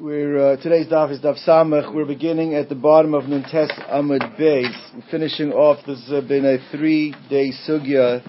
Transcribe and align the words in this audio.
We're, 0.00 0.52
uh, 0.52 0.56
today's 0.62 0.86
daf 0.86 1.10
is 1.10 1.20
daf 1.20 1.36
samach. 1.46 1.92
We're 1.94 2.06
beginning 2.06 2.54
at 2.54 2.68
the 2.68 2.74
bottom 2.74 3.14
of 3.14 3.24
Nun 3.24 3.42
Tes 3.42 3.70
Amud 3.90 4.38
Beis. 4.38 4.72
Finishing 5.10 5.52
off, 5.52 5.84
this 5.86 6.08
has 6.08 6.24
been 6.24 6.44
a 6.46 6.58
three-day 6.70 7.52
sugya, 7.68 8.22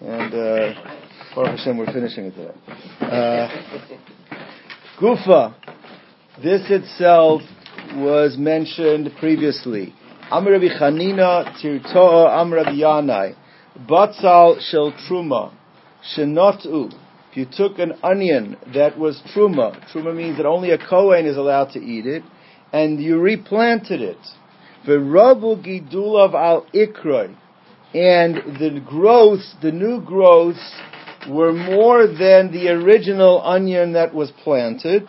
and 0.00 0.34
uh, 0.34 0.72
Hashem, 1.34 1.76
we're 1.76 1.92
finishing 1.92 2.26
it 2.26 2.34
today. 2.34 2.54
Uh, 3.00 3.48
Gufa. 4.98 5.54
This 6.42 6.62
itself 6.70 7.42
was 7.94 8.36
mentioned 8.38 9.10
previously. 9.18 9.94
Amr 10.30 10.52
Rabbi 10.52 10.68
Chanina 10.80 11.54
Tirtoa 11.60 12.30
Amr 12.30 12.56
Rabbi 12.56 12.76
Yanai. 12.76 13.34
Batzal 13.88 14.60
Shel 14.60 14.92
Truma. 14.92 15.52
Shenotu. 16.16 16.92
You 17.38 17.46
took 17.46 17.78
an 17.78 17.92
onion 18.02 18.56
that 18.74 18.98
was 18.98 19.22
truma, 19.32 19.88
truma 19.92 20.12
means 20.12 20.38
that 20.38 20.44
only 20.46 20.72
a 20.72 20.76
kohen 20.76 21.24
is 21.24 21.36
allowed 21.36 21.70
to 21.74 21.78
eat 21.78 22.04
it, 22.04 22.24
and 22.72 23.00
you 23.00 23.20
replanted 23.20 24.02
it. 24.02 24.18
Gidulav 24.84 26.34
al 26.34 26.66
ikroi. 26.74 27.36
And 27.94 28.58
the 28.58 28.82
growths, 28.84 29.54
the 29.62 29.70
new 29.70 30.00
growths, 30.00 30.58
were 31.30 31.52
more 31.52 32.08
than 32.08 32.50
the 32.50 32.70
original 32.70 33.40
onion 33.44 33.92
that 33.92 34.12
was 34.12 34.32
planted. 34.42 35.08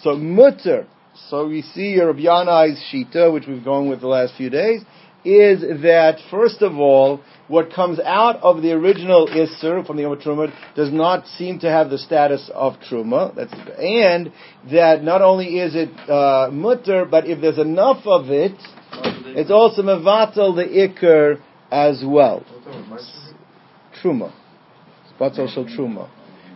So 0.00 0.16
mutter, 0.16 0.86
so 1.28 1.46
we 1.46 1.60
see 1.60 2.00
Rabbi 2.00 2.20
Yanai's 2.20 2.82
shita, 2.90 3.30
which 3.30 3.46
we've 3.46 3.62
gone 3.62 3.90
with 3.90 4.00
the 4.00 4.08
last 4.08 4.32
few 4.38 4.48
days, 4.48 4.80
is 5.26 5.60
that 5.82 6.20
first 6.30 6.62
of 6.62 6.78
all, 6.78 7.20
what 7.48 7.72
comes 7.72 8.00
out 8.00 8.36
of 8.42 8.62
the 8.62 8.72
original 8.72 9.28
Isser 9.28 9.86
from 9.86 9.96
the 9.96 10.02
Yom 10.02 10.18
Truma 10.18 10.52
does 10.74 10.92
not 10.92 11.26
seem 11.26 11.60
to 11.60 11.68
have 11.68 11.90
the 11.90 11.98
status 11.98 12.50
of 12.52 12.74
Truma. 12.90 13.34
That's, 13.34 13.52
and 13.78 14.32
that 14.70 15.04
not 15.04 15.22
only 15.22 15.58
is 15.58 15.74
it 15.74 15.90
uh, 16.10 16.50
mutter, 16.50 17.04
but 17.04 17.26
if 17.26 17.40
there's 17.40 17.58
enough 17.58 18.04
of 18.06 18.30
it, 18.30 18.56
it's 19.38 19.50
also 19.50 19.82
mevatel 19.82 20.56
the 20.56 20.64
Iker 20.64 21.40
as 21.70 22.02
well. 22.04 22.44
Truma. 24.02 24.32
Batal 25.20 25.40
also 25.40 25.64
Truma. 25.64 26.10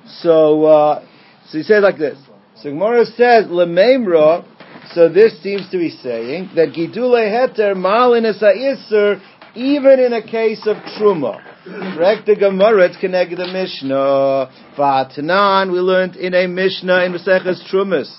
So, 0.07 0.65
uh, 0.65 1.07
so 1.49 1.59
he 1.59 1.65
says 1.65 1.83
like 1.83 1.99
this. 1.99 2.19
So 2.57 2.71
Gemara 2.71 3.07
says, 3.07 3.47
Lememra, 3.47 4.45
so 4.93 5.09
this 5.09 5.41
seems 5.43 5.71
to 5.71 5.79
be 5.79 5.91
saying 5.91 6.51
that 6.57 6.75
Gidule 6.75 7.15
Heter 7.15 7.77
Malin 7.77 8.25
Isser 8.25 9.21
even 9.55 10.01
in 10.01 10.13
a 10.13 10.23
case 10.23 10.67
of 10.67 10.77
truma. 10.99 11.43
Correct 11.65 12.27
the 12.27 12.37
Gemara, 12.37 12.87
it's 12.87 12.97
connected 12.97 13.39
the 13.39 13.47
Mishnah. 13.47 14.51
Vatanan, 14.79 15.73
we 15.73 15.79
learned 15.79 16.17
in 16.17 16.35
a 16.35 16.47
Mishnah 16.47 17.05
in 17.05 17.13
Maseches 17.13 17.71
Trumas. 17.71 18.11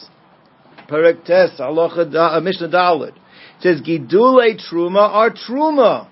Perek 0.88 1.26
Tes, 1.26 1.59
Aloha 1.59 2.02
uh, 2.02 2.40
Mishnah 2.42 2.70
Dalit. 2.70 3.16
It 3.16 3.62
says, 3.62 3.82
Gidule 3.82 4.59
Truma 4.70 5.09
are 5.09 5.32
Truma. 5.32 6.08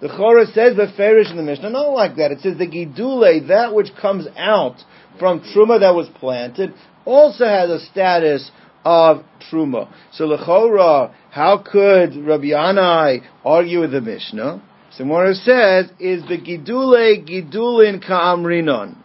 The 0.00 0.08
Chorus 0.08 0.52
says 0.52 0.76
the 0.76 0.92
Farish 0.96 1.30
in 1.30 1.36
the 1.36 1.42
Mishnah, 1.42 1.70
not 1.70 1.90
like 1.90 2.16
that. 2.16 2.32
It 2.32 2.40
says 2.40 2.58
the 2.58 2.66
Gidule, 2.66 3.48
that 3.48 3.72
which 3.72 3.88
comes 4.00 4.26
out 4.36 4.76
from 5.18 5.40
Truma 5.40 5.80
that 5.80 5.94
was 5.94 6.08
planted, 6.18 6.74
also 7.04 7.44
has 7.44 7.70
a 7.70 7.78
status 7.86 8.50
of 8.84 9.24
truma. 9.50 9.92
So 10.12 10.28
the 10.28 10.36
lechora, 10.36 11.14
how 11.32 11.56
could 11.64 12.14
Rabbi 12.14 12.48
Yanai 12.48 13.22
argue 13.42 13.80
with 13.80 13.92
the 13.92 14.02
Mishnah? 14.02 14.62
What 14.98 15.34
says 15.36 15.86
is 15.98 16.22
the 16.28 16.36
gidule 16.36 17.26
gidulin 17.26 18.06
ka'amrinon. 18.06 18.96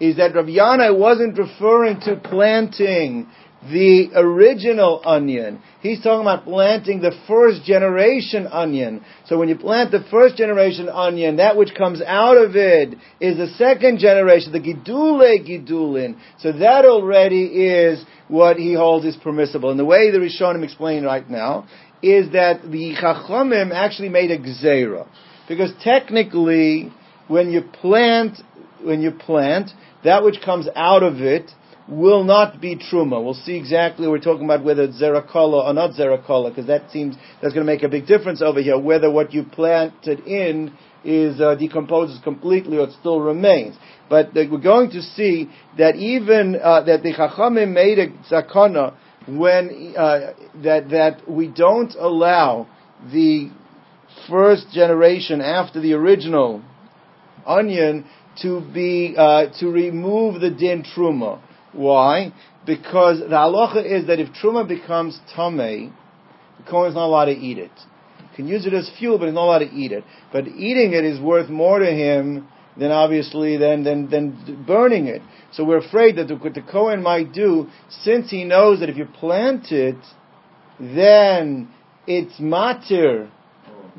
Is 0.00 0.16
that 0.16 0.34
Rabbi 0.34 0.50
Yanai 0.50 0.98
wasn't 0.98 1.38
referring 1.38 2.00
to 2.00 2.16
planting 2.16 3.28
the 3.62 4.10
original 4.16 5.02
onion. 5.04 5.60
He's 5.80 6.02
talking 6.02 6.22
about 6.22 6.44
planting 6.44 7.00
the 7.00 7.12
first 7.28 7.62
generation 7.64 8.48
onion. 8.48 9.04
So 9.26 9.38
when 9.38 9.48
you 9.48 9.56
plant 9.56 9.92
the 9.92 10.04
first 10.10 10.36
generation 10.36 10.88
onion, 10.88 11.36
that 11.36 11.56
which 11.56 11.76
comes 11.76 12.02
out 12.02 12.38
of 12.38 12.56
it 12.56 12.94
is 13.20 13.36
the 13.36 13.54
second 13.56 14.00
generation, 14.00 14.50
the 14.50 14.60
gidule 14.60 15.46
gidulin. 15.46 16.18
So 16.40 16.50
that 16.50 16.84
already 16.84 17.44
is 17.44 18.04
what 18.28 18.56
he 18.56 18.74
holds 18.74 19.04
is 19.06 19.16
permissible. 19.16 19.70
And 19.70 19.78
the 19.78 19.84
way 19.84 20.10
the 20.10 20.18
Rishonim 20.18 20.62
explain 20.62 21.04
right 21.04 21.28
now 21.28 21.66
is 22.02 22.32
that 22.32 22.62
the 22.62 22.94
Chachamim 22.94 23.72
actually 23.72 24.08
made 24.10 24.30
a 24.30 24.38
gzera. 24.38 25.08
Because 25.48 25.72
technically, 25.82 26.92
when 27.26 27.50
you 27.50 27.62
plant, 27.62 28.38
when 28.82 29.00
you 29.00 29.10
plant, 29.10 29.70
that 30.04 30.22
which 30.22 30.40
comes 30.44 30.68
out 30.76 31.02
of 31.02 31.20
it 31.20 31.50
will 31.88 32.22
not 32.24 32.60
be 32.60 32.76
truma. 32.76 33.22
We'll 33.22 33.34
see 33.34 33.56
exactly. 33.56 34.06
We're 34.06 34.18
talking 34.18 34.44
about 34.44 34.64
whether 34.64 34.82
it's 34.82 35.00
zerakola 35.00 35.64
or 35.64 35.72
not 35.72 35.92
zerakola, 35.92 36.50
because 36.50 36.66
that 36.66 36.90
seems 36.90 37.16
that's 37.40 37.54
going 37.54 37.66
to 37.66 37.72
make 37.72 37.82
a 37.82 37.88
big 37.88 38.06
difference 38.06 38.42
over 38.42 38.60
here. 38.60 38.78
Whether 38.78 39.10
what 39.10 39.32
you 39.32 39.44
planted 39.44 40.20
in 40.20 40.76
is 41.04 41.40
uh, 41.40 41.54
decomposes 41.54 42.20
completely 42.22 42.76
or 42.76 42.88
it 42.88 42.94
still 43.00 43.20
remains. 43.20 43.76
But 44.10 44.28
uh, 44.28 44.44
we're 44.50 44.58
going 44.58 44.90
to 44.90 45.02
see 45.02 45.50
that 45.78 45.96
even 45.96 46.56
uh, 46.62 46.82
that 46.82 47.02
the 47.02 47.14
Chachamim 47.14 47.72
made 47.72 47.98
a 47.98 48.08
zakana 48.30 48.94
when 49.26 49.94
uh, 49.96 50.32
that 50.62 50.90
that 50.90 51.30
we 51.30 51.48
don't 51.48 51.94
allow 51.94 52.66
the 53.12 53.50
first 54.28 54.70
generation 54.72 55.40
after 55.40 55.80
the 55.80 55.94
original 55.94 56.62
onion 57.46 58.04
to 58.42 58.60
be 58.72 59.14
uh, 59.16 59.46
to 59.58 59.68
remove 59.68 60.40
the 60.40 60.50
din 60.50 60.84
truma. 60.84 61.40
Why? 61.78 62.32
Because 62.66 63.20
the 63.20 63.26
halacha 63.26 63.84
is 63.84 64.08
that 64.08 64.18
if 64.18 64.30
truma 64.30 64.66
becomes 64.66 65.20
tamei, 65.36 65.92
the 66.58 66.68
kohen 66.68 66.88
is 66.88 66.96
not 66.96 67.06
allowed 67.06 67.26
to 67.26 67.38
eat 67.38 67.56
it. 67.56 67.70
You 68.18 68.26
can 68.34 68.48
use 68.48 68.66
it 68.66 68.74
as 68.74 68.90
fuel, 68.98 69.16
but 69.16 69.26
he's 69.26 69.34
not 69.34 69.44
allowed 69.44 69.60
to 69.60 69.70
eat 69.72 69.92
it. 69.92 70.02
But 70.32 70.48
eating 70.48 70.92
it 70.92 71.04
is 71.04 71.20
worth 71.20 71.48
more 71.48 71.78
to 71.78 71.86
him 71.86 72.48
than 72.76 72.90
obviously 72.90 73.58
than, 73.58 73.84
than, 73.84 74.10
than 74.10 74.64
burning 74.66 75.06
it. 75.06 75.22
So 75.52 75.64
we're 75.64 75.78
afraid 75.78 76.16
that 76.16 76.28
what 76.40 76.54
the 76.54 76.62
Kohen 76.62 77.00
might 77.00 77.32
do, 77.32 77.68
since 78.02 78.28
he 78.28 78.42
knows 78.42 78.80
that 78.80 78.88
if 78.88 78.96
you 78.96 79.06
plant 79.06 79.70
it, 79.70 79.96
then 80.80 81.68
it's 82.08 82.40
matir 82.40 83.30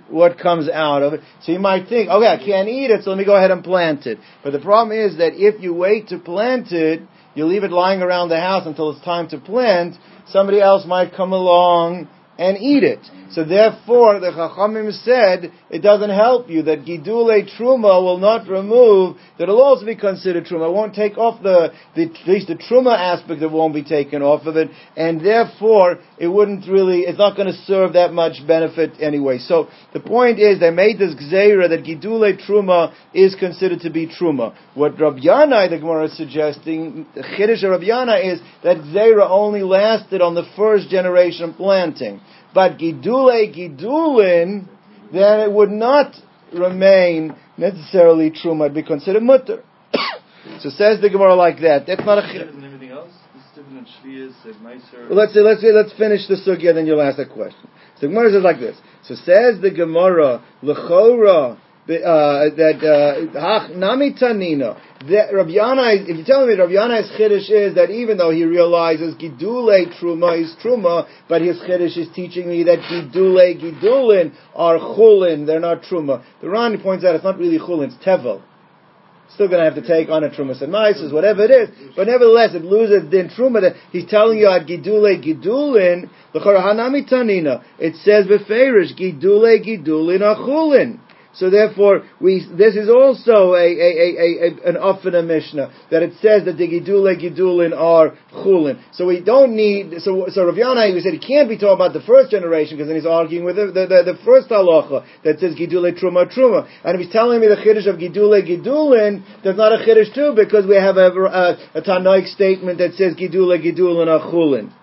what 0.10 0.38
comes 0.38 0.68
out 0.70 1.02
of 1.02 1.14
it. 1.14 1.22
So 1.44 1.54
you 1.54 1.60
might 1.60 1.88
think, 1.88 2.10
okay, 2.10 2.28
I 2.28 2.38
can't 2.38 2.68
eat 2.68 2.92
it, 2.92 3.06
so 3.06 3.12
let 3.12 3.18
me 3.18 3.26
go 3.26 3.38
ahead 3.38 3.52
and 3.52 3.64
plant 3.64 4.06
it. 4.06 4.18
But 4.44 4.52
the 4.52 4.60
problem 4.60 4.98
is 4.98 5.18
that 5.18 5.34
if 5.36 5.62
you 5.62 5.74
wait 5.74 6.10
to 6.10 6.20
plant 6.20 6.74
it, 6.74 7.02
you 7.40 7.46
leave 7.46 7.64
it 7.64 7.72
lying 7.72 8.02
around 8.02 8.28
the 8.28 8.40
house 8.40 8.68
until 8.68 8.92
it's 8.92 9.04
time 9.04 9.30
to 9.30 9.38
plant, 9.40 9.96
somebody 10.28 10.60
else 10.60 10.86
might 10.86 11.14
come 11.16 11.32
along 11.32 12.10
and 12.40 12.58
eat 12.58 12.84
it. 12.84 13.00
So 13.32 13.44
therefore, 13.44 14.20
the 14.20 14.32
Chachamim 14.32 14.92
said 15.04 15.52
it 15.70 15.80
doesn't 15.80 16.10
help 16.10 16.50
you 16.50 16.64
that 16.64 16.86
Gidule 16.86 17.48
Truma 17.56 18.02
will 18.02 18.18
not 18.18 18.48
remove, 18.48 19.18
that 19.38 19.44
it'll 19.44 19.62
also 19.62 19.86
be 19.86 19.96
considered 19.96 20.46
Truma. 20.46 20.70
It 20.70 20.74
won't 20.74 20.96
take 20.96 21.18
off 21.18 21.44
the, 21.44 21.72
the, 21.96 22.04
at 22.04 22.28
least 22.28 22.48
the 22.48 22.56
Truma 22.56 22.98
aspect 22.98 23.44
of 23.44 23.52
it 23.52 23.56
won't 23.56 23.76
be 23.76 23.84
taken 23.84 24.24
off 24.24 24.48
of 24.48 24.56
it, 24.56 24.72
and 24.96 25.24
therefore 25.24 26.00
it 26.18 26.28
wouldn't 26.28 26.68
really, 26.68 27.02
it's 27.02 27.20
not 27.20 27.36
going 27.36 27.50
to 27.50 27.60
serve 27.66 27.94
that 27.94 28.14
much 28.14 28.38
benefit 28.48 28.94
anyway. 29.00 29.38
So 29.38 29.68
the 29.94 30.00
point 30.00 30.40
is, 30.40 30.60
they 30.60 30.72
made 30.72 30.98
this 30.98 31.14
Gzeira 31.14 31.70
that 31.70 31.84
Gidule 31.84 32.40
Truma 32.48 32.94
is 33.14 33.36
considered 33.36 33.82
to 33.82 33.92
be 33.92 34.08
Truma. 34.08 34.56
What 34.74 35.00
Rabbi 35.00 35.20
Yanai, 35.20 35.70
the 35.70 35.78
Gemara 35.78 36.06
is 36.06 36.18
suggesting, 36.18 37.06
the 37.14 37.22
Chiddush 37.22 37.64
of 37.64 37.84
is 37.84 38.40
that 38.64 38.78
Gzeira 38.78 39.30
only 39.30 39.62
lasted 39.62 40.22
on 40.22 40.36
the 40.36 40.50
first 40.56 40.90
generation 40.90 41.54
planting. 41.54 42.22
But 42.54 42.78
gidule 42.78 43.54
gidulin, 43.54 44.68
then 45.12 45.40
it 45.42 45.52
would 45.52 45.70
not 45.70 46.16
remain 46.54 47.36
necessarily 47.58 48.32
truma. 48.32 48.66
It'd 48.66 48.76
be 48.76 48.84
considered 48.84 49.24
mutter. 49.24 49.64
so 50.60 50.70
says 50.70 51.02
the 51.02 51.10
Gemara 51.10 51.36
like 51.36 51.60
that. 51.62 51.86
That's 51.88 52.02
not 52.06 52.18
a. 52.20 52.50
Well, 55.10 55.18
let's 55.18 55.34
say, 55.34 55.42
let's 55.42 55.62
say, 55.62 55.72
let's 55.72 55.94
finish 55.94 56.28
the 56.28 56.36
sugya, 56.36 56.74
then 56.74 56.86
you'll 56.86 57.02
ask 57.02 57.18
that 57.18 57.32
question. 57.32 57.70
So 57.96 58.02
the 58.02 58.08
Gemara 58.08 58.32
says 58.32 58.44
like 58.44 58.60
this. 58.60 58.78
So 59.04 59.16
says 59.16 59.62
the 59.62 59.72
Gemara, 59.72 60.44
lechora 60.64 61.58
uh, 61.90 62.56
that 62.56 62.80
uh, 62.86 63.68
nami 63.76 64.14
tanina. 64.14 64.80
That 65.10 65.34
Rabbi 65.34 65.52
Yana, 65.52 66.08
if 66.08 66.18
you 66.18 66.24
tell 66.26 66.46
me 66.46 66.54
Rabbi 66.54 66.74
Yana's 66.74 67.10
chiddush 67.18 67.50
is 67.50 67.76
that 67.76 67.90
even 67.90 68.18
though 68.18 68.32
he 68.32 68.44
realizes 68.44 69.16
gidule 69.16 69.88
truma 70.00 70.42
is 70.42 70.54
truma, 70.62 71.08
but 71.28 71.42
his 71.42 71.58
chiddush 71.60 71.98
is 71.98 72.08
teaching 72.14 72.48
me 72.50 72.64
that 72.64 72.80
gidule 72.80 73.60
gidulin 73.60 74.36
are 74.54 74.78
chulin, 74.78 75.48
they're 75.48 75.60
not 75.60 75.82
truma. 75.84 76.24
The 76.42 76.50
Ran 76.50 76.80
points 76.82 77.06
out 77.06 77.16
it's 77.16 77.24
not 77.24 77.38
really 77.38 77.60
chulin, 77.60 77.88
it's 77.88 78.06
tevel. 78.06 78.42
Still 79.34 79.48
going 79.48 79.60
to 79.60 79.66
have 79.66 79.76
to 79.76 79.88
take 79.88 80.10
on 80.10 80.24
a 80.24 80.30
truma 80.30 80.60
and 80.62 80.74
mices, 80.74 81.14
whatever 81.14 81.44
it 81.44 81.52
is, 81.52 81.70
but 81.96 82.08
nevertheless 82.08 82.54
it 82.56 82.64
loses 82.64 83.10
din 83.10 83.30
truma. 83.30 83.74
He's 83.92 84.06
telling 84.10 84.38
you 84.38 84.48
at 84.50 84.68
gidule 84.68 85.24
gidulin 85.24 86.10
the 86.34 86.40
hanami 86.40 87.10
tanina. 87.10 87.64
It 87.80 87.96
says 88.04 88.28
beferish 88.28 88.98
gidule 89.00 89.66
gidulin 89.66 90.22
are 90.22 90.36
chulin. 90.36 91.00
So 91.40 91.50
therefore, 91.50 92.04
we 92.20 92.46
this 92.52 92.76
is 92.76 92.90
also 92.90 93.54
a, 93.54 93.64
a, 93.64 93.90
a, 94.06 94.10
a 94.44 94.70
an 94.70 94.76
Afina 94.76 95.26
Mishnah 95.26 95.72
that 95.90 96.04
it 96.04 96.12
says 96.22 96.44
that 96.44 96.58
the 96.58 96.68
Gidule 96.68 97.16
Gidulin 97.16 97.72
are 97.72 98.18
Chulin. 98.34 98.84
So 98.92 99.08
we 99.08 99.22
don't 99.22 99.56
need. 99.56 100.02
So 100.02 100.28
so 100.28 100.46
Rav 100.46 100.56
Yana 100.56 100.94
he 100.94 101.00
said 101.00 101.14
he 101.14 101.20
can't 101.20 101.48
be 101.48 101.56
talking 101.56 101.76
about 101.76 101.94
the 101.94 102.02
first 102.02 102.30
generation 102.30 102.76
because 102.76 102.90
then 102.90 102.98
he's 102.98 103.06
arguing 103.06 103.46
with 103.46 103.56
the 103.56 103.68
the, 103.68 103.88
the, 103.88 104.12
the 104.12 104.20
first 104.26 104.50
halacha 104.50 105.06
that 105.24 105.40
says 105.40 105.56
Gidule 105.56 105.98
Truma 105.98 106.28
Truma. 106.28 106.68
And 106.84 107.00
if 107.00 107.06
he's 107.06 107.14
telling 107.14 107.40
me 107.40 107.48
the 107.48 107.56
Chiddush 107.56 107.88
of 107.88 107.96
Gidule 107.96 108.44
Gidulin, 108.44 109.24
there's 109.42 109.56
not 109.56 109.72
a 109.72 109.78
Chiddush 109.78 110.14
too 110.14 110.34
because 110.36 110.68
we 110.68 110.76
have 110.76 110.98
a, 110.98 111.08
a, 111.08 111.80
a 111.80 111.82
Tanoic 111.82 112.28
statement 112.28 112.80
that 112.80 112.96
says 112.96 113.16
Gidule 113.16 113.56
Gidulin 113.64 114.08
are 114.12 114.30
Chulin. 114.30 114.74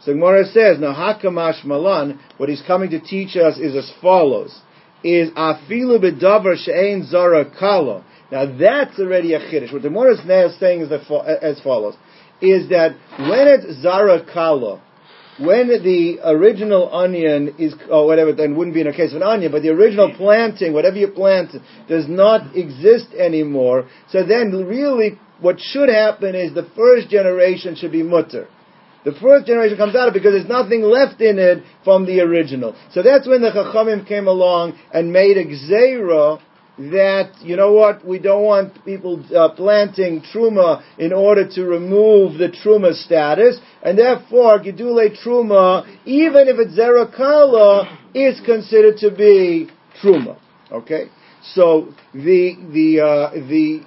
So 0.00 0.14
Gemara 0.14 0.46
says, 0.46 0.78
now 0.80 0.94
Hakamash 0.94 1.62
Malan, 1.64 2.18
what 2.38 2.48
he's 2.48 2.62
coming 2.66 2.88
to 2.90 3.00
teach 3.00 3.36
us 3.36 3.58
is 3.58 3.76
as 3.76 3.92
follows, 4.00 4.58
is 5.02 5.30
Afilu 5.30 5.98
Bedavar 5.98 6.56
She'ein 6.56 7.06
Zara 7.06 7.44
Kalo. 7.58 8.04
Now 8.30 8.46
that's 8.56 8.98
already 8.98 9.34
a 9.34 9.40
Chiddush. 9.40 9.72
What 9.72 9.82
the 9.82 9.88
Gemara 9.88 10.14
is 10.14 10.20
now 10.24 10.48
saying 10.58 10.82
is 10.82 10.92
as 10.92 11.60
follows, 11.60 11.96
is 12.40 12.68
that 12.70 12.92
when 13.18 13.48
it's 13.48 13.82
Zara 13.82 14.24
Kalo, 14.32 14.80
when 15.38 15.68
the 15.68 16.18
original 16.22 16.94
onion 16.94 17.54
is, 17.58 17.74
or 17.90 18.06
whatever, 18.06 18.32
then 18.32 18.56
wouldn't 18.56 18.74
be 18.74 18.82
in 18.82 18.86
a 18.86 18.92
case 18.92 19.10
of 19.10 19.16
an 19.16 19.22
onion, 19.22 19.50
but 19.50 19.62
the 19.62 19.70
original 19.70 20.10
hmm. 20.10 20.16
planting, 20.16 20.72
whatever 20.72 20.96
you 20.96 21.08
plant, 21.08 21.52
does 21.88 22.06
not 22.08 22.54
exist 22.54 23.08
anymore, 23.14 23.88
so 24.10 24.24
then 24.24 24.52
really 24.66 25.18
what 25.40 25.58
should 25.58 25.88
happen 25.88 26.34
is 26.34 26.54
the 26.54 26.68
first 26.76 27.08
generation 27.08 27.74
should 27.74 27.92
be 27.92 28.02
mutter. 28.02 28.48
The 29.04 29.12
first 29.12 29.46
generation 29.46 29.76
comes 29.78 29.96
out 29.96 30.12
because 30.12 30.32
there's 30.32 30.48
nothing 30.48 30.82
left 30.82 31.20
in 31.20 31.38
it 31.38 31.64
from 31.84 32.04
the 32.04 32.20
original. 32.20 32.76
So 32.92 33.02
that's 33.02 33.26
when 33.26 33.40
the 33.40 33.50
Chachamim 33.50 34.06
came 34.06 34.26
along 34.26 34.78
and 34.92 35.12
made 35.12 35.36
a 35.38 35.44
gzeira 35.44 36.40
that, 36.78 37.32
you 37.42 37.56
know 37.56 37.72
what, 37.72 38.06
we 38.06 38.18
don't 38.18 38.44
want 38.44 38.84
people 38.84 39.22
uh, 39.34 39.50
planting 39.50 40.22
truma 40.22 40.82
in 40.98 41.12
order 41.12 41.46
to 41.48 41.64
remove 41.64 42.38
the 42.38 42.48
truma 42.48 42.94
status, 42.94 43.58
and 43.82 43.98
therefore 43.98 44.58
Gidule 44.60 45.14
truma, 45.22 45.86
even 46.06 46.48
if 46.48 46.56
it's 46.58 46.78
zerakala, 46.78 47.98
is 48.14 48.40
considered 48.46 48.96
to 48.98 49.10
be 49.10 49.68
truma. 50.02 50.38
Okay? 50.72 51.10
So 51.42 51.92
the, 52.14 52.56
the, 52.72 53.00
uh, 53.00 53.30
the, 53.32 53.82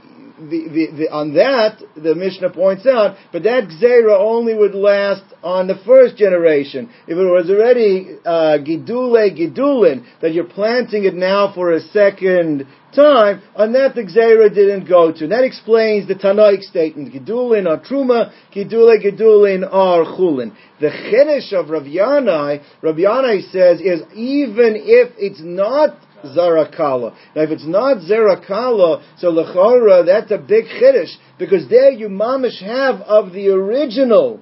the, 0.49 0.87
the, 0.97 1.11
on 1.11 1.33
that, 1.35 1.81
the 1.95 2.15
Mishnah 2.15 2.51
points 2.51 2.85
out, 2.85 3.17
but 3.31 3.43
that 3.43 3.67
Gzera 3.69 4.17
only 4.19 4.53
would 4.53 4.75
last 4.75 5.23
on 5.43 5.67
the 5.67 5.79
first 5.85 6.17
generation. 6.17 6.89
If 7.07 7.17
it 7.17 7.23
was 7.23 7.49
already 7.49 8.17
uh, 8.25 8.57
Gidule 8.63 9.31
Gidulin, 9.37 10.05
that 10.21 10.33
you're 10.33 10.45
planting 10.45 11.05
it 11.05 11.13
now 11.13 11.53
for 11.53 11.73
a 11.73 11.79
second 11.79 12.67
time, 12.95 13.41
on 13.55 13.73
that 13.73 13.95
the 13.95 14.03
Gzera 14.03 14.53
didn't 14.53 14.87
go 14.87 15.11
to. 15.11 15.23
And 15.23 15.31
that 15.31 15.43
explains 15.43 16.07
the 16.07 16.15
Tanoic 16.15 16.61
statement, 16.61 17.13
Gidulin 17.13 17.67
or 17.67 17.83
Truma, 17.83 18.31
Gidule 18.53 19.03
Gidulin 19.03 19.63
or 19.63 20.05
Chulin. 20.05 20.55
The 20.79 20.89
Chiddush 20.89 21.53
of 21.53 21.69
Rav 21.69 21.83
Yanai, 21.83 22.63
Rav 22.81 22.95
Yanai 22.95 23.51
says, 23.51 23.81
is 23.81 24.01
even 24.13 24.75
if 24.75 25.13
it's 25.17 25.41
not 25.41 25.97
Zarakala. 26.25 27.15
Now, 27.35 27.41
if 27.43 27.49
it's 27.51 27.65
not 27.65 27.97
Zarakala, 27.97 29.03
so 29.17 29.31
Lechora, 29.31 30.05
that's 30.05 30.31
a 30.31 30.37
big 30.37 30.65
chiddush, 30.65 31.13
because 31.37 31.69
there 31.69 31.91
you 31.91 32.09
mamish 32.09 32.61
have 32.61 33.01
of 33.01 33.33
the 33.33 33.49
original, 33.49 34.39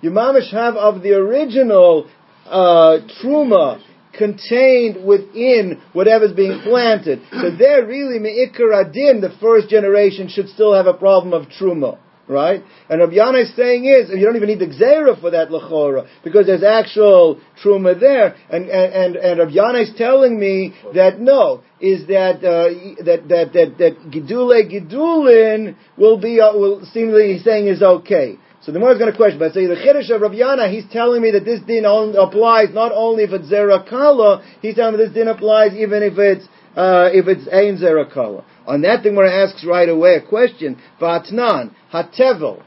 you 0.00 0.10
mamish 0.10 0.50
have 0.52 0.76
of 0.76 1.02
the 1.02 1.12
original 1.12 2.08
uh, 2.46 2.98
truma 3.22 3.82
contained 4.16 5.06
within 5.06 5.80
whatever's 5.92 6.32
being 6.32 6.60
planted. 6.62 7.20
So 7.30 7.50
there, 7.56 7.86
really, 7.86 8.18
me'ikar 8.18 8.72
adin, 8.72 9.20
the 9.20 9.34
first 9.40 9.68
generation 9.68 10.28
should 10.28 10.48
still 10.48 10.74
have 10.74 10.86
a 10.86 10.94
problem 10.94 11.32
of 11.32 11.48
truma 11.48 11.98
right? 12.28 12.62
And 12.88 13.00
Rabbi 13.00 13.14
Yana 13.14 13.42
is 13.42 13.56
saying 13.56 13.84
is, 13.84 14.10
you 14.10 14.24
don't 14.24 14.36
even 14.36 14.48
need 14.48 14.60
the 14.60 14.66
Gzera 14.66 15.20
for 15.20 15.30
that 15.30 15.48
Lechora, 15.48 16.06
because 16.24 16.46
there's 16.46 16.62
actual 16.62 17.40
Truma 17.62 17.98
there, 17.98 18.34
and, 18.50 18.68
and, 18.68 19.16
and, 19.16 19.16
and 19.16 19.38
Rabbi 19.38 19.84
telling 19.96 20.38
me 20.38 20.74
that 20.94 21.18
no, 21.20 21.62
is 21.80 22.06
that, 22.06 22.36
uh, 22.36 23.04
that, 23.04 23.28
that, 23.28 23.52
that, 23.52 23.78
that 23.78 24.10
Gidule 24.10 24.70
Gidulin 24.70 25.76
will 25.96 26.18
be, 26.18 26.40
uh, 26.40 26.52
will 26.54 26.84
seemingly 26.92 27.34
he's 27.34 27.44
saying 27.44 27.66
is 27.66 27.82
okay. 27.82 28.38
So 28.62 28.70
the 28.70 28.78
more 28.78 28.92
is 28.92 28.98
going 28.98 29.10
to 29.10 29.16
question, 29.16 29.40
but 29.40 29.52
say 29.54 29.66
the 29.66 29.74
Chiddush 29.74 30.08
of 30.14 30.20
Rabbi 30.20 30.36
Yana, 30.36 30.70
he's 30.70 30.84
telling 30.92 31.20
me 31.20 31.32
that 31.32 31.44
this 31.44 31.60
din 31.62 31.84
applies 31.84 32.72
not 32.72 32.92
only 32.94 33.24
if 33.24 33.30
it's 33.32 33.50
Zerakala, 33.50 34.44
he's 34.60 34.76
telling 34.76 34.96
me 34.96 35.04
this 35.04 35.12
din 35.12 35.26
applies 35.26 35.74
even 35.74 36.04
if 36.04 36.16
it's 36.16 36.46
uh, 36.76 37.10
if 37.12 37.26
it's 37.26 37.46
Ein 37.48 37.76
Zerakala. 37.76 38.44
On 38.66 38.82
that 38.82 39.02
thing, 39.02 39.16
where 39.16 39.26
it 39.26 39.48
asks 39.48 39.64
right 39.64 39.88
away 39.88 40.14
a 40.14 40.26
question, 40.26 40.80
Vatnan, 41.00 41.74
Hatevel. 41.92 42.62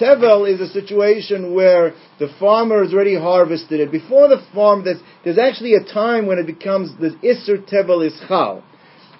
Tevel 0.00 0.48
is 0.48 0.60
a 0.60 0.68
situation 0.68 1.52
where 1.52 1.92
the 2.18 2.28
farmer 2.38 2.82
has 2.82 2.94
already 2.94 3.16
harvested 3.16 3.80
it. 3.80 3.90
Before 3.90 4.28
the 4.28 4.42
farm, 4.54 4.84
there's, 4.84 5.00
there's 5.24 5.38
actually 5.38 5.74
a 5.74 5.84
time 5.84 6.26
when 6.26 6.38
it 6.38 6.46
becomes, 6.46 6.90
the 6.98 7.10
Isser 7.22 7.58
Tevel 7.68 8.06
is 8.06 8.18
Chal. 8.28 8.62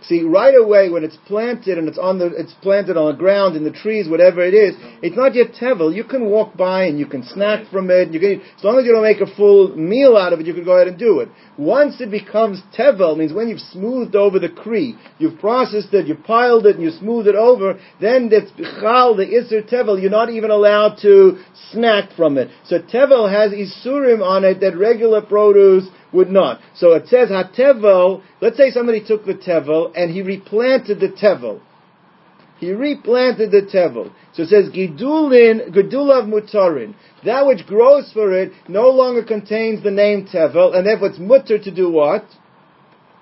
See, 0.02 0.22
right 0.22 0.54
away 0.54 0.88
when 0.88 1.04
it's 1.04 1.16
planted 1.26 1.76
and 1.76 1.86
it's 1.88 1.98
on 1.98 2.18
the, 2.18 2.26
it's 2.26 2.54
planted 2.62 2.96
on 2.96 3.12
the 3.12 3.18
ground 3.18 3.54
in 3.54 3.64
the 3.64 3.70
trees, 3.70 4.08
whatever 4.08 4.42
it 4.42 4.54
is, 4.54 4.74
it's 5.02 5.16
not 5.16 5.34
yet 5.34 5.52
tevel. 5.60 5.94
You 5.94 6.04
can 6.04 6.24
walk 6.26 6.56
by 6.56 6.84
and 6.84 6.98
you 6.98 7.06
can 7.06 7.22
snack 7.22 7.70
from 7.70 7.90
it. 7.90 8.12
You 8.12 8.20
can, 8.20 8.40
as 8.40 8.64
long 8.64 8.78
as 8.78 8.86
you 8.86 8.92
don't 8.92 9.02
make 9.02 9.20
a 9.20 9.34
full 9.36 9.76
meal 9.76 10.16
out 10.16 10.32
of 10.32 10.40
it, 10.40 10.46
you 10.46 10.54
can 10.54 10.64
go 10.64 10.76
ahead 10.76 10.88
and 10.88 10.98
do 10.98 11.20
it. 11.20 11.28
Once 11.58 12.00
it 12.00 12.10
becomes 12.10 12.62
tevel, 12.76 13.16
means 13.16 13.32
when 13.32 13.48
you've 13.48 13.60
smoothed 13.60 14.16
over 14.16 14.38
the 14.38 14.48
kri, 14.48 14.96
you've 15.18 15.38
processed 15.38 15.92
it, 15.92 16.06
you've 16.06 16.24
piled 16.24 16.66
it, 16.66 16.76
and 16.76 16.84
you 16.84 16.90
smooth 16.90 17.26
it 17.26 17.34
over, 17.34 17.78
then 18.00 18.30
that's 18.30 18.50
bichal, 18.52 19.16
the 19.16 19.26
iser 19.36 19.62
tevel. 19.62 20.00
You're 20.00 20.10
not 20.10 20.30
even 20.30 20.50
allowed 20.50 20.96
to 21.02 21.42
snack 21.72 22.10
from 22.16 22.38
it. 22.38 22.48
So 22.64 22.78
tevel 22.78 23.30
has 23.30 23.52
isurim 23.52 24.22
on 24.22 24.44
it 24.44 24.60
that 24.60 24.76
regular 24.76 25.20
produce 25.20 25.86
would 26.12 26.30
not. 26.30 26.60
So 26.74 26.92
it 26.94 27.08
says 27.08 27.28
hatevel. 27.28 28.22
Let's 28.40 28.56
say 28.56 28.70
somebody 28.70 29.04
took 29.04 29.24
the 29.24 29.34
tevel 29.34 29.92
and 29.94 30.10
he 30.10 30.22
replanted 30.22 31.00
the 31.00 31.08
tevel. 31.08 31.60
He 32.58 32.72
replanted 32.72 33.50
the 33.50 33.62
tevel. 33.62 34.12
So 34.34 34.42
it 34.42 34.48
says 34.48 34.68
gidulin 34.70 35.70
gedulav 35.74 36.28
mutarin. 36.28 36.94
That 37.24 37.46
which 37.46 37.66
grows 37.66 38.12
for 38.12 38.32
it 38.32 38.52
no 38.68 38.90
longer 38.90 39.24
contains 39.24 39.82
the 39.82 39.90
name 39.90 40.26
tevel, 40.26 40.76
and 40.76 40.86
therefore 40.86 41.08
it's 41.08 41.18
mutter 41.18 41.58
to 41.58 41.70
do 41.74 41.90
what? 41.90 42.24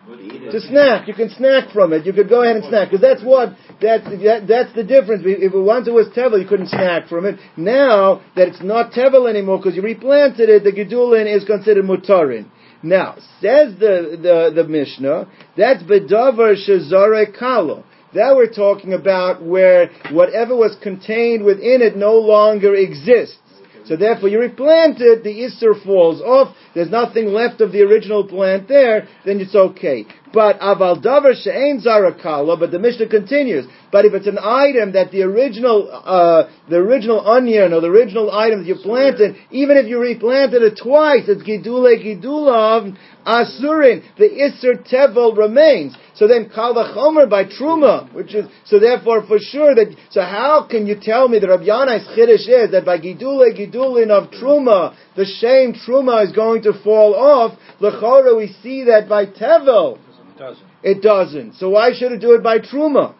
To 0.08 0.60
snack, 0.60 1.06
you 1.06 1.12
can 1.12 1.28
snack 1.28 1.70
from 1.70 1.92
it. 1.92 2.06
You 2.06 2.14
could 2.14 2.30
go 2.30 2.42
ahead 2.42 2.56
and 2.56 2.64
snack 2.64 2.88
because 2.88 3.02
that's 3.02 3.22
what 3.22 3.50
that, 3.82 4.04
that, 4.04 4.46
that's 4.48 4.74
the 4.74 4.82
difference. 4.82 5.22
If 5.26 5.52
it 5.52 5.58
once 5.58 5.86
it 5.86 5.92
was 5.92 6.08
tevel, 6.08 6.40
you 6.40 6.48
couldn't 6.48 6.68
snack 6.68 7.08
from 7.08 7.26
it. 7.26 7.38
Now 7.58 8.22
that 8.34 8.48
it's 8.48 8.62
not 8.62 8.92
tevel 8.92 9.28
anymore 9.28 9.58
because 9.58 9.76
you 9.76 9.82
replanted 9.82 10.48
it, 10.48 10.64
the 10.64 10.72
gedulin 10.72 11.32
is 11.32 11.44
considered 11.44 11.84
mutarin. 11.84 12.46
Now, 12.82 13.16
says 13.40 13.74
the, 13.78 14.18
the, 14.22 14.62
the 14.62 14.68
Mishnah, 14.68 15.28
that's 15.56 15.82
bedavar 15.82 16.54
shazare 16.56 17.36
kalo. 17.36 17.84
That 18.14 18.36
we're 18.36 18.52
talking 18.52 18.94
about 18.94 19.42
where 19.42 19.90
whatever 20.12 20.56
was 20.56 20.76
contained 20.82 21.44
within 21.44 21.82
it 21.82 21.96
no 21.96 22.14
longer 22.14 22.74
exists. 22.74 23.36
So 23.84 23.96
therefore 23.96 24.28
you 24.28 24.38
replant 24.40 25.00
it, 25.00 25.24
the 25.24 25.30
Isser 25.30 25.82
falls 25.84 26.20
off, 26.20 26.54
there's 26.74 26.90
nothing 26.90 27.28
left 27.28 27.60
of 27.60 27.72
the 27.72 27.82
original 27.82 28.26
plant 28.26 28.68
there, 28.68 29.08
then 29.24 29.40
it's 29.40 29.54
okay. 29.54 30.06
But 30.32 30.60
aval 30.60 31.02
davar 31.02 31.34
she'ein 31.34 31.80
zarakala, 31.80 32.58
but 32.58 32.70
the 32.70 32.78
Mishnah 32.78 33.08
continues. 33.08 33.66
But 33.90 34.04
if 34.04 34.12
it's 34.12 34.26
an 34.26 34.38
item 34.38 34.92
that 34.92 35.10
the 35.10 35.22
original, 35.22 35.88
uh, 35.90 36.50
the 36.68 36.76
original 36.76 37.26
onion 37.26 37.72
or 37.72 37.80
the 37.80 37.88
original 37.88 38.30
item 38.30 38.60
that 38.60 38.66
you 38.66 38.76
planted, 38.76 39.36
even 39.50 39.78
if 39.78 39.86
you 39.86 39.98
replanted 39.98 40.62
it 40.62 40.78
twice, 40.82 41.24
it's 41.28 41.42
gidule 41.42 41.96
gidulav 41.96 42.94
asurin. 43.26 44.02
The 44.18 44.44
iser 44.44 44.74
tevel 44.74 45.36
remains. 45.36 45.96
So 46.14 46.28
then 46.28 46.50
kal 46.54 46.74
vachomer 46.74 47.30
by 47.30 47.44
truma, 47.44 48.12
which 48.12 48.34
is 48.34 48.46
so 48.64 48.78
therefore 48.78 49.26
for 49.26 49.38
sure 49.38 49.74
that. 49.74 49.96
So 50.10 50.20
how 50.20 50.66
can 50.68 50.86
you 50.86 50.98
tell 51.00 51.28
me 51.28 51.38
that 51.38 51.48
Rabbi 51.48 51.64
Yanai's 51.64 52.06
chiddush 52.08 52.48
is 52.48 52.72
that 52.72 52.84
by 52.84 52.98
gidule 52.98 53.48
gidulin 53.56 54.10
of 54.10 54.30
truma, 54.32 54.94
the 55.16 55.24
shame 55.24 55.72
truma 55.72 56.26
is 56.26 56.32
going 56.32 56.62
to 56.64 56.74
fall 56.84 57.14
off? 57.14 57.58
Lechora, 57.80 58.36
we 58.36 58.54
see 58.62 58.84
that 58.84 59.08
by 59.08 59.24
tevel 59.24 59.98
doesn't. 60.38 60.66
It 60.82 61.02
doesn't. 61.02 61.54
So 61.56 61.70
why 61.70 61.92
should 61.92 62.12
it 62.12 62.20
do 62.20 62.34
it 62.34 62.42
by 62.42 62.58
truma? 62.58 63.14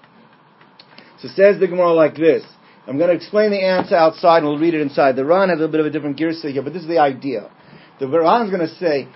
So 1.21 1.29
says 1.29 1.59
the 1.59 1.67
Gemara 1.67 1.93
like 1.93 2.15
this. 2.15 2.45
I'm 2.87 2.97
going 2.97 3.11
to 3.11 3.17
explain 3.17 3.51
the 3.51 3.63
answer 3.63 3.95
outside, 3.95 4.39
and 4.39 4.47
we'll 4.47 4.59
read 4.59 4.75
it 4.75 4.81
inside. 4.81 5.17
The 5.17 5.25
Ran 5.25 5.51
has 5.51 5.59
a 5.59 5.61
little 5.63 5.73
bit 5.73 5.81
of 5.81 5.87
a 5.87 5.91
different 5.91 6.19
girsa 6.19 6.51
here, 6.51 6.63
but 6.63 6.73
this 6.73 6.83
is 6.83 6.89
the 6.89 6.99
idea. 6.99 7.51
The 8.01 8.09
Ran 8.09 8.47
is 8.47 8.51
going 8.51 8.67
to 8.67 8.75
say, 8.77 9.09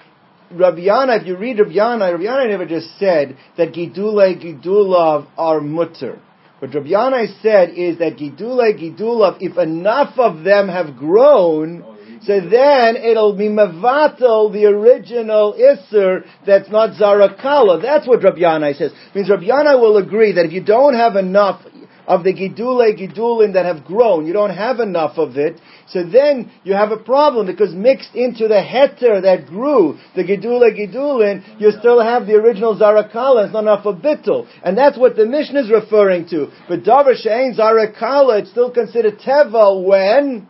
Rabbi 0.51 0.83
if 0.83 1.27
you 1.27 1.37
read 1.39 1.59
Rabbi 1.59 1.73
Yana, 1.73 2.13
Rabbi 2.13 2.49
never 2.49 2.67
just 2.67 2.99
said 2.99 3.39
that 3.57 3.73
Gidule 3.73 4.43
Gidulav 4.43 5.27
are 5.39 5.61
mutter. 5.61 6.21
What 6.59 6.75
Rabbi 6.75 7.27
said 7.41 7.71
is 7.71 7.99
that 7.99 8.19
Gidule 8.19 8.79
Gidulav, 8.79 9.39
if 9.41 9.57
enough 9.57 10.19
of 10.19 10.45
them 10.45 10.69
have 10.69 10.97
grown, 10.97 11.92
So 12.25 12.41
then 12.41 12.97
it'll 12.97 13.35
be 13.35 13.49
mevatel 13.49 14.53
the 14.53 14.67
original 14.67 15.55
isser 15.55 16.25
that's 16.47 16.71
not 16.71 16.91
zarakala. 16.91 17.83
That's 17.83 18.07
what 18.07 18.23
Rabbi 18.23 18.39
Yanai 18.39 18.77
says. 18.77 18.93
It 18.93 19.15
means 19.15 19.29
Rabbi 19.29 19.45
Yanai 19.45 19.81
will 19.81 19.97
agree 19.97 20.33
that 20.33 20.47
if 20.47 20.53
you 20.53 20.63
don't 20.63 20.95
have 20.95 21.17
enough 21.17 21.63
of 22.07 22.25
the 22.25 22.33
gidule 22.33 22.93
gidulin 22.99 23.55
that 23.55 23.65
have 23.65 23.85
grown. 23.85 24.27
You 24.27 24.33
don't 24.33 24.55
have 24.55 24.81
enough 24.81 25.19
of 25.19 25.37
it. 25.37 25.61
So 25.89 26.05
then 26.05 26.51
you 26.65 26.75
have 26.75 26.91
a 26.91 26.97
problem 26.97 27.47
because 27.47 27.75
mixed 27.75 28.15
into 28.15 28.49
the 28.49 28.55
heter 28.55 29.23
that 29.23 29.47
grew, 29.47 29.99
the 30.17 30.25
gidule 30.25 30.63
gidulin, 30.77 31.61
you 31.61 31.71
still 31.79 32.01
have 32.03 32.27
the 32.27 32.35
original 32.35 32.79
zarakala. 32.79 33.45
It's 33.45 33.53
not 33.53 33.61
enough 33.61 33.87
of 33.87 33.97
bittul. 33.97 34.49
And 34.63 34.77
that's 34.77 34.99
what 34.99 35.17
the 35.17 35.27
mission 35.27 35.57
is 35.57 35.71
referring 35.71 36.29
to. 36.29 36.49
But 36.69 36.83
davar 36.83 37.15
she'ain 37.17 37.55
zarakala, 37.57 38.41
it's 38.41 38.51
still 38.51 38.71
considered 38.71 39.19
tevel 39.21 39.85
when 39.85 40.49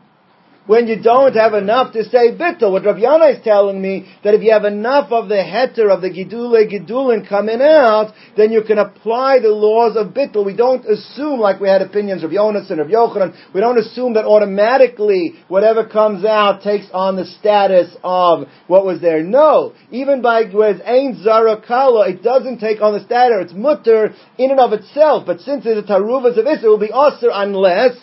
when 0.67 0.87
you 0.87 1.01
don't 1.03 1.35
have 1.35 1.55
enough 1.55 1.93
to 1.93 2.05
say 2.05 2.33
bittul. 2.33 2.73
What 2.73 2.85
Rav 2.85 2.97
Yana 2.97 3.37
is 3.37 3.45
telling 3.45 3.81
me, 3.81 4.07
that 4.23 4.35
if 4.35 4.43
you 4.43 4.53
have 4.53 4.65
enough 4.65 5.11
of 5.11 5.29
the 5.29 5.35
heter 5.35 5.91
of 5.91 6.03
the 6.03 6.11
gidule 6.11 6.71
gidulin 6.71 7.29
coming 7.29 7.61
out, 7.61 8.13
then 8.37 8.53
you 8.53 8.63
can 8.63 8.79
apply 8.79 9.41
the 9.41 9.49
laws 9.49 9.97
of 9.97 10.15
bittul. 10.15 10.45
We 10.45 10.57
don't 10.57 10.85
assume, 10.87 11.41
like 11.41 11.61
we 11.61 11.69
had 11.69 11.83
opinions 11.83 12.23
of 12.23 12.31
Yonas 12.31 12.71
and 12.71 12.81
of 12.81 12.89
Yochanan, 12.89 13.35
we 13.55 13.61
don't 13.61 13.79
assume 13.79 14.15
that 14.15 14.25
automatically 14.25 15.35
whatever 15.49 15.87
comes 15.87 16.25
out 16.25 16.63
takes 16.63 16.87
on 16.93 17.17
the 17.17 17.25
status 17.25 17.95
of 18.05 18.47
what 18.67 18.85
was 18.85 19.01
there. 19.01 19.23
No. 19.23 19.73
Even 19.91 20.23
by 20.23 20.43
it's 20.43 20.81
Ein 20.87 21.23
Zarakala, 21.25 22.09
it 22.09 22.23
doesn't 22.23 22.59
take 22.59 22.81
on 22.81 22.95
the 22.95 23.01
status, 23.05 23.47
it's 23.47 23.53
mutter 23.53 24.15
in 24.39 24.51
and 24.51 24.61
of 24.61 24.73
itself. 24.73 25.25
But 25.27 25.41
since 25.41 25.65
it's 25.67 25.89
a 25.89 25.93
taruvas 25.93 26.39
of 26.39 26.47
Israel, 26.47 26.63
it 26.63 26.69
will 26.69 26.79
be 26.79 26.93
usher 26.93 27.31
unless 27.33 27.97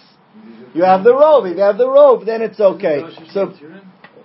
you 0.74 0.84
have 0.84 1.04
the 1.04 1.14
robe. 1.14 1.46
If 1.46 1.58
you 1.58 1.64
have 1.64 1.78
the 1.78 1.90
robe, 1.90 2.26
then 2.26 2.42
it's 2.42 2.60
okay. 2.60 3.02
So, 3.34 3.54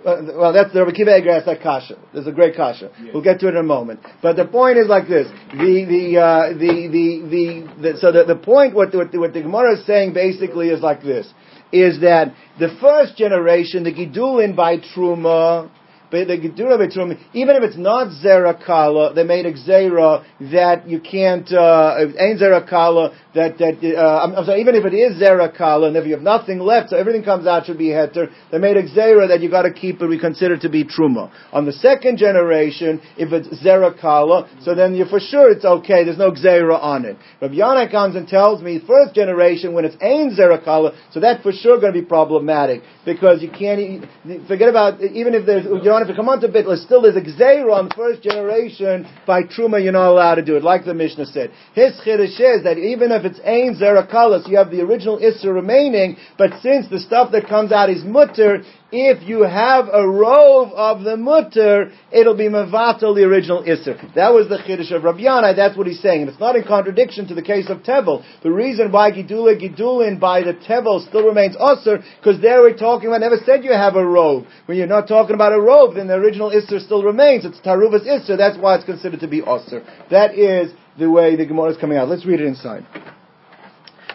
uh, 0.04 0.22
well, 0.36 0.52
that's 0.52 0.72
the 0.72 0.84
Rabbi 0.84 0.96
Akiva 0.96 1.20
Eger 1.20 1.42
that 1.44 1.62
kasha. 1.62 1.96
There's 2.12 2.26
a 2.26 2.32
great 2.32 2.54
kasha. 2.56 2.90
We'll 3.12 3.22
get 3.22 3.40
to 3.40 3.48
it 3.48 3.50
in 3.50 3.56
a 3.56 3.62
moment. 3.62 4.00
But 4.22 4.36
the 4.36 4.44
point 4.44 4.76
is 4.76 4.86
like 4.86 5.08
this: 5.08 5.28
the 5.50 5.84
the 5.84 6.20
uh, 6.20 6.48
the, 6.52 6.88
the, 6.92 7.28
the 7.28 7.92
the 7.92 7.98
so 7.98 8.12
the, 8.12 8.24
the 8.24 8.36
point 8.36 8.74
what 8.74 8.94
what, 8.94 9.14
what 9.14 9.32
the 9.32 9.42
Gemara 9.42 9.78
is 9.78 9.86
saying 9.86 10.12
basically 10.12 10.68
is 10.68 10.80
like 10.80 11.02
this: 11.02 11.26
is 11.72 12.00
that 12.02 12.34
the 12.58 12.76
first 12.80 13.16
generation, 13.16 13.84
the 13.84 13.92
Gidulin 13.92 14.54
by 14.54 14.78
Truma, 14.78 15.70
the 16.10 16.38
Gedura 16.38 16.78
Betrumi, 16.78 17.18
even 17.32 17.56
if 17.56 17.62
it's 17.62 17.76
not 17.76 18.08
Zerakala, 18.22 19.14
they 19.14 19.24
made 19.24 19.46
a 19.46 19.52
Gzeira 19.52 20.24
that 20.52 20.88
you 20.88 21.00
can't, 21.00 21.50
uh, 21.52 21.96
if 21.98 22.14
ain't 22.18 22.40
Zerakala, 22.40 23.14
that, 23.34 23.58
that, 23.58 23.96
uh, 23.96 24.22
I'm, 24.22 24.34
I'm, 24.36 24.44
sorry, 24.44 24.60
even 24.60 24.76
if 24.76 24.84
it 24.84 24.94
is 24.94 25.20
Zerakala, 25.20 25.88
and 25.88 25.96
if 25.96 26.06
you 26.06 26.12
have 26.12 26.22
nothing 26.22 26.60
left, 26.60 26.90
so 26.90 26.96
everything 26.96 27.24
comes 27.24 27.46
out 27.46 27.66
should 27.66 27.78
be 27.78 27.88
Heter, 27.88 28.30
they 28.52 28.58
made 28.58 28.76
a 28.76 28.84
Gzeira 28.84 29.28
that 29.28 29.40
you 29.40 29.50
gotta 29.50 29.72
keep 29.72 30.00
it, 30.00 30.06
we 30.06 30.18
consider 30.20 30.56
to 30.58 30.68
be 30.68 30.84
Truma. 30.84 31.32
On 31.52 31.66
the 31.66 31.72
second 31.72 32.18
generation, 32.18 33.02
if 33.16 33.32
it's 33.32 33.48
Zerakala, 33.64 34.48
so 34.64 34.74
then 34.74 34.94
you 34.94 35.06
for 35.06 35.18
sure 35.18 35.50
it's 35.50 35.64
okay, 35.64 36.04
there's 36.04 36.18
no 36.18 36.30
Gzeira 36.30 36.80
on 36.80 37.04
it. 37.04 37.16
Rabbi 37.40 37.54
Yana 37.54 37.90
comes 37.90 38.14
and 38.14 38.28
tells 38.28 38.62
me, 38.62 38.80
first 38.86 39.14
generation, 39.14 39.72
when 39.72 39.84
it's 39.84 39.96
ain't 40.00 40.38
Zerakala, 40.38 40.94
so 41.10 41.18
that's 41.18 41.42
for 41.42 41.50
sure 41.50 41.80
gonna 41.80 41.92
be 41.92 42.02
problematic, 42.02 42.82
because 43.04 43.42
you 43.42 43.50
can't, 43.50 44.04
forget 44.46 44.68
about, 44.68 45.00
even 45.00 45.34
if 45.34 45.44
there's, 45.44 45.64
you 45.64 45.82
don't 45.82 46.03
have 46.06 46.14
to 46.14 46.16
come 46.16 46.28
on 46.28 46.40
to 46.40 46.48
Bitla, 46.48 46.76
still 46.84 47.02
there's 47.02 47.16
a 47.16 47.20
Gzeira 47.20 47.72
on 47.72 47.90
first 47.96 48.22
generation, 48.22 49.08
by 49.26 49.42
Truma 49.42 49.82
you're 49.82 49.92
not 49.92 50.10
allowed 50.10 50.36
to 50.36 50.44
do 50.44 50.56
it, 50.56 50.62
like 50.62 50.84
the 50.84 50.92
Mishnah 50.92 51.26
said. 51.26 51.50
His 51.74 51.92
Chiddush 52.04 52.38
is 52.38 52.64
that 52.64 52.76
even 52.76 53.10
if 53.10 53.24
it's 53.24 53.40
Ein 53.40 53.76
Zerakalas, 53.80 54.48
you 54.48 54.56
have 54.58 54.70
the 54.70 54.82
original 54.82 55.18
Issa 55.18 55.50
remaining, 55.50 56.16
but 56.36 56.50
since 56.62 56.88
the 56.88 57.00
stuff 57.00 57.32
that 57.32 57.48
comes 57.48 57.72
out 57.72 57.88
is 57.88 58.04
Mutter, 58.04 58.62
if 58.94 59.26
you 59.26 59.42
have 59.42 59.88
a 59.92 60.06
rove 60.06 60.72
of 60.72 61.02
the 61.02 61.16
mutter, 61.16 61.90
it'll 62.12 62.36
be 62.36 62.48
mevatel 62.48 63.14
the 63.14 63.24
original 63.24 63.64
isser. 63.64 63.98
That 64.14 64.32
was 64.32 64.48
the 64.48 64.58
chiddush 64.58 64.94
of 64.94 65.02
Rabbi 65.02 65.22
Yanai. 65.22 65.56
That's 65.56 65.76
what 65.76 65.88
he's 65.88 66.00
saying, 66.00 66.22
and 66.22 66.30
it's 66.30 66.38
not 66.38 66.54
in 66.54 66.62
contradiction 66.62 67.26
to 67.28 67.34
the 67.34 67.42
case 67.42 67.68
of 67.68 67.78
tevel. 67.78 68.24
The 68.44 68.52
reason 68.52 68.92
why 68.92 69.10
gidula 69.10 69.60
gidulin 69.60 70.20
by 70.20 70.42
the 70.42 70.54
tevel 70.54 71.04
still 71.08 71.26
remains 71.26 71.56
usser 71.56 72.04
because 72.20 72.40
there 72.40 72.60
we're 72.60 72.76
talking 72.76 73.08
about. 73.08 73.20
Never 73.20 73.38
said 73.44 73.64
you 73.64 73.72
have 73.72 73.96
a 73.96 74.06
rove. 74.06 74.46
When 74.66 74.78
you're 74.78 74.86
not 74.86 75.08
talking 75.08 75.34
about 75.34 75.52
a 75.52 75.60
rove, 75.60 75.96
then 75.96 76.06
the 76.06 76.14
original 76.14 76.50
isser 76.50 76.78
still 76.80 77.02
remains. 77.02 77.44
It's 77.44 77.58
taruvas 77.58 78.06
isser. 78.06 78.38
That's 78.38 78.56
why 78.58 78.76
it's 78.76 78.84
considered 78.84 79.20
to 79.20 79.28
be 79.28 79.42
usser. 79.42 79.84
That 80.10 80.38
is 80.38 80.72
the 80.96 81.10
way 81.10 81.34
the 81.34 81.46
Gemara 81.46 81.70
is 81.70 81.76
coming 81.78 81.98
out. 81.98 82.08
Let's 82.08 82.24
read 82.24 82.40
it 82.40 82.46
inside. 82.46 82.86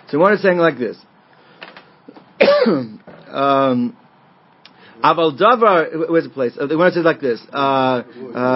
So 0.07 0.17
Gemara 0.17 0.35
is 0.35 0.41
saying 0.41 0.57
like 0.57 0.77
this. 0.77 0.97
um, 3.27 3.97
Aval 5.03 5.37
davar, 5.37 6.09
where's 6.09 6.25
the 6.25 6.29
place? 6.29 6.57
Uh, 6.59 6.65
the 6.67 6.77
one 6.77 6.91
says 6.91 7.05
like 7.05 7.21
this: 7.21 7.39
uh, 7.53 7.55
uh, 7.55 8.03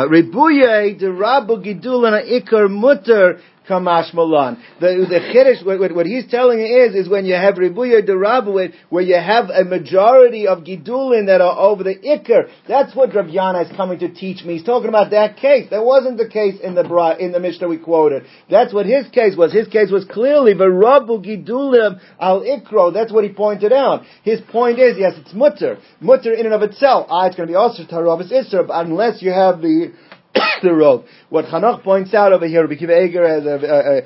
Rebuye 0.08 0.98
de 1.00 1.06
rabu 1.08 1.64
gidulana 1.64 2.22
ikar 2.22 2.70
mutter 2.70 3.40
kamash 3.68 4.14
malan. 4.14 4.62
The 4.80 5.06
the 5.10 5.20
chiddush, 5.20 5.66
what, 5.66 5.96
what, 5.96 6.06
he's 6.06 6.30
telling 6.30 6.60
is, 6.60 6.96
is 6.96 7.10
when 7.10 7.26
you 7.26 7.36
have 7.36 7.56
ribuya 7.56 8.08
derabu, 8.08 8.74
where 8.90 9.04
you 9.04 9.16
have 9.16 9.50
a 9.50 9.64
majority 9.64 10.48
of 10.48 10.60
gidulin 10.60 11.28
that 11.28 11.42
are 11.42 11.58
over 11.58 11.84
the 11.84 11.96
ikar. 11.96 12.50
That's 12.68 12.96
what 12.96 13.14
Rav 13.16 13.26
Yana 13.26 13.70
is 13.70 13.76
coming 13.76 14.00
to 14.00 14.14
teach 14.14 14.44
me. 14.44 14.54
He's 14.58 14.64
talking 14.64 14.90
about 14.90 15.12
that 15.12 15.38
case. 15.38 15.70
That 15.70 15.84
wasn't 15.84 16.18
the 16.18 16.28
case 16.28 16.60
in 16.62 16.76
the 16.76 16.84
Bra, 16.84 17.16
in 17.16 17.32
the 17.32 17.40
Mishnah 17.40 17.68
we 17.68 17.78
quoted. 17.78 18.24
That's 18.50 18.74
what 18.74 18.86
his 18.86 19.08
case 19.10 19.36
was. 19.38 19.54
His 19.54 19.68
case 19.68 19.92
was 19.92 20.06
clearly 20.06 20.54
verabu 20.54 21.24
gidulim 21.24 22.00
al 22.20 22.42
ikro. 22.42 22.94
That's 22.94 23.12
what 23.12 23.24
he 23.24 23.32
pointed 23.32 23.74
out. 23.74 24.04
His 24.24 24.42
point 24.42 24.80
is, 24.80 24.98
yes, 24.98 25.14
it's 25.18 25.34
mutter, 25.34 25.78
mutter 26.00 26.34
in 26.34 26.46
and 26.46 26.54
of 26.54 26.62
itself. 26.64 27.08
Ah, 27.10 27.28
it's 27.28 27.36
going 27.36 27.48
to 27.48 27.52
be 27.52 27.56
also 27.56 27.84
taravas 27.84 28.32
isra, 28.32 28.68
but 28.68 28.86
unless 28.86 29.22
you 29.22 29.32
have 29.32 29.62
the 29.62 29.94
the 30.64 30.74
road. 30.74 31.06
What 31.30 31.46
Chanach 31.46 31.84
points 31.84 32.14
out 32.14 32.34
over 32.34 32.48
here, 32.48 32.66
Rabbi 32.66 32.76
Eger 32.76 33.26
as 33.26 33.46
a, 33.46 34.04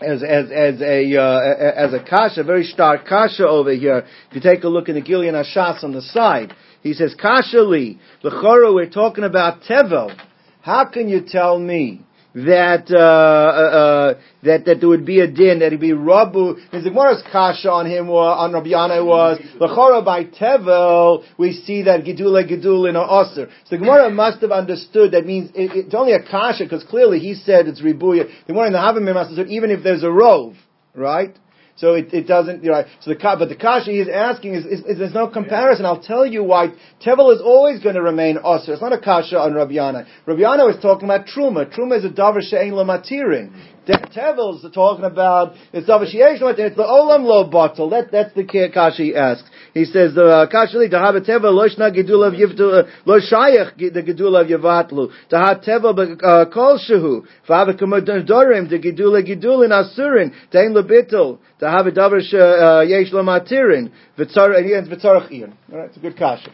as 0.00 0.22
as 0.22 0.50
as 0.50 0.80
a 0.82 1.16
uh, 1.16 1.54
as 1.76 1.94
a 1.94 2.04
kasha, 2.08 2.44
very 2.44 2.64
stark 2.64 3.06
kasha 3.06 3.46
over 3.46 3.72
here. 3.72 4.06
If 4.30 4.36
you 4.36 4.40
take 4.40 4.64
a 4.64 4.68
look 4.68 4.88
in 4.88 4.94
the 4.94 5.02
Gilyon 5.02 5.32
HaShas 5.32 5.82
on 5.82 5.92
the 5.92 6.02
side, 6.02 6.52
he 6.82 6.92
says 6.92 7.14
kasha 7.20 7.62
li 7.62 7.98
l'chora. 8.22 8.74
We're 8.74 8.90
talking 8.90 9.24
about 9.24 9.62
tevel. 9.62 10.16
How 10.60 10.84
can 10.84 11.08
you 11.08 11.22
tell 11.26 11.58
me 11.58 12.02
that 12.36 12.90
uh, 12.90 12.98
uh, 12.98 14.20
that 14.42 14.66
that 14.66 14.80
there 14.80 14.88
would 14.90 15.06
be 15.06 15.20
a 15.20 15.26
din 15.26 15.60
that 15.60 15.72
he'd 15.72 15.80
be 15.80 15.92
rabu. 15.92 16.56
The 16.70 16.82
Gemara's 16.82 17.22
kasha 17.32 17.70
on 17.70 17.86
him 17.86 18.08
was, 18.08 18.36
on 18.38 18.52
Rabbi 18.52 18.68
Yana 18.68 19.04
was 19.04 19.38
lechora 19.58 20.04
by 20.04 20.24
tevel. 20.24 21.24
We 21.38 21.54
see 21.54 21.84
that 21.84 22.04
gedula 22.04 22.46
gedul 22.46 22.90
in 22.90 22.96
aser. 22.96 23.50
So 23.64 23.70
the 23.70 23.78
Gemara 23.78 24.10
must 24.10 24.42
have 24.42 24.50
understood 24.50 25.12
that 25.12 25.24
means 25.24 25.50
it, 25.54 25.86
it's 25.86 25.94
only 25.94 26.12
a 26.12 26.22
kasha 26.22 26.64
because 26.64 26.84
clearly 26.84 27.20
he 27.20 27.34
said 27.34 27.68
it's 27.68 27.80
ribuya. 27.80 28.28
The 28.46 28.52
Gemara 28.52 28.66
in 28.66 28.72
the 28.74 28.80
Havamim 28.80 29.14
must 29.14 29.30
have 29.30 29.36
said 29.38 29.48
even 29.48 29.70
if 29.70 29.82
there's 29.82 30.02
a 30.02 30.10
rove, 30.10 30.56
right? 30.94 31.34
So 31.76 31.92
it, 31.92 32.12
it 32.14 32.26
doesn't, 32.26 32.64
you 32.64 32.70
know, 32.70 32.84
so 33.00 33.10
the, 33.12 33.18
but 33.38 33.50
the 33.50 33.54
kasha 33.54 33.90
he's 33.90 34.08
asking 34.08 34.54
is, 34.54 34.64
is, 34.64 34.80
is, 34.86 34.98
there's 34.98 35.12
no 35.12 35.28
comparison. 35.28 35.84
I'll 35.84 36.00
tell 36.00 36.24
you 36.24 36.42
why. 36.42 36.68
Tevel 37.04 37.34
is 37.34 37.42
always 37.42 37.82
going 37.82 37.96
to 37.96 38.02
remain 38.02 38.38
osir. 38.38 38.70
It's 38.70 38.80
not 38.80 38.94
a 38.94 39.00
kasha 39.00 39.38
on. 39.38 39.52
Rabbi 39.52 39.72
Yana 39.72 40.66
was 40.66 40.78
talking 40.80 41.04
about 41.04 41.26
truma. 41.26 41.70
Truma 41.70 41.98
is 41.98 42.04
a 42.06 42.08
davar 42.08 42.40
she'ein 42.40 42.72
lamatirin. 42.72 43.52
Tevel 43.86 44.56
is 44.56 44.72
talking 44.74 45.04
about, 45.04 45.54
it's 45.72 45.86
the 45.86 46.82
olam 46.82 47.24
lo 47.24 47.48
bottle. 47.48 47.90
That, 47.90 48.10
that's 48.10 48.34
the 48.34 48.44
kasha 48.44 49.02
he 49.02 49.14
asks. 49.14 49.48
He 49.76 49.84
says 49.84 50.14
the 50.14 50.24
uh, 50.24 50.46
have 50.48 51.14
a 51.16 51.20
teva 51.20 51.52
lo 51.52 51.68
shna 51.68 51.94
gedula 51.94 52.32
yivtu 52.32 52.84
uh, 52.84 52.88
lo 53.04 53.20
shayach 53.20 53.76
the 53.76 54.02
gedula 54.02 54.40
of 54.40 54.48
yavatlu 54.48 55.12
to 55.28 55.36
have 55.36 55.60
teva 55.60 55.92
uh, 56.22 56.50
kol 56.50 56.78
shehu 56.78 57.26
fava 57.46 57.74
kamodorim 57.74 58.70
the 58.70 58.78
gedula 58.78 59.22
gedulin 59.22 59.70
asurin 59.70 60.32
to 60.50 61.70
have 61.70 61.86
a 61.86 61.90
davar 61.92 62.88
yesh 62.88 63.12
lo 63.12 63.22
matirin 63.22 63.92
v'tzar 64.18 64.56
and 64.56 64.64
he 64.64 64.74
ends 64.74 64.88
v'tzarach 64.88 65.30
ian. 65.30 65.52
All 65.70 65.78
right, 65.78 65.88
it's 65.88 65.96
a 65.98 66.00
good 66.00 66.16
kasha. 66.16 66.50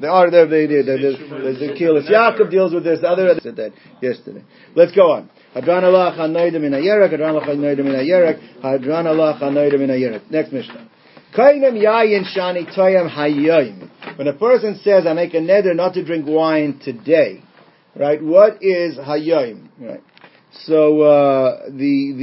They 0.00 0.08
are 0.08 0.30
there. 0.30 0.46
They 0.46 0.66
the 0.66 0.82
the 0.82 1.58
the 1.60 1.74
Kehillos 1.78 2.10
Yaakov 2.10 2.50
deals 2.50 2.74
with 2.74 2.84
this. 2.84 3.00
The 3.02 3.08
other 3.08 3.38
said 3.40 3.56
that 3.56 3.72
yesterday. 4.02 4.42
Let's 4.74 4.92
go 4.92 5.12
on. 5.12 5.30
Hadran 5.54 5.82
Alach 5.82 6.16
HaNodeir 6.16 6.60
Min 6.60 6.72
HaYerek. 6.72 7.12
Hadran 7.12 7.34
Alach 7.34 7.48
HaNodeir 7.48 7.84
Min 7.84 7.94
HaYerek. 7.94 8.62
Hadran 8.62 9.06
Alach 9.06 9.40
HaNodeir 9.40 9.78
Min 9.78 9.88
HaYerek. 9.90 10.30
Next 10.30 10.52
Mishnah. 10.52 10.88
When 11.36 11.62
a 14.26 14.32
person 14.32 14.80
says, 14.82 15.06
I 15.06 15.12
make 15.12 15.34
a 15.34 15.38
neder 15.38 15.76
not 15.76 15.94
to 15.94 16.04
drink 16.04 16.26
wine 16.26 16.80
today, 16.82 17.42
right, 17.94 18.22
what 18.22 18.62
is 18.62 18.96
hayoim? 18.96 19.68
Right. 19.78 20.02
So, 20.64 21.02
uh, 21.02 21.66
the, 21.66 22.14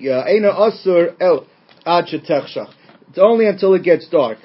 the, 0.00 0.10
uh, 0.10 0.24
Eina 0.24 0.54
Asur 0.58 1.14
El 1.20 1.46
Ad 1.84 2.06
It's 2.08 3.18
only 3.18 3.46
until 3.46 3.74
it 3.74 3.82
gets 3.82 4.08
dark. 4.08 4.38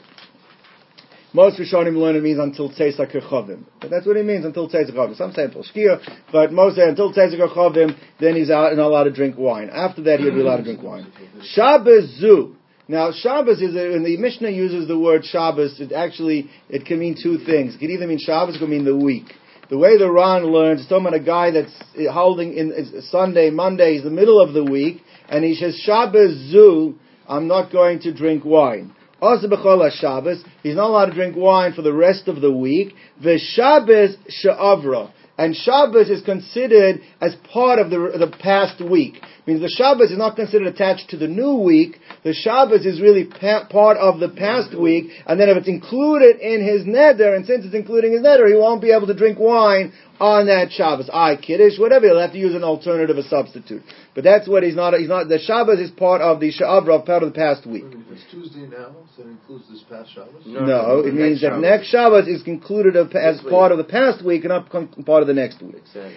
Most 1.34 1.60
Rishonim 1.60 1.96
learn 1.96 2.18
it 2.18 2.24
means 2.24 2.40
until 2.40 2.70
Tzeis 2.70 3.00
HaKochavim. 3.00 3.64
But 3.80 3.90
that's 3.90 4.06
what 4.06 4.18
it 4.18 4.26
means 4.26 4.44
until 4.44 4.70
Tzeis 4.70 4.92
HaKochavim. 4.92 5.16
Some 5.16 5.32
say 5.32 5.46
until 5.46 5.64
Shkia, 5.64 6.02
but 6.32 6.52
most 6.52 6.76
say 6.76 6.88
until 6.88 7.14
Tzeis 7.14 7.34
HaKochavim, 7.34 7.98
then 8.20 8.36
he's 8.36 8.50
out 8.50 8.70
and 8.70 8.78
not 8.78 8.88
allowed 8.88 9.06
to 9.06 9.14
drink 9.14 9.38
wine. 9.38 9.70
After 9.70 10.02
that, 10.04 10.20
he'll 10.20 10.34
be 10.34 10.42
allowed 10.42 10.58
to 10.58 10.64
drink 10.64 10.84
wine. 10.84 11.12
Shabbos 11.44 12.18
Zu. 12.20 12.56
Now, 12.90 13.14
Shabbos 13.14 13.62
is, 13.62 13.74
a, 13.76 13.92
when 13.92 14.04
the 14.04 14.18
Mishnah 14.18 14.50
uses 14.50 14.90
the 14.90 15.00
word 15.00 15.24
Shabbos, 15.24 15.80
it 15.80 15.94
actually, 15.94 16.50
it 16.68 16.86
can 16.86 17.00
mean 17.00 17.16
two 17.22 17.38
things. 17.38 17.76
It 17.76 17.80
can 17.80 17.90
either 17.92 18.08
mean 18.08 18.20
Shabbos, 18.20 18.58
it 18.58 18.60
can 18.60 18.70
mean 18.70 18.84
the 18.84 18.98
week. 18.98 19.28
The 19.70 19.78
way 19.78 19.98
the 19.98 20.12
Ran 20.12 20.44
learns, 20.44 20.82
it's 20.82 20.90
talking 20.90 21.08
about 21.08 21.22
a 21.22 21.24
guy 21.24 21.52
that's 21.52 21.74
holding 22.12 22.54
in 22.56 23.04
Sunday, 23.10 23.50
Monday 23.50 23.96
is 23.96 24.04
the 24.04 24.10
middle 24.10 24.42
of 24.42 24.52
the 24.52 24.66
week, 24.66 25.02
and 25.30 25.46
he 25.46 25.56
says, 25.56 25.80
Shabbos 25.86 26.52
zu, 26.52 26.96
I'm 27.26 27.48
not 27.48 27.72
going 27.72 28.02
to 28.02 28.14
drink 28.14 28.44
wine. 28.44 28.94
Also 29.22 29.48
b'chol 29.48 29.90
Shabbos, 29.92 30.44
he's 30.64 30.76
not 30.76 30.90
allowed 30.90 31.06
to 31.08 31.14
drink 31.14 31.36
wine 31.36 31.74
for 31.74 31.84
the 31.84 31.94
rest 31.94 32.28
of 32.28 32.42
the 32.42 32.52
week. 32.52 32.96
The 33.22 33.38
Shabbos 33.38 34.18
she'avra. 34.28 35.12
And 35.38 35.56
Shabbos 35.56 36.10
is 36.10 36.24
considered 36.24 37.02
as 37.20 37.36
part 37.52 37.80
of 37.80 37.90
the, 37.90 37.98
the 38.18 38.36
past 38.40 38.82
week. 38.82 39.22
Means 39.52 39.62
the 39.62 39.70
Shabbos 39.70 40.12
is 40.12 40.18
not 40.18 40.38
considered 40.38 40.68
attached 40.68 41.10
to 41.10 41.18
the 41.18 41.28
new 41.28 41.56
week. 41.56 42.00
The 42.24 42.34
Shabbos 42.34 42.86
is 42.86 43.02
really 43.02 43.26
pa- 43.26 43.68
part 43.70 43.98
of 43.98 44.20
the 44.20 44.30
past 44.30 44.74
week. 44.78 45.12
And 45.26 45.40
then 45.40 45.50
if 45.50 45.58
it's 45.58 45.68
included 45.68 46.40
in 46.40 46.64
his 46.64 46.84
neder, 46.84 47.36
and 47.36 47.46
since 47.46 47.66
it's 47.66 47.76
including 47.76 48.14
his 48.14 48.22
neder, 48.22 48.48
he 48.48 48.56
won't 48.56 48.82
be 48.82 48.92
able 48.92 49.08
to 49.08 49.14
drink 49.14 49.40
wine 49.40 49.92
on 50.22 50.46
that 50.46 50.72
Shabbos. 50.72 51.10
I 51.12 51.36
Kiddush, 51.36 51.80
whatever, 51.80 52.06
he'll 52.06 52.22
have 52.22 52.32
to 52.32 52.38
use 52.38 52.56
an 52.56 52.64
alternative, 52.64 53.18
a 53.18 53.24
substitute. 53.24 53.82
But 54.14 54.24
that's 54.24 54.48
what 54.48 54.62
he's 54.64 54.76
not, 54.76 54.94
he's 54.94 55.10
not, 55.10 55.28
the 55.28 55.40
Shabbos 55.40 55.80
is 55.80 55.90
part 55.90 56.22
of 56.22 56.40
the 56.40 56.54
Sha'avra, 56.54 57.06
part 57.06 57.24
of 57.24 57.34
the 57.34 57.36
past 57.36 57.66
week. 57.66 57.84
If 57.88 58.12
it's 58.12 58.32
Tuesday 58.32 58.68
now, 58.68 58.96
so 59.18 59.24
it 59.24 59.30
includes 59.30 59.68
this 59.70 59.84
past 59.90 60.14
Shabbos? 60.14 60.44
No, 60.46 60.66
no 60.66 61.00
it 61.00 61.14
means 61.14 61.42
that 61.42 61.60
next 61.60 61.88
Shabbos 61.88 62.28
is 62.28 62.44
concluded 62.44 62.96
as 62.96 63.42
part 63.42 63.72
of 63.72 63.80
the 63.80 63.84
past 63.84 64.24
week 64.24 64.46
and 64.46 64.50
not 64.50 64.70
part 64.70 65.24
of 65.24 65.28
the 65.28 65.34
next 65.34 65.62
week. 65.62 65.76
Exactly. 65.76 66.14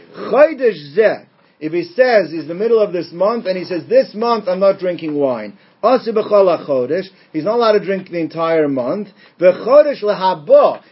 If 1.60 1.72
he 1.72 1.84
says 1.84 2.30
he's 2.30 2.48
the 2.48 2.54
middle 2.54 2.80
of 2.80 2.92
this 2.92 3.12
month 3.12 3.46
and 3.46 3.56
he 3.56 3.64
says 3.64 3.84
this 3.88 4.12
month 4.14 4.48
I'm 4.48 4.60
not 4.60 4.80
drinking 4.80 5.14
wine, 5.14 5.56
he's 5.82 6.06
not 7.44 7.56
allowed 7.56 7.72
to 7.72 7.84
drink 7.84 8.10
the 8.10 8.18
entire 8.18 8.68
month. 8.68 9.08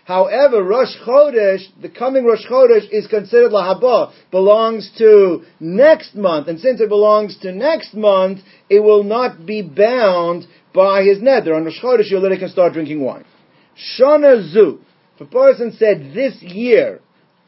However, 0.05 0.63
Rosh 0.63 0.97
Chodesh, 1.05 1.63
the 1.81 1.89
coming 1.89 2.25
Rosh 2.25 2.47
Chodesh 2.47 2.89
is 2.91 3.07
considered 3.07 3.53
lahaba, 3.53 4.13
belongs 4.31 4.91
to 4.99 5.45
next 5.59 6.15
month, 6.15 6.49
and 6.49 6.61
since 6.61 6.81
it 6.81 6.89
belongs 6.89 7.39
to 7.39 7.53
next 7.53 7.95
month, 7.95 8.41
it 8.71 8.81
will 8.81 9.03
not 9.03 9.45
be 9.45 9.63
bound 9.63 10.47
by 10.75 11.03
his 11.03 11.19
neder. 11.19 11.57
On 11.57 11.65
Rosh 11.65 11.81
Chodesh, 11.83 12.11
you 12.11 12.21
can 12.39 12.49
start 12.51 12.75
drinking 12.75 13.01
wine. 13.01 13.25
Shana 13.99 14.43
Zu, 14.53 14.81
if 15.17 15.23
a 15.23 15.25
person 15.27 15.73
said 15.79 16.13
this 16.15 16.41
year, 16.43 17.01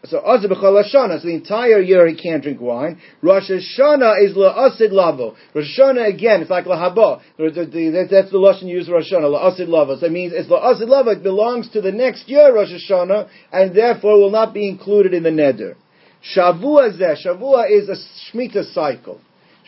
so 0.07 0.21
Azir 0.21 0.47
B'chol 0.47 0.85
Hashanah, 0.85 1.21
so 1.21 1.27
the 1.27 1.35
entire 1.35 1.81
year 1.81 2.07
he 2.07 2.15
can't 2.15 2.43
drink 2.43 2.61
wine. 2.61 3.01
Rosh 3.23 3.51
Hashanah 3.51 4.25
is 4.25 4.37
La'asid 4.37 4.93
Lavo. 4.93 5.35
Rosh 5.55 5.79
Hashanah 5.79 6.07
again, 6.13 6.43
it's 6.43 6.51
like 6.51 6.67
Lahaba. 6.67 7.21
That's 7.39 8.31
the 8.31 8.39
Lashon 8.39 8.69
used 8.69 8.91
Rosh 8.91 9.11
Hashanah, 9.11 9.59
La'asid 9.59 9.69
Lavo. 9.69 9.97
So 9.99 10.07
it 10.07 10.13
means 10.13 10.33
it's 10.35 10.49
La'asid 10.49 10.89
Lavo, 10.89 11.11
it 11.11 11.23
belongs 11.23 11.71
to 11.71 11.81
the 11.81 11.93
next 11.93 12.29
year 12.29 12.55
Rosh 12.55 12.71
Hashanah, 12.71 13.29
and 13.53 13.75
therefore 13.75 14.19
will 14.19 14.31
not 14.31 14.53
be 14.53 14.69
included 14.69 15.15
in 15.15 15.23
the 15.23 15.31
Neder. 15.31 15.75
Shavua 16.37 16.99
Zeh, 16.99 17.17
Shavua 17.25 17.71
is 17.71 17.89
a 17.89 17.97
Shemitah 18.37 18.73
cycle. 18.73 19.21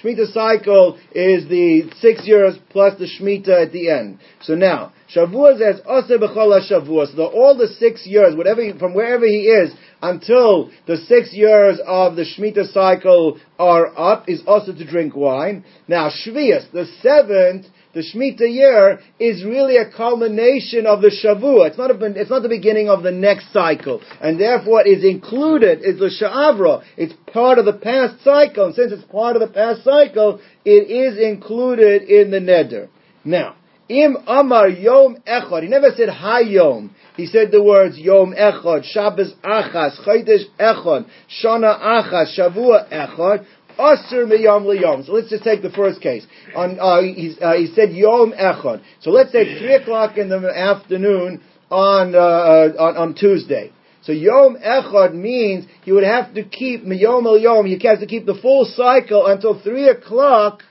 Shemitah 0.03 0.33
cycle 0.33 0.99
is 1.13 1.49
the 1.49 1.91
six 2.01 2.27
years 2.27 2.57
plus 2.71 2.99
the 2.99 3.07
Shemitah 3.07 3.67
at 3.67 3.73
the 3.73 3.91
end. 3.91 4.19
So 4.43 4.55
now, 4.55 4.93
Shavua 5.15 5.59
says, 5.59 5.81
Ose 5.87 6.11
b'chol 6.11 6.71
Shavua. 6.71 7.15
So 7.15 7.27
all 7.27 7.57
the 7.57 7.69
six 7.69 8.07
years, 8.07 8.37
whatever 8.37 8.63
from 8.79 8.93
wherever 8.93 9.27
he 9.27 9.45
is, 9.47 9.73
until 10.03 10.71
the 10.87 10.99
six 10.99 11.33
years 11.33 11.81
of 11.87 12.17
the 12.17 12.25
Shemitah 12.25 12.73
cycle 12.73 13.39
are 13.59 13.87
up, 13.99 14.29
is 14.29 14.43
also 14.47 14.73
to 14.73 14.87
drink 14.87 15.17
wine. 15.17 15.65
Now, 15.89 16.11
Shvias, 16.11 16.71
the 16.73 16.87
seventh, 17.01 17.67
the 17.97 18.03
Shemitah 18.03 18.53
year 18.53 19.01
is 19.19 19.43
really 19.43 19.79
a 19.79 19.91
culmination 19.91 20.87
of 20.87 21.01
the 21.01 21.09
Shavua. 21.09 21.69
It's 21.69 21.79
not, 21.79 21.91
a, 21.91 22.21
it's 22.21 22.29
not 22.29 22.43
the 22.43 22.49
beginning 22.51 22.91
of 22.91 23.03
the 23.03 23.11
next 23.11 23.51
cycle. 23.55 24.03
And 24.21 24.39
therefore 24.39 24.83
it 24.87 24.99
is 24.99 25.03
included, 25.03 25.79
is 25.83 25.99
the 25.99 26.11
Sha'avra. 26.11 26.85
It's 26.99 27.15
part 27.33 27.59
of 27.59 27.65
the 27.65 27.73
past 27.73 28.23
cycle. 28.23 28.67
And 28.67 28.75
since 28.75 28.93
it's 28.93 29.11
part 29.11 29.35
of 29.35 29.41
the 29.41 29.49
past 29.49 29.83
cycle, 29.83 30.41
it 30.67 30.91
is 30.91 31.19
included 31.19 32.03
in 32.03 32.31
the 32.31 32.39
Neder. 32.39 32.89
Now, 33.25 33.57
Im 33.89 34.19
Amar 34.27 34.69
Yom 34.69 35.17
Echad. 35.27 35.63
He 35.63 35.69
never 35.69 35.91
said 35.97 36.11
Hayom. 36.11 36.91
He 37.17 37.25
said 37.25 37.51
the 37.51 37.63
words 37.63 37.97
Yom 37.97 38.35
Echad, 38.35 38.85
Shabbos 38.85 39.33
Achas, 39.43 40.05
Chodesh 40.05 40.45
Echad, 40.61 41.07
Shana 41.43 41.81
Achas, 41.81 42.39
Shavua 42.39 42.91
Echad. 42.93 43.47
Asr 43.79 44.25
miyom 44.27 44.65
liyom. 44.65 45.05
So 45.07 45.13
let's 45.13 45.31
just 45.31 45.45
take 45.45 45.63
the 45.63 45.71
first 45.71 46.01
case. 46.01 46.27
On, 46.55 46.79
uh, 46.79 46.85
uh, 46.85 47.57
he 47.57 47.73
said 47.75 47.93
Yom 47.93 48.33
Echad. 48.33 48.83
So 49.01 49.11
let's 49.11 49.33
say 49.33 49.59
three 49.59 49.75
o'clock 49.75 50.17
in 50.17 50.29
the 50.29 50.39
afternoon 50.57 51.43
on, 51.71 52.15
uh, 52.15 52.19
uh, 52.19 52.73
on, 52.79 52.97
on 52.97 53.15
Tuesday. 53.15 53.73
So 54.03 54.13
Yom 54.13 54.57
Echad 54.57 55.15
means 55.15 55.67
he 55.83 55.93
would 55.93 56.05
have 56.05 56.35
to 56.35 56.45
keep 56.45 56.85
Miyom 56.85 57.27
El 57.27 57.39
Yom. 57.39 57.67
He 57.67 57.79
has 57.87 57.99
to 57.99 58.07
keep 58.07 58.25
the 58.25 58.39
full 58.41 58.65
cycle 58.65 59.27
until 59.27 59.61
three 59.61 59.89
o'clock 59.89 60.63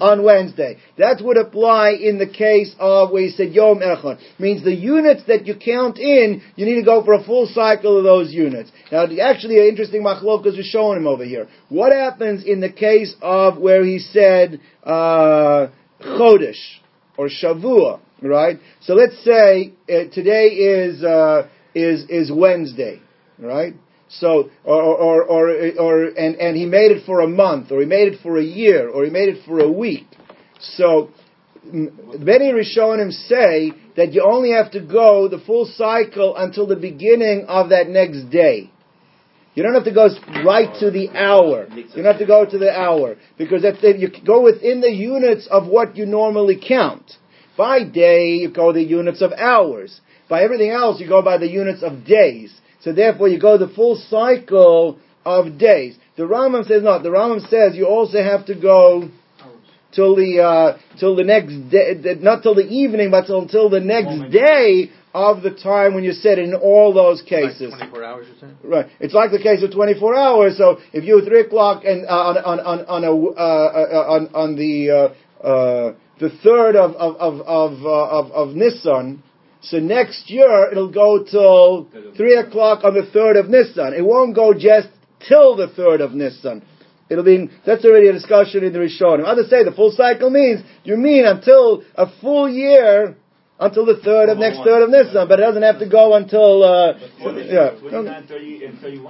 on 0.00 0.24
Wednesday. 0.24 0.78
That 0.98 1.20
would 1.22 1.36
apply 1.36 1.90
in 2.00 2.18
the 2.18 2.26
case 2.26 2.74
of 2.78 3.10
where 3.10 3.22
he 3.22 3.30
said 3.30 3.52
Yom 3.52 3.78
Echad. 3.78 4.20
Means 4.38 4.64
the 4.64 4.74
units 4.74 5.22
that 5.28 5.46
you 5.46 5.54
count 5.56 5.98
in, 5.98 6.42
you 6.56 6.66
need 6.66 6.76
to 6.76 6.84
go 6.84 7.04
for 7.04 7.14
a 7.14 7.24
full 7.24 7.46
cycle 7.46 7.98
of 7.98 8.04
those 8.04 8.32
units. 8.32 8.70
Now, 8.90 9.04
actually, 9.04 9.58
an 9.58 9.66
interesting 9.66 10.02
machlokas 10.02 10.58
is 10.58 10.66
showing 10.66 10.98
him 10.98 11.06
over 11.06 11.24
here. 11.24 11.48
What 11.68 11.92
happens 11.92 12.44
in 12.44 12.60
the 12.60 12.72
case 12.72 13.14
of 13.22 13.58
where 13.58 13.84
he 13.84 13.98
said 13.98 14.60
uh, 14.84 15.68
Chodesh 16.00 16.60
or 17.16 17.28
Shavua, 17.28 18.00
right? 18.22 18.58
So 18.82 18.94
let's 18.94 19.22
say 19.24 19.72
uh, 19.88 20.12
today 20.12 20.48
is 20.48 21.02
uh, 21.02 21.48
is 21.74 22.08
is 22.08 22.30
Wednesday, 22.32 23.00
right? 23.38 23.74
So, 24.18 24.50
or, 24.64 24.82
or, 24.82 25.24
or, 25.24 25.50
or, 25.78 26.04
and, 26.04 26.36
and 26.36 26.56
he 26.56 26.66
made 26.66 26.92
it 26.92 27.06
for 27.06 27.20
a 27.20 27.28
month, 27.28 27.72
or 27.72 27.80
he 27.80 27.86
made 27.86 28.12
it 28.12 28.20
for 28.22 28.36
a 28.36 28.44
year, 28.44 28.88
or 28.88 29.04
he 29.04 29.10
made 29.10 29.30
it 29.30 29.44
for 29.46 29.60
a 29.60 29.70
week. 29.70 30.06
So, 30.60 31.10
many 31.64 32.52
Rishonim 32.52 33.10
say 33.10 33.72
that 33.96 34.12
you 34.12 34.22
only 34.22 34.50
have 34.52 34.72
to 34.72 34.80
go 34.80 35.28
the 35.28 35.38
full 35.38 35.66
cycle 35.66 36.36
until 36.36 36.66
the 36.66 36.76
beginning 36.76 37.46
of 37.48 37.70
that 37.70 37.88
next 37.88 38.30
day. 38.30 38.70
You 39.54 39.62
don't 39.62 39.74
have 39.74 39.84
to 39.84 39.92
go 39.92 40.08
right 40.44 40.74
to 40.80 40.90
the 40.90 41.10
hour. 41.10 41.68
You 41.74 41.84
don't 41.96 42.04
have 42.04 42.18
to 42.18 42.26
go 42.26 42.46
to 42.46 42.58
the 42.58 42.70
hour 42.70 43.16
because 43.36 43.62
if 43.64 44.00
you 44.00 44.10
go 44.24 44.42
within 44.42 44.80
the 44.80 44.90
units 44.90 45.46
of 45.50 45.66
what 45.66 45.96
you 45.96 46.06
normally 46.06 46.58
count. 46.66 47.12
By 47.56 47.84
day, 47.84 48.28
you 48.28 48.50
go 48.50 48.72
the 48.72 48.82
units 48.82 49.20
of 49.20 49.32
hours. 49.32 50.00
By 50.30 50.42
everything 50.42 50.70
else, 50.70 51.00
you 51.00 51.06
go 51.06 51.20
by 51.20 51.36
the 51.36 51.48
units 51.48 51.82
of 51.82 52.06
days. 52.06 52.58
So 52.82 52.92
therefore 52.92 53.28
you 53.28 53.38
go 53.38 53.58
the 53.58 53.68
full 53.68 53.96
cycle 53.96 54.98
of 55.24 55.58
days. 55.58 55.96
The 56.16 56.24
Rambam 56.24 56.66
says 56.66 56.82
not. 56.82 57.02
The 57.02 57.10
Rambam 57.10 57.48
says 57.48 57.76
you 57.76 57.86
also 57.86 58.22
have 58.22 58.46
to 58.46 58.54
go 58.54 59.08
till 59.92 60.16
the 60.16 60.40
uh, 60.40 60.78
till 60.98 61.16
the 61.16 61.24
next 61.24 61.70
day, 61.70 61.94
not 62.20 62.42
till 62.42 62.54
the 62.54 62.66
evening, 62.66 63.10
but 63.10 63.26
till, 63.26 63.40
until 63.40 63.70
the 63.70 63.80
next 63.80 64.32
day 64.32 64.90
of 65.14 65.42
the 65.42 65.50
time 65.50 65.94
when 65.94 66.04
you 66.04 66.12
said 66.12 66.38
in 66.38 66.54
all 66.54 66.92
those 66.94 67.22
cases. 67.22 67.70
Like 67.72 67.90
24 67.90 68.04
hours, 68.04 68.26
you're 68.28 68.38
saying? 68.40 68.56
Right. 68.64 68.86
It's 68.98 69.14
like 69.14 69.30
the 69.30 69.38
case 69.38 69.62
of 69.62 69.72
24 69.72 70.16
hours. 70.16 70.56
So 70.56 70.78
if 70.92 71.04
you 71.04 71.20
3 71.20 71.40
o'clock 71.40 71.84
and 71.84 72.06
uh, 72.06 72.10
on, 72.10 72.38
on, 72.38 72.60
on, 72.60 72.84
on, 72.86 73.04
a, 73.04 73.12
uh, 73.12 73.38
uh, 73.38 74.12
on, 74.14 74.34
on 74.34 74.56
the, 74.56 74.90
uh, 74.90 75.46
uh, 75.46 75.94
the 76.18 76.30
third 76.42 76.76
of, 76.76 76.92
of, 76.92 77.16
of, 77.16 77.40
of, 77.42 77.84
uh, 77.84 78.18
of, 78.18 78.32
of 78.32 78.48
Nissan, 78.56 79.18
so 79.62 79.78
next 79.78 80.28
year 80.28 80.70
it'll 80.70 80.90
go 80.90 81.24
till 81.24 81.88
three 82.16 82.36
o'clock 82.36 82.84
on 82.84 82.94
the 82.94 83.06
third 83.12 83.36
of 83.36 83.46
Nissan. 83.46 83.96
It 83.96 84.02
won't 84.02 84.34
go 84.34 84.52
just 84.54 84.88
till 85.28 85.56
the 85.56 85.68
third 85.68 86.00
of 86.00 86.10
Nissan. 86.10 86.62
It'll 87.08 87.24
be 87.24 87.48
that's 87.64 87.84
already 87.84 88.08
a 88.08 88.12
discussion 88.12 88.64
in 88.64 88.72
the 88.72 88.80
Rishonim. 88.80 89.24
Others 89.24 89.50
say 89.50 89.64
the 89.64 89.72
full 89.72 89.92
cycle 89.92 90.30
means 90.30 90.62
you 90.82 90.96
mean 90.96 91.24
until 91.24 91.84
a 91.94 92.06
full 92.20 92.48
year 92.48 93.16
until 93.60 93.86
the 93.86 94.00
third 94.02 94.28
of 94.28 94.38
next 94.38 94.58
third 94.64 94.82
of 94.82 94.90
Nissan, 94.90 95.28
but 95.28 95.38
it 95.38 95.42
doesn't 95.42 95.62
have 95.62 95.78
to 95.78 95.88
go 95.88 96.14
until 96.14 96.64
uh, 96.64 96.98
yeah. 97.20 97.70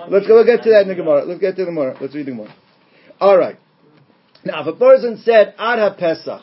Let's 0.09 0.27
go. 0.27 0.35
We'll 0.35 0.45
get 0.45 0.63
to 0.65 0.71
that 0.71 0.83
in 0.83 0.89
the 0.89 0.95
Gemara. 0.95 1.25
Let's 1.25 1.41
get 1.41 1.57
to 1.57 1.65
the 1.65 1.71
Gemara. 1.71 1.97
Let's 1.99 2.15
read 2.15 2.27
the 2.27 2.33
Gemara. 2.33 2.55
All 3.21 3.39
right. 3.39 3.57
Now, 4.45 4.61
if 4.63 4.67
a 4.67 4.79
person 4.79 5.19
said 5.25 5.55
Ad 5.59 5.97
Pesach, 5.97 6.43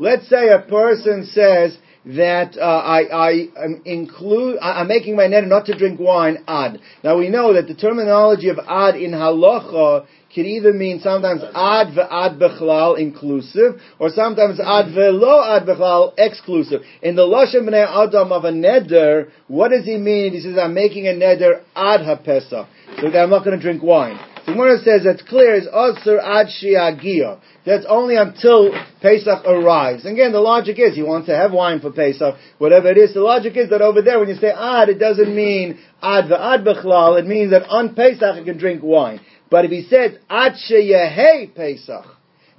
let's 0.00 0.28
say 0.28 0.48
a 0.48 0.60
person 0.60 1.26
says 1.26 1.76
that 2.06 2.56
uh, 2.56 2.62
I, 2.62 3.02
I 3.12 3.48
include, 3.84 4.58
I, 4.60 4.80
am 4.80 4.88
making 4.88 5.16
my 5.16 5.24
neder 5.24 5.48
not 5.48 5.66
to 5.66 5.76
drink 5.76 6.00
wine 6.00 6.38
ad. 6.46 6.80
Now 7.02 7.18
we 7.18 7.28
know 7.28 7.52
that 7.54 7.66
the 7.66 7.74
terminology 7.74 8.48
of 8.48 8.58
ad 8.58 8.96
in 8.96 9.10
halacha 9.10 10.06
can 10.34 10.46
either 10.46 10.72
mean 10.72 11.00
sometimes 11.00 11.42
ad 11.42 11.88
ve'ad 11.88 12.38
bechlal 12.38 12.98
inclusive, 12.98 13.80
or 13.98 14.10
sometimes 14.10 14.60
ad 14.60 14.86
ve'lo 14.94 15.56
ad 15.56 15.66
bechlal 15.66 16.12
exclusive. 16.16 16.82
In 17.02 17.16
the 17.16 17.22
lashon 17.22 17.68
b'nei 17.68 17.86
adam 17.86 18.32
of 18.32 18.44
a 18.44 18.52
neder, 18.52 19.30
what 19.48 19.70
does 19.70 19.84
he 19.84 19.96
mean? 19.96 20.32
He 20.32 20.40
says, 20.40 20.56
I'm 20.58 20.74
making 20.74 21.06
a 21.06 21.12
neder 21.12 21.62
ad 21.74 22.02
ha-pesach. 22.02 22.66
So 23.00 23.06
I'm 23.06 23.30
not 23.30 23.44
going 23.44 23.56
to 23.56 23.62
drink 23.62 23.82
wine. 23.82 24.18
The 24.48 24.54
Gemara 24.54 24.78
says 24.78 25.04
that's 25.04 25.20
clear 25.28 25.56
is 25.56 25.66
Osir 25.66 26.18
Ad 26.24 26.46
Shiagia. 26.46 27.38
That's 27.66 27.84
only 27.86 28.16
until 28.16 28.72
Pesach 29.02 29.44
arrives. 29.44 30.06
Again, 30.06 30.32
the 30.32 30.40
logic 30.40 30.78
is 30.78 30.96
you 30.96 31.04
want 31.04 31.26
to 31.26 31.36
have 31.36 31.52
wine 31.52 31.80
for 31.80 31.92
Pesach, 31.92 32.34
whatever 32.56 32.88
it 32.88 32.96
is. 32.96 33.12
The 33.12 33.20
logic 33.20 33.58
is 33.58 33.68
that 33.68 33.82
over 33.82 34.00
there, 34.00 34.18
when 34.18 34.30
you 34.30 34.36
say 34.36 34.50
Ad, 34.50 34.88
it 34.88 34.98
doesn't 34.98 35.36
mean 35.36 35.78
Ad 36.00 36.30
v'Ad 36.30 36.64
b'chlal. 36.64 37.18
It 37.20 37.26
means 37.26 37.50
that 37.50 37.68
on 37.68 37.94
Pesach 37.94 38.36
you 38.38 38.44
can 38.44 38.56
drink 38.56 38.82
wine. 38.82 39.20
But 39.50 39.66
if 39.66 39.70
he 39.70 39.82
says 39.82 40.12
Ad 40.30 40.54
Sheyehei 40.54 41.54
Pesach, 41.54 42.06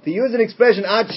you 0.04 0.12
use 0.12 0.32
an 0.32 0.40
expression 0.40 0.84
Ad 0.84 1.08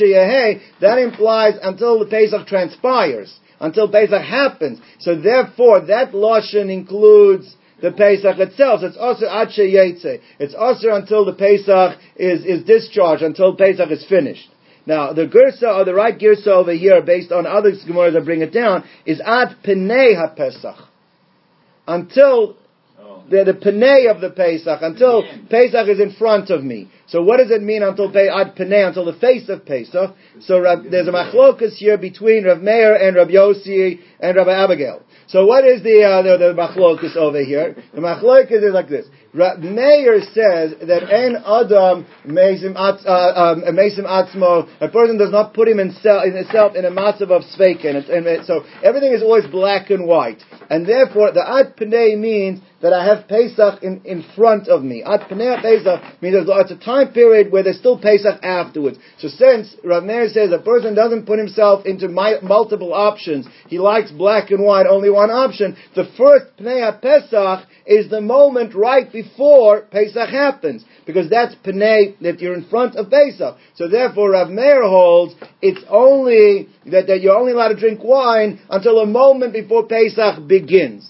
that 0.81 0.97
implies 0.97 1.53
until 1.61 1.99
the 1.99 2.07
Pesach 2.07 2.47
transpires, 2.47 3.31
until 3.59 3.91
Pesach 3.91 4.23
happens. 4.23 4.79
So 4.97 5.21
therefore, 5.21 5.81
that 5.85 6.13
lashon 6.13 6.73
includes 6.73 7.55
the 7.83 7.91
Pesach 7.91 8.39
itself. 8.39 8.79
It's 8.81 8.95
also 8.97 9.25
Ad 9.27 9.49
Sheyetze. 9.49 10.21
It's 10.39 10.55
also 10.55 10.95
until 10.95 11.25
the 11.25 11.33
Pesach 11.33 11.99
is, 12.15 12.45
is 12.45 12.63
discharged, 12.63 13.21
until 13.21 13.57
Pesach 13.57 13.91
is 13.91 14.05
finished. 14.07 14.49
Now, 14.85 15.11
the 15.11 15.27
Girsa, 15.27 15.79
or 15.79 15.83
the 15.83 15.93
right 15.93 16.17
Girsa 16.17 16.47
over 16.47 16.71
here, 16.71 17.01
based 17.01 17.33
on 17.33 17.45
other 17.45 17.71
Gemaras 17.71 18.13
that 18.13 18.23
bring 18.23 18.41
it 18.41 18.53
down, 18.53 18.85
is 19.05 19.19
Ad 19.19 19.57
Penei 19.65 20.15
HaPesach. 20.15 20.87
Until 21.85 22.55
the, 23.29 23.43
the 23.43 23.53
Penei 23.53 24.09
of 24.09 24.21
the 24.21 24.29
Pesach, 24.29 24.79
until 24.81 25.23
Pesach 25.49 25.87
is 25.89 25.99
in 25.99 26.13
front 26.13 26.49
of 26.49 26.63
me. 26.63 26.89
So 27.07 27.21
what 27.21 27.37
does 27.37 27.51
it 27.51 27.61
mean 27.61 27.83
until 27.83 28.11
Pe- 28.11 28.29
Ad 28.29 28.55
Penei, 28.55 28.87
until 28.87 29.05
the 29.05 29.19
face 29.19 29.49
of 29.49 29.65
Pesach? 29.65 30.15
So 30.41 30.59
Rab, 30.59 30.89
there's 30.89 31.07
a 31.07 31.11
machlokas 31.11 31.73
here 31.73 31.97
between 31.97 32.45
Rav 32.45 32.61
Meir 32.61 32.95
and 32.95 33.17
Rav 33.17 33.27
Yossi 33.27 33.99
and 34.19 34.37
Rabbi 34.37 34.51
Abigail. 34.51 35.03
So 35.27 35.45
what 35.45 35.65
is 35.65 35.83
the, 35.83 36.03
uh, 36.03 36.21
the, 36.21 36.37
the 36.37 36.53
machlokas 36.53 37.15
over 37.15 37.43
here? 37.43 37.75
The 37.93 38.01
machlokas 38.01 38.63
is 38.63 38.73
like 38.73 38.89
this. 38.89 39.05
Rab 39.33 39.59
Meir 39.59 40.21
says 40.21 40.75
that 40.85 41.09
en 41.09 41.37
adam 41.37 42.05
mesim 42.27 42.75
uh, 42.75 43.55
um, 43.55 43.63
atzmo. 43.63 44.69
A 44.79 44.87
person 44.89 45.17
does 45.17 45.31
not 45.31 45.55
put 45.55 45.67
him 45.67 45.79
in, 45.79 45.89
in 45.89 46.35
himself 46.35 46.75
in 46.75 46.85
a 46.85 46.91
massive 46.91 47.31
of 47.31 47.41
sveiken. 47.41 48.07
And, 48.09 48.45
so 48.45 48.63
everything 48.83 49.11
is 49.11 49.23
always 49.23 49.47
black 49.47 49.89
and 49.89 50.05
white, 50.05 50.43
and 50.69 50.87
therefore 50.87 51.31
the 51.31 51.41
ad 51.41 51.75
penei 51.75 52.17
means 52.17 52.59
that 52.81 52.93
I 52.93 53.05
have 53.05 53.27
Pesach 53.29 53.81
in, 53.81 54.01
in 54.03 54.23
front 54.35 54.67
of 54.67 54.83
me. 54.83 55.01
Ad 55.03 55.21
penei 55.21 55.59
Pesach 55.61 56.21
means 56.21 56.35
it's 56.37 56.71
a 56.71 56.77
time 56.77 57.11
period 57.11 57.51
where 57.51 57.63
there's 57.63 57.79
still 57.79 57.97
Pesach 57.97 58.43
afterwards. 58.43 58.99
So 59.17 59.29
since 59.29 59.75
Rav 59.83 60.03
Meir 60.03 60.29
says 60.29 60.51
a 60.51 60.59
person 60.59 60.93
doesn't 60.93 61.25
put 61.25 61.39
himself 61.39 61.85
into 61.85 62.07
my, 62.07 62.35
multiple 62.43 62.93
options, 62.93 63.47
he 63.67 63.79
likes 63.79 64.11
black 64.11 64.51
and 64.51 64.63
white, 64.63 64.85
only 64.85 65.09
one 65.09 65.31
option. 65.31 65.75
The 65.95 66.11
first 66.17 66.57
Pnei 66.59 67.01
Pesach 67.01 67.67
is 67.87 68.09
the 68.11 68.21
moment 68.21 68.75
right 68.75 69.11
before 69.11 69.22
Pesach 69.91 70.29
happens, 70.29 70.85
because 71.05 71.29
that's 71.29 71.55
Pnei, 71.55 72.19
that 72.21 72.39
you're 72.39 72.55
in 72.55 72.65
front 72.65 72.95
of 72.95 73.09
Pesach. 73.09 73.57
So 73.75 73.87
therefore 73.87 74.31
Rav 74.31 74.49
Meir 74.49 74.83
holds 74.83 75.35
it's 75.61 75.83
only, 75.89 76.69
that, 76.85 77.07
that 77.07 77.21
you're 77.21 77.37
only 77.37 77.53
allowed 77.53 77.69
to 77.69 77.79
drink 77.79 78.03
wine 78.03 78.59
until 78.69 78.99
a 78.99 79.05
moment 79.05 79.53
before 79.53 79.87
Pesach 79.87 80.47
begins. 80.47 81.09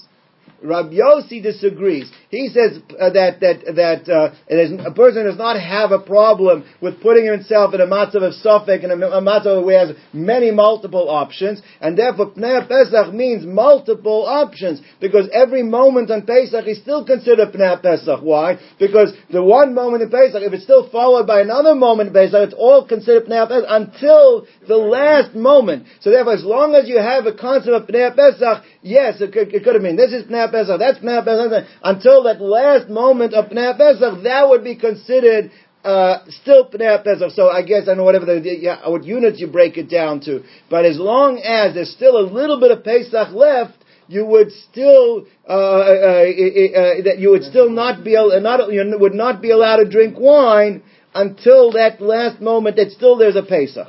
Rabbi 0.64 0.96
Yossi 0.96 1.44
disagrees. 1.44 2.10
He 2.34 2.50
says 2.50 2.82
uh, 3.00 3.12
that 3.12 3.42
that 3.42 3.58
that 3.76 4.10
uh, 4.10 4.34
a 4.50 4.92
person 4.92 5.26
does 5.26 5.38
not 5.38 5.60
have 5.60 5.92
a 5.92 6.00
problem 6.00 6.66
with 6.82 7.00
putting 7.00 7.28
himself 7.28 7.76
in 7.76 7.82
a 7.82 7.86
matzav 7.86 8.24
of 8.24 8.34
suffix 8.34 8.84
and 8.84 8.92
a, 8.92 9.18
a 9.18 9.22
matzav 9.22 9.64
where 9.64 9.86
he 9.86 9.88
has 9.94 9.98
many 10.14 10.50
multiple 10.50 11.10
options, 11.10 11.62
and 11.80 11.96
therefore 11.96 12.32
Pnei 12.32 12.68
Pesach 12.68 13.14
means 13.14 13.46
multiple 13.46 14.26
options 14.26 14.82
because 15.00 15.30
every 15.32 15.62
moment 15.62 16.10
on 16.10 16.26
Pesach 16.26 16.66
is 16.66 16.82
still 16.82 17.06
considered 17.06 17.54
Pnei 17.54 17.80
Pesach. 17.80 18.22
Why? 18.22 18.58
Because 18.80 19.14
the 19.30 19.44
one 19.44 19.76
moment 19.76 20.02
in 20.02 20.10
Pesach, 20.10 20.42
if 20.42 20.54
it's 20.54 20.64
still 20.64 20.90
followed 20.90 21.28
by 21.28 21.42
another 21.42 21.76
moment 21.76 22.08
in 22.08 22.14
Pesach, 22.16 22.50
it's 22.50 22.56
all 22.58 22.88
considered 22.88 23.28
Pnei 23.28 23.48
Pesach 23.48 23.70
until 23.70 24.48
the 24.68 24.78
last 24.78 25.36
moment. 25.36 25.86
So 26.02 26.10
therefore, 26.10 26.34
as 26.34 26.44
long 26.44 26.74
as 26.74 26.90
you 26.90 26.98
have 26.98 27.28
a 27.28 27.34
concept 27.34 27.76
of 27.76 27.88
Pnei 27.88 28.16
Pesach, 28.16 28.64
yes, 28.82 29.22
it 29.22 29.32
could, 29.32 29.54
it 29.54 29.64
could 29.64 29.76
have 29.76 29.84
been 29.84 29.98
this 29.98 30.14
is 30.14 30.24
Pnei 30.24 30.50
Pesach, 30.50 30.80
that's 30.80 30.98
Pnei 30.98 31.24
Pesach, 31.24 31.70
until 31.84 32.23
that 32.24 32.42
last 32.42 32.90
moment 32.90 33.34
of 33.34 33.46
Pnei 33.46 33.78
Pesach, 33.78 34.24
that 34.24 34.50
would 34.50 34.64
be 34.64 34.76
considered 34.76 35.52
uh, 35.84 36.20
still 36.42 36.70
Pnei 36.70 37.04
Pesach. 37.04 37.32
So 37.32 37.50
I 37.50 37.62
guess 37.62 37.84
I 37.84 37.86
don't 37.88 37.98
know 37.98 38.04
whatever 38.04 38.26
the, 38.26 38.42
yeah, 38.42 38.88
what 38.88 39.04
units 39.04 39.40
you 39.40 39.48
break 39.48 39.78
it 39.78 39.90
down 39.90 40.22
to. 40.22 40.44
But 40.70 40.86
as 40.86 40.98
long 40.98 41.40
as 41.40 41.74
there's 41.76 41.92
still 41.92 42.18
a 42.18 42.26
little 42.26 42.60
bit 42.60 42.72
of 42.72 42.84
Pesach 42.84 43.30
left, 43.32 43.78
you 44.08 44.26
would 44.26 44.52
still 44.52 45.26
uh, 45.48 45.52
uh, 45.52 45.54
uh, 45.54 47.04
that 47.04 47.16
you 47.20 47.30
would 47.32 47.44
still 47.44 47.70
not 47.70 48.04
be 48.04 48.14
not 48.14 48.72
you 48.72 48.98
would 49.00 49.14
not 49.14 49.42
be 49.42 49.52
allowed 49.52 49.78
to 49.78 49.90
drink 49.90 50.16
wine 50.20 50.84
until 51.16 51.72
that 51.72 52.02
last 52.02 52.42
moment 52.42 52.76
that 52.76 52.92
still 52.92 53.18
there's 53.18 53.36
a 53.36 53.44
Pesach. 53.44 53.88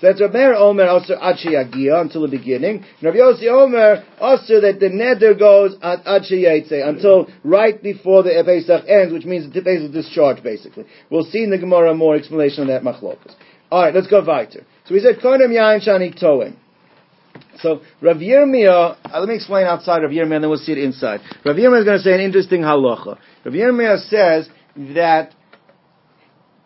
So 0.00 0.06
that's 0.06 0.20
Rav 0.20 0.32
Meir 0.32 0.54
Omer 0.54 0.86
also 0.86 1.14
Achi 1.14 1.50
Agia 1.50 2.00
until 2.00 2.22
the 2.22 2.28
beginning. 2.28 2.84
Rav 3.02 3.14
Yossi 3.14 3.48
Omer 3.50 4.04
also 4.20 4.60
that 4.60 4.78
the 4.78 4.86
neder 4.86 5.36
goes 5.36 5.74
at 5.82 6.06
Achi 6.06 6.46
until 6.46 7.26
right 7.42 7.82
before 7.82 8.22
the 8.22 8.30
Pesach 8.46 8.84
ends, 8.88 9.12
which 9.12 9.24
means 9.24 9.52
the 9.52 9.60
Pesach 9.60 9.90
discharge 9.90 10.40
basically. 10.42 10.84
We'll 11.10 11.24
see 11.24 11.42
in 11.42 11.50
the 11.50 11.58
Gemara 11.58 11.94
more 11.94 12.14
explanation 12.14 12.62
on 12.62 12.68
that 12.68 12.82
machlokas. 12.82 13.34
Alright, 13.72 13.92
let's 13.92 14.06
go 14.06 14.22
weiter. 14.24 14.64
So 14.86 14.94
we 14.94 15.00
said 15.00 15.16
Kodim 15.18 15.50
Yain 15.50 15.86
Shani 15.86 16.16
Toem. 16.22 16.54
So 17.60 17.80
Rav 18.00 18.18
Yirmiyah, 18.18 18.98
uh, 19.04 19.18
let 19.18 19.28
me 19.28 19.34
explain 19.34 19.66
outside 19.66 20.02
Rav 20.02 20.12
Yirmiyah 20.12 20.36
and 20.36 20.44
then 20.44 20.50
we'll 20.50 20.58
see 20.58 20.72
it 20.72 20.78
inside. 20.78 21.20
Rav 21.44 21.56
Yirmiyah 21.56 21.80
is 21.80 21.84
going 21.84 21.98
to 21.98 22.04
say 22.04 22.14
an 22.14 22.20
interesting 22.20 22.60
halacha. 22.60 23.18
Rav 23.44 23.52
Yirmiyah 23.54 24.08
says 24.08 24.48
that 24.94 25.34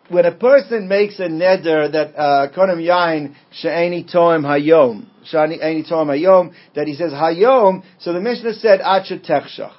when 0.09 0.25
a 0.25 0.31
person 0.31 0.87
makes 0.87 1.19
a 1.19 1.27
neder 1.27 1.91
that 1.91 2.15
uh, 2.15 2.47
konim 2.55 2.81
yain 2.81 3.35
she'eni 3.51 4.03
toim 4.03 4.43
hayom, 4.43 5.05
she'eni 5.23 5.89
toim 5.89 6.07
hayom, 6.07 6.53
that 6.75 6.87
he 6.87 6.95
says 6.95 7.11
hayom, 7.11 7.83
so 7.99 8.13
the 8.13 8.19
Mishnah 8.19 8.53
said 8.55 8.79
acha 8.81 9.25
techshach. 9.25 9.73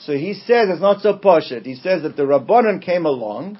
So 0.00 0.12
he 0.12 0.34
says 0.34 0.68
it's 0.70 0.80
not 0.80 1.02
so 1.02 1.18
poshut. 1.18 1.66
He 1.66 1.74
says 1.74 2.02
that 2.02 2.16
the 2.16 2.22
Rabbanon 2.22 2.82
came 2.82 3.04
along, 3.04 3.58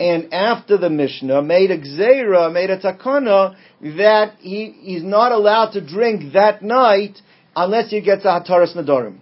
and 0.00 0.32
after 0.32 0.76
the 0.76 0.90
Mishnah 0.90 1.42
made 1.42 1.70
a 1.70 1.78
gzeira, 1.78 2.52
made 2.52 2.70
a 2.70 2.78
takana, 2.78 3.54
that 3.80 4.36
he, 4.40 4.74
he's 4.80 5.04
not 5.04 5.30
allowed 5.32 5.72
to 5.72 5.80
drink 5.80 6.32
that 6.32 6.62
night 6.62 7.18
unless 7.54 7.90
he 7.90 8.00
gets 8.00 8.24
a 8.24 8.28
hataras 8.28 8.76
nadorim. 8.76 9.18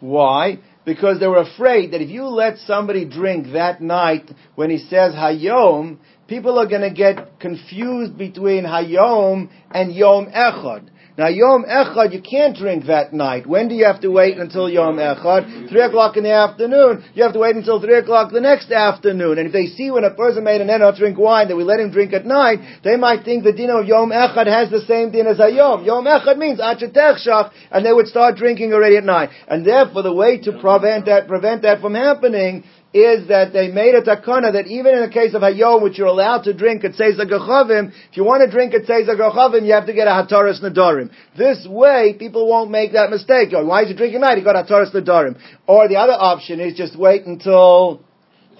Why? 0.00 0.58
Because 0.84 1.20
they 1.20 1.26
were 1.26 1.42
afraid 1.42 1.92
that 1.92 2.00
if 2.00 2.10
you 2.10 2.24
let 2.24 2.58
somebody 2.58 3.04
drink 3.04 3.52
that 3.52 3.80
night 3.80 4.30
when 4.54 4.70
he 4.70 4.78
says 4.78 5.14
Hayom, 5.14 5.98
people 6.26 6.58
are 6.58 6.66
going 6.66 6.82
to 6.82 6.90
get 6.90 7.38
confused 7.38 8.16
between 8.16 8.64
Hayom 8.64 9.50
and 9.70 9.94
Yom 9.94 10.26
Echad. 10.26 10.88
Now, 11.20 11.28
Yom 11.28 11.66
Echad, 11.68 12.14
you 12.14 12.22
can't 12.22 12.56
drink 12.56 12.86
that 12.86 13.12
night. 13.12 13.46
When 13.46 13.68
do 13.68 13.74
you 13.74 13.84
have 13.84 14.00
to 14.00 14.08
wait 14.08 14.38
until 14.38 14.70
Yom 14.70 14.96
Echad? 14.96 15.68
Three 15.68 15.82
o'clock 15.82 16.16
in 16.16 16.24
the 16.24 16.32
afternoon. 16.32 17.04
You 17.12 17.24
have 17.24 17.34
to 17.34 17.40
wait 17.40 17.56
until 17.56 17.78
three 17.78 17.98
o'clock 17.98 18.32
the 18.32 18.40
next 18.40 18.72
afternoon. 18.72 19.36
And 19.36 19.46
if 19.46 19.52
they 19.52 19.66
see 19.66 19.90
when 19.90 20.04
a 20.04 20.14
person 20.14 20.44
made 20.44 20.62
an 20.62 20.68
not 20.68 20.96
drink 20.96 21.18
wine 21.18 21.48
that 21.48 21.56
we 21.56 21.62
let 21.62 21.78
him 21.78 21.90
drink 21.90 22.14
at 22.14 22.24
night, 22.24 22.80
they 22.84 22.96
might 22.96 23.22
think 23.22 23.44
the 23.44 23.52
din 23.52 23.68
of 23.68 23.84
Yom 23.84 24.12
Echad 24.12 24.46
has 24.46 24.70
the 24.70 24.80
same 24.88 25.10
din 25.10 25.26
as 25.26 25.36
Hayom. 25.36 25.84
Yom 25.84 26.06
Echad 26.06 26.38
means 26.38 26.58
Achetech 26.58 27.52
and 27.70 27.84
they 27.84 27.92
would 27.92 28.06
start 28.06 28.36
drinking 28.36 28.72
already 28.72 28.96
at 28.96 29.04
night. 29.04 29.28
And 29.46 29.66
therefore, 29.66 30.02
the 30.02 30.14
way 30.14 30.38
to 30.38 30.58
prevent 30.58 31.04
that, 31.04 31.28
prevent 31.28 31.60
that 31.68 31.82
from 31.82 31.96
happening 31.96 32.64
is 32.92 33.28
that 33.28 33.52
they 33.52 33.68
made 33.68 33.94
a 33.94 34.02
takana 34.02 34.52
that 34.52 34.66
even 34.66 34.94
in 34.94 35.02
the 35.02 35.12
case 35.12 35.32
of 35.34 35.42
hayom, 35.42 35.82
which 35.82 35.96
you're 35.96 36.08
allowed 36.08 36.42
to 36.42 36.52
drink 36.52 36.84
at 36.84 36.92
Tzeis 36.92 37.18
HaKochavim, 37.20 37.92
if 38.10 38.16
you 38.16 38.24
want 38.24 38.42
to 38.44 38.50
drink 38.50 38.74
at 38.74 38.82
Tzeis 38.82 39.08
HaKochavim, 39.08 39.64
you 39.64 39.72
have 39.74 39.86
to 39.86 39.92
get 39.92 40.08
a 40.08 40.10
Hataras 40.10 40.60
Nadarim. 40.60 41.10
This 41.36 41.64
way, 41.68 42.16
people 42.18 42.48
won't 42.48 42.70
make 42.70 42.92
that 42.92 43.10
mistake. 43.10 43.50
Why 43.52 43.82
is 43.82 43.88
he 43.88 43.94
drinking 43.94 44.20
night? 44.20 44.38
He 44.38 44.44
got 44.44 44.56
Hataras 44.56 44.92
Nadarim. 44.92 45.38
Or 45.68 45.86
the 45.86 45.96
other 45.96 46.14
option 46.14 46.58
is 46.58 46.76
just 46.76 46.98
wait 46.98 47.26
until 47.26 48.02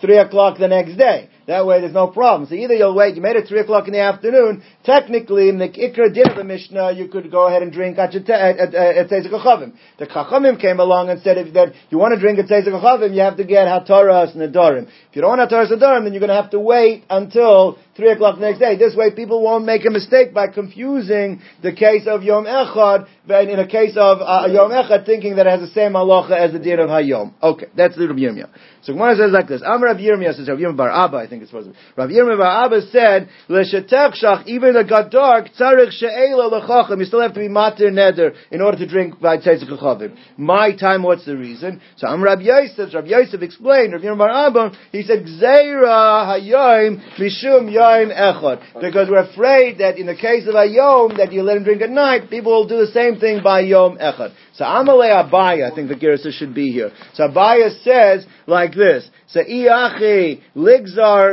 3 0.01 0.19
o'clock 0.19 0.59
the 0.59 0.69
next 0.69 0.97
day. 0.97 1.29
That 1.47 1.67
way 1.67 1.81
there's 1.81 1.95
no 1.95 2.09
problem. 2.09 2.49
So 2.49 2.55
either 2.55 2.75
you'll 2.75 2.95
wait, 2.95 3.17
you 3.17 3.23
made 3.23 3.37
it 3.37 3.49
3 3.49 3.61
o'clock 3.61 3.87
in 3.87 3.93
the 3.93 4.01
afternoon, 4.01 4.63
technically 4.85 5.49
in 5.49 5.59
the 5.59 5.69
Ikra 5.69 6.13
din 6.13 6.29
of 6.31 6.37
the 6.37 6.45
Mishnah, 6.45 6.93
you 6.93 7.09
could 7.09 7.31
go 7.31 7.47
ahead 7.47 7.63
and 7.63 7.73
drink 7.73 7.99
at 7.99 8.13
Tzeis 8.13 9.27
HaKochavim. 9.27 9.73
The 9.99 10.07
Chachamim 10.07 10.61
came 10.61 10.81
along 10.81 11.11
and 11.11 11.21
said 11.23 11.39
if 11.39 11.53
that 11.55 11.75
you 11.91 11.99
want 11.99 12.15
to 12.15 12.21
drink 12.21 12.39
at 12.39 12.47
Tzeis 12.47 12.67
HaKochavim, 12.67 13.15
you 13.15 13.21
have 13.21 13.37
to 13.37 13.45
get 13.45 13.67
Hataras 13.67 14.37
Nadarim. 14.37 14.87
If 14.87 15.17
you 15.17 15.23
don't 15.23 15.39
want 15.39 15.51
Hataras 15.51 15.73
Nadarim, 15.73 16.05
then 16.05 16.13
you're 16.13 16.21
going 16.21 16.29
to 16.29 16.41
have 16.41 16.51
to 16.51 16.61
wait 16.61 17.05
until 17.11 17.79
3 17.97 18.13
o'clock 18.13 18.37
the 18.37 18.43
next 18.43 18.59
day. 18.59 18.77
This 18.77 18.95
way 18.95 19.11
people 19.11 19.43
won't 19.43 19.65
make 19.65 19.85
a 19.85 19.91
mistake 19.91 20.33
by 20.33 20.49
confusing 20.49 21.41
the 21.63 21.73
case 21.73 22.07
of 22.07 22.23
Yom 22.23 22.45
Echad, 22.45 23.07
in 23.29 23.59
a 23.59 23.67
case 23.67 23.97
of 23.97 24.19
uh, 24.21 24.47
Yom 24.51 24.71
Echad 24.71 25.05
thinking 25.07 25.37
that 25.37 25.47
it 25.47 25.51
has 25.51 25.61
the 25.61 25.75
same 25.75 25.93
halacha 25.93 26.33
as 26.33 26.53
the 26.53 26.59
din 26.59 26.79
of 26.79 26.89
Hayom. 26.89 27.33
Okay, 27.43 27.67
that's 27.77 27.97
the 27.97 28.07
Rabbi 28.07 28.21
Yirmiyah. 28.21 28.49
So 28.83 28.93
Gemara 28.95 29.17
says 29.17 29.31
like 29.33 29.49
this. 29.49 29.63
Am 29.65 29.83
Rav 29.83 29.97
Yirmiyah 29.97 30.35
says, 30.35 30.49
Rav 30.49 30.59
Yirmiyah 30.59 30.77
Bar 30.77 30.91
Abba, 30.91 31.19
think 31.31 31.43
it's 31.43 31.51
supposed 31.51 31.69
to 31.69 31.73
be. 31.73 31.79
Rav 31.97 32.11
Yirmiyah 32.11 32.67
Abba 32.67 32.83
said, 32.91 33.29
L'shetech 33.49 34.23
shach, 34.23 34.47
even 34.47 34.77
it 34.77 34.89
got 34.89 35.11
dark, 35.11 35.47
tzarech 35.59 35.93
she'ela 35.93 36.49
l'chacham, 36.49 36.99
you 36.99 37.07
still 37.07 37.23
have 37.23 37.33
to 37.35 37.41
be 37.41 37.49
matir 37.49 37.91
neder 37.91 38.35
in 38.51 38.61
order 38.61 38.77
to 38.77 38.87
drink 38.87 39.19
by 39.21 39.37
l'chavim. 39.37 40.17
My 40.37 40.77
time, 40.77 41.03
what's 41.03 41.25
the 41.25 41.37
reason? 41.37 41.81
So 41.97 42.07
I'm 42.09 42.23
Rav 42.23 42.43
Yosef, 42.43 42.93
Rav 42.93 43.07
Yosef 43.07 43.41
explained, 43.41 43.95
Rav 43.95 44.03
Yirmiyah 44.03 44.19
Bar 44.19 44.47
Abba, 44.49 44.73
he 44.93 45.03
said, 45.03 45.25
Gzeira 45.25 46.27
hayom 46.27 47.01
mishum 47.19 47.73
yom 47.73 48.11
echad. 48.11 48.81
Because 48.81 49.09
we're 49.09 49.31
afraid 49.31 49.79
that 49.79 49.97
in 49.97 50.07
the 50.07 50.17
case 50.17 50.47
of 50.47 50.55
a 50.55 50.67
yom, 50.67 51.17
that 51.17 51.33
you 51.33 51.43
let 51.43 51.57
him 51.57 51.65
drink 51.65 51.83
at 51.83 51.91
night, 51.91 52.29
people 52.31 52.53
will 52.53 52.69
do 52.69 52.79
the 52.79 52.93
same 52.93 53.17
thing 53.17 53.43
by 53.43 53.61
Yom 53.61 53.99
Echad. 53.99 54.33
So 54.55 54.65
Amalei 54.65 55.31
Abaye, 55.31 55.71
I 55.71 55.75
think 55.75 55.89
the 55.89 55.95
Girsa 55.95 56.33
should 56.33 56.55
be 56.55 56.73
here. 56.73 56.91
So 57.15 57.29
Abaye 57.29 57.83
says 57.83 58.27
like 58.47 58.75
this. 58.75 59.09
So 59.29 59.41
Iachi 59.41 60.41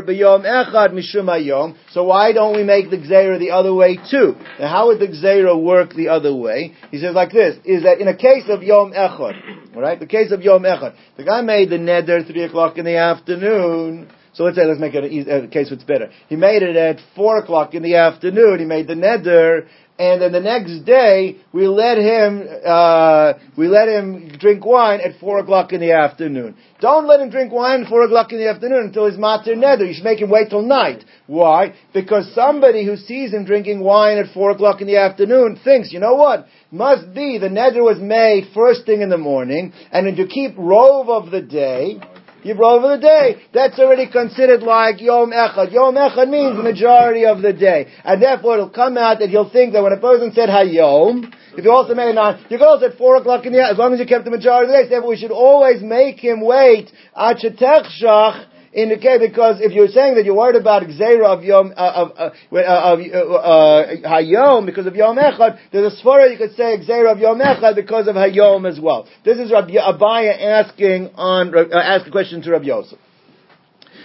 B'Yom 0.01 0.43
Echad 0.43 0.91
Mishum. 0.93 1.75
So 1.91 2.03
why 2.03 2.33
don't 2.33 2.55
we 2.55 2.63
make 2.63 2.89
the 2.89 2.97
Gzeira 2.97 3.39
the 3.39 3.51
other 3.51 3.73
way 3.73 3.97
too? 4.09 4.35
Now 4.59 4.67
how 4.67 4.87
would 4.87 4.99
the 4.99 5.07
Gzeira 5.07 5.59
work 5.61 5.93
the 5.93 6.09
other 6.09 6.35
way? 6.35 6.73
He 6.91 6.99
says 6.99 7.15
like 7.15 7.31
this, 7.31 7.57
is 7.65 7.83
that 7.83 7.99
in 7.99 8.07
a 8.07 8.15
case 8.15 8.45
of 8.49 8.63
Yom 8.63 8.93
Echad, 8.93 9.75
alright, 9.75 9.99
the 9.99 10.05
case 10.05 10.31
of 10.31 10.41
Yom 10.41 10.63
Echad, 10.63 10.95
the 11.17 11.23
guy 11.23 11.41
made 11.41 11.69
the 11.69 11.77
neder 11.77 12.25
three 12.25 12.43
o'clock 12.43 12.77
in 12.77 12.85
the 12.85 12.97
afternoon, 12.97 14.09
so 14.37 14.43
let's 14.43 14.55
say, 14.55 14.65
let's 14.65 14.79
make 14.79 14.93
it 14.93 15.27
a, 15.27 15.45
a 15.45 15.47
case 15.47 15.71
that's 15.71 15.83
better. 15.83 16.11
He 16.29 16.35
made 16.35 16.61
it 16.61 16.75
at 16.75 16.99
four 17.15 17.37
o'clock 17.37 17.73
in 17.73 17.81
the 17.81 17.95
afternoon. 17.95 18.59
He 18.59 18.65
made 18.65 18.85
the 18.85 18.93
neder, 18.93 19.65
and 19.97 20.21
then 20.21 20.31
the 20.31 20.39
next 20.39 20.85
day 20.85 21.37
we 21.51 21.67
let 21.67 21.97
him 21.97 22.47
uh, 22.63 23.33
we 23.57 23.67
let 23.67 23.89
him 23.89 24.37
drink 24.37 24.63
wine 24.63 24.99
at 25.01 25.19
four 25.19 25.39
o'clock 25.39 25.73
in 25.73 25.81
the 25.81 25.93
afternoon. 25.93 26.55
Don't 26.79 27.07
let 27.07 27.19
him 27.19 27.31
drink 27.31 27.51
wine 27.51 27.81
at 27.81 27.89
four 27.89 28.03
o'clock 28.03 28.31
in 28.31 28.37
the 28.37 28.47
afternoon 28.47 28.85
until 28.85 29.07
his 29.07 29.17
matir 29.17 29.55
neder. 29.55 29.87
You 29.87 29.95
should 29.95 30.03
make 30.03 30.21
him 30.21 30.29
wait 30.29 30.51
till 30.51 30.61
night. 30.61 31.03
Why? 31.25 31.73
Because 31.91 32.31
somebody 32.35 32.85
who 32.85 32.95
sees 32.95 33.33
him 33.33 33.43
drinking 33.43 33.79
wine 33.79 34.19
at 34.19 34.31
four 34.35 34.51
o'clock 34.51 34.81
in 34.81 34.87
the 34.87 34.97
afternoon 34.97 35.59
thinks, 35.63 35.91
you 35.91 35.99
know 35.99 36.13
what? 36.13 36.45
Must 36.69 37.11
be 37.15 37.39
the 37.39 37.49
neder 37.49 37.81
was 37.81 37.97
made 37.99 38.53
first 38.53 38.85
thing 38.85 39.01
in 39.01 39.09
the 39.09 39.17
morning, 39.17 39.73
and 39.91 40.15
to 40.15 40.27
keep 40.27 40.53
rove 40.59 41.09
of 41.09 41.31
the 41.31 41.41
day. 41.41 41.99
You've 42.43 42.59
over 42.59 42.95
the 42.95 43.01
day. 43.01 43.41
That's 43.53 43.77
already 43.79 44.07
considered 44.09 44.61
like 44.61 45.01
Yom 45.01 45.31
Echad. 45.31 45.71
Yom 45.71 45.95
Echad 45.95 46.29
means 46.29 46.61
majority 46.61 47.25
of 47.25 47.41
the 47.41 47.51
day. 47.51 47.87
And 48.03 48.21
therefore 48.21 48.53
it'll 48.53 48.69
come 48.69 48.97
out 48.97 49.19
that 49.19 49.29
he'll 49.29 49.49
think 49.49 49.73
that 49.73 49.83
when 49.83 49.93
a 49.93 49.97
person 49.97 50.31
said 50.33 50.49
Hayom, 50.49 51.33
if 51.57 51.65
you 51.65 51.71
also 51.71 51.95
made 51.95 52.09
it 52.09 52.15
nine, 52.15 52.45
you 52.49 52.57
can 52.57 52.67
also 52.67 52.85
at 52.85 52.97
four 52.97 53.15
o'clock 53.15 53.45
in 53.45 53.53
the 53.53 53.63
as 53.63 53.77
long 53.77 53.93
as 53.93 53.99
you 53.99 54.05
kept 54.05 54.25
the 54.25 54.31
majority 54.31 54.71
of 54.71 54.77
the 54.77 54.83
day. 54.83 54.89
Therefore 54.89 55.09
we 55.09 55.17
should 55.17 55.31
always 55.31 55.81
make 55.81 56.19
him 56.19 56.41
wait. 56.41 56.91
Achetech 57.15 57.89
indicate 58.77 59.19
because 59.19 59.59
if 59.59 59.71
you're 59.73 59.87
saying 59.87 60.15
that 60.15 60.23
you're 60.23 60.35
worried 60.35 60.55
about 60.55 60.83
Gzeira 60.83 61.25
of 61.25 61.43
Yom 61.43 61.73
uh, 61.75 61.91
of 61.95 62.11
uh, 62.17 62.55
uh, 62.55 62.93
of 62.93 62.99
uh, 62.99 64.07
Hayom 64.07 64.65
because 64.67 64.85
of 64.85 64.95
Yom 64.95 65.17
Echad, 65.17 65.57
there's 65.71 65.93
a 65.93 66.05
svara 66.05 66.31
you 66.31 66.37
could 66.37 66.55
say 66.55 66.77
Gzeira 66.77 67.11
of 67.11 67.17
Yom 67.17 67.39
Echad 67.39 67.75
because 67.75 68.07
of 68.07 68.15
Hayom 68.15 68.69
as 68.69 68.79
well. 68.79 69.07
This 69.25 69.39
is 69.39 69.51
Rabbi 69.51 69.73
Abaye 69.73 70.39
asking 70.39 71.09
on 71.15 71.57
uh, 71.57 71.75
ask 71.75 72.07
a 72.07 72.11
question 72.11 72.41
to 72.43 72.51
Rabbi 72.51 72.65
Yosef. 72.65 72.99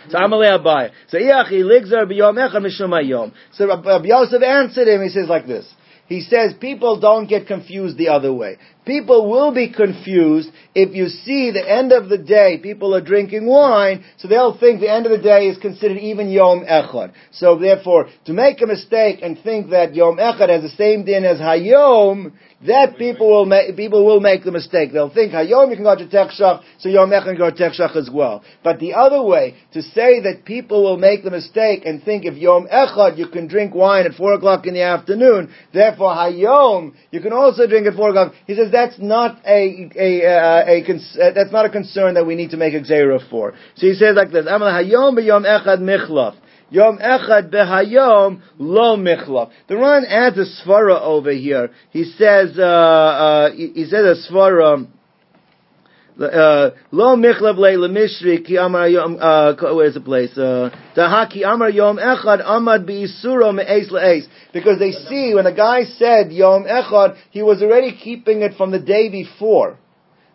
So 0.09 0.19
Amalei 0.19 0.59
Abaye. 0.59 0.91
So 1.09 1.19
Iachi 1.19 1.63
Ligzar 1.63 2.11
b'Yom 2.11 2.37
Echad 2.37 2.63
mishum 2.63 2.91
Hayom. 2.91 3.33
So 3.53 3.69
Rabbi 3.69 4.07
Yosef 4.07 4.43
answered 4.43 4.89
him. 4.89 5.03
He 5.03 5.11
says 5.11 5.29
like 5.29 5.47
this. 5.47 5.71
He 6.09 6.21
says 6.21 6.53
people 6.61 7.01
don't 7.01 7.27
get 7.27 7.47
confused 7.47 7.97
the 7.97 8.09
other 8.09 8.33
way. 8.33 8.59
People 8.85 9.31
will 9.31 9.55
be 9.55 9.73
confused 9.73 10.51
if 10.75 10.95
you 10.95 11.09
see 11.09 11.53
the 11.53 11.65
end 11.67 11.93
of 11.93 12.09
the 12.09 12.19
day, 12.19 12.59
people 12.63 12.95
are 12.95 13.01
drinking 13.01 13.47
wine, 13.47 14.05
so 14.19 14.27
they'll 14.27 14.59
think 14.59 14.81
the 14.81 14.91
end 14.91 15.07
of 15.07 15.13
the 15.13 15.23
day 15.23 15.47
is 15.47 15.59
considered 15.59 15.99
even 15.99 16.29
Yom 16.29 16.65
Echad. 16.65 17.13
So 17.31 17.59
therefore, 17.59 18.09
to 18.27 18.33
make 18.33 18.61
a 18.61 18.67
mistake 18.67 19.21
and 19.23 19.39
think 19.39 19.71
that 19.71 19.95
Yom 19.95 20.17
Echad 20.17 20.49
has 20.49 20.63
the 20.63 20.77
same 20.77 21.05
din 21.05 21.25
as 21.25 21.39
Hayom, 21.39 22.33
that 22.67 22.97
people 22.97 23.29
will 23.29 23.47
make, 23.47 23.77
people 23.77 24.05
will 24.05 24.21
make 24.21 24.45
the 24.45 24.53
mistake. 24.53 24.93
They'll 24.93 25.13
think 25.13 25.33
Hayom 25.33 25.71
you 25.71 25.77
can 25.77 25.85
go 25.85 25.97
to 25.97 26.07
Tekshach, 26.07 26.63
so 26.79 26.89
Yom 26.89 27.11
Echad 27.11 27.25
can 27.25 27.37
go 27.37 27.51
to 27.51 27.57
Tekshach 27.57 27.97
as 27.97 28.09
well. 28.13 28.45
But 28.63 28.79
the 28.79 28.95
other 28.95 29.23
way, 29.23 29.57
to 29.73 29.83
say 29.83 30.21
that 30.21 30.45
people 30.45 30.83
will 30.83 30.97
make 30.97 31.25
the 31.25 31.31
mistake 31.31 31.83
and 31.85 32.03
think 32.03 32.25
if 32.25 32.35
Yom 32.37 32.69
Echad 32.69 33.19
you 33.19 33.29
can 33.29 33.49
drink 33.49 33.75
wine 33.75 34.07
at 34.07 34.15
4 34.15 34.35
o'clock 34.35 34.67
in 34.67 34.75
the 34.75 34.83
afternoon, 34.83 35.53
therefore 35.73 36.15
Hayom 36.15 36.95
you 37.11 37.21
can 37.21 37.33
also 37.33 37.67
drink 37.67 37.87
at 37.87 37.95
4 37.95 38.11
o'clock. 38.11 38.35
He 38.47 38.55
says 38.55 38.71
that's 38.71 38.99
not 38.99 39.39
a, 39.47 39.91
a, 39.97 40.23
a, 40.23 40.79
a 40.79 40.83
uh, 40.83 41.33
that's 41.35 41.53
not 41.53 41.67
a 41.67 41.71
concern 41.71 42.15
that 42.15 42.27
we 42.27 42.35
need 42.35 42.51
to 42.51 42.57
make 42.57 42.75
a 42.75 42.83
for. 43.31 43.55
So 43.77 43.87
he 43.87 43.95
says 43.95 44.17
like 44.17 44.31
this, 44.31 44.47
Amal 44.47 44.69
Hayom 44.69 45.25
Yom 45.25 45.45
Echad 45.45 45.81
Michlaf. 45.81 46.37
Yom 46.73 46.99
Echad 46.99 47.51
behayom 47.51 48.41
lo 48.59 48.97
michlaf. 48.97 49.51
The 49.69 49.77
Ran 49.77 50.07
adds 50.07 50.39
a 50.39 50.47
svara 50.65 51.01
over 51.03 51.31
here. 51.31 51.71
He 51.91 52.05
says, 52.05 52.59
uh, 52.59 52.63
uh, 52.63 53.53
he, 53.53 53.73
he 53.75 53.85
says 53.85 54.19
a 54.19 54.33
svara. 54.33 54.89
Uh, 56.19 56.71
lo 56.91 57.17
michlav 57.17 57.59
le 57.59 57.77
lemishri 57.77 58.45
ki 58.47 58.57
amar 58.57 58.89
yom 58.89 59.19
uh, 59.21 59.55
where's 59.75 59.95
the 59.95 60.01
place 60.01 60.37
uh 60.37 60.69
dahaki 60.95 61.43
amar 61.43 61.71
yom 61.71 61.97
echad 61.97 62.45
amad 62.45 62.87
biisuro 62.87 63.53
me'es 63.53 63.91
le'es 63.91 64.27
because 64.53 64.79
they 64.79 64.93
see 64.93 65.33
when 65.35 65.45
the 65.45 65.53
guy 65.53 65.85
said 65.85 66.31
yom 66.31 66.65
echad 66.65 67.17
he 67.31 67.43
was 67.43 67.63
already 67.63 67.97
keeping 67.97 68.43
it 68.43 68.55
from 68.59 68.71
the 68.71 68.79
day 68.79 69.09
before 69.09 69.79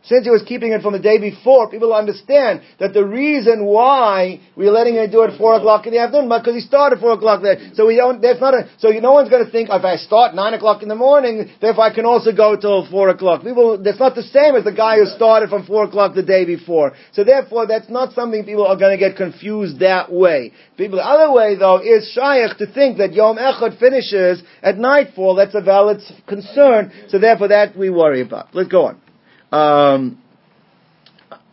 since 0.07 0.23
he 0.23 0.31
was 0.31 0.43
keeping 0.47 0.71
it 0.71 0.81
from 0.81 0.93
the 0.93 0.99
day 0.99 1.19
before, 1.19 1.69
people 1.69 1.93
understand 1.93 2.61
that 2.79 2.93
the 2.93 3.05
reason 3.05 3.65
why 3.65 4.39
we're 4.55 4.71
letting 4.71 4.95
him 4.95 5.11
do 5.11 5.23
it 5.23 5.31
at 5.31 5.37
four 5.37 5.55
o'clock 5.55 5.85
in 5.85 5.93
the 5.93 5.99
afternoon, 5.99 6.29
because 6.29 6.55
he 6.55 6.61
started 6.61 6.99
four 6.99 7.11
o'clock 7.11 7.41
there. 7.41 7.57
So 7.75 7.85
we 7.85 7.95
don't, 7.97 8.21
that's 8.21 8.39
not 8.39 8.53
a, 8.53 8.69
so 8.79 8.89
no 8.89 9.11
one's 9.11 9.29
going 9.29 9.45
to 9.45 9.51
think, 9.51 9.69
if 9.69 9.83
I 9.83 9.97
start 9.97 10.33
nine 10.33 10.53
o'clock 10.53 10.81
in 10.81 10.89
the 10.89 10.95
morning, 10.95 11.49
therefore 11.59 11.83
I 11.83 11.93
can 11.93 12.05
also 12.05 12.31
go 12.31 12.55
till 12.55 12.89
four 12.89 13.09
o'clock. 13.09 13.43
People, 13.43 13.77
that's 13.83 13.99
not 13.99 14.15
the 14.15 14.23
same 14.23 14.55
as 14.55 14.63
the 14.63 14.71
guy 14.71 14.97
who 14.97 15.05
started 15.05 15.49
from 15.49 15.65
four 15.65 15.83
o'clock 15.83 16.15
the 16.15 16.23
day 16.23 16.45
before. 16.45 16.93
So 17.11 17.23
therefore, 17.23 17.67
that's 17.67 17.89
not 17.89 18.13
something 18.13 18.45
people 18.45 18.65
are 18.65 18.77
going 18.77 18.97
to 18.97 18.99
get 18.99 19.17
confused 19.17 19.79
that 19.79 20.11
way. 20.11 20.53
People, 20.77 20.97
the 20.97 21.05
other 21.05 21.31
way 21.33 21.55
though 21.55 21.79
is 21.79 22.09
shaykh 22.13 22.57
to 22.57 22.71
think 22.71 22.97
that 22.99 23.13
Yom 23.13 23.37
Echad 23.37 23.79
finishes 23.79 24.41
at 24.63 24.77
nightfall. 24.77 25.35
That's 25.35 25.55
a 25.55 25.61
valid 25.61 26.01
concern. 26.27 26.91
So 27.09 27.19
therefore, 27.19 27.49
that 27.49 27.77
we 27.77 27.89
worry 27.89 28.21
about. 28.21 28.55
Let's 28.55 28.69
go 28.69 28.85
on. 28.85 29.01
Um, 29.51 30.21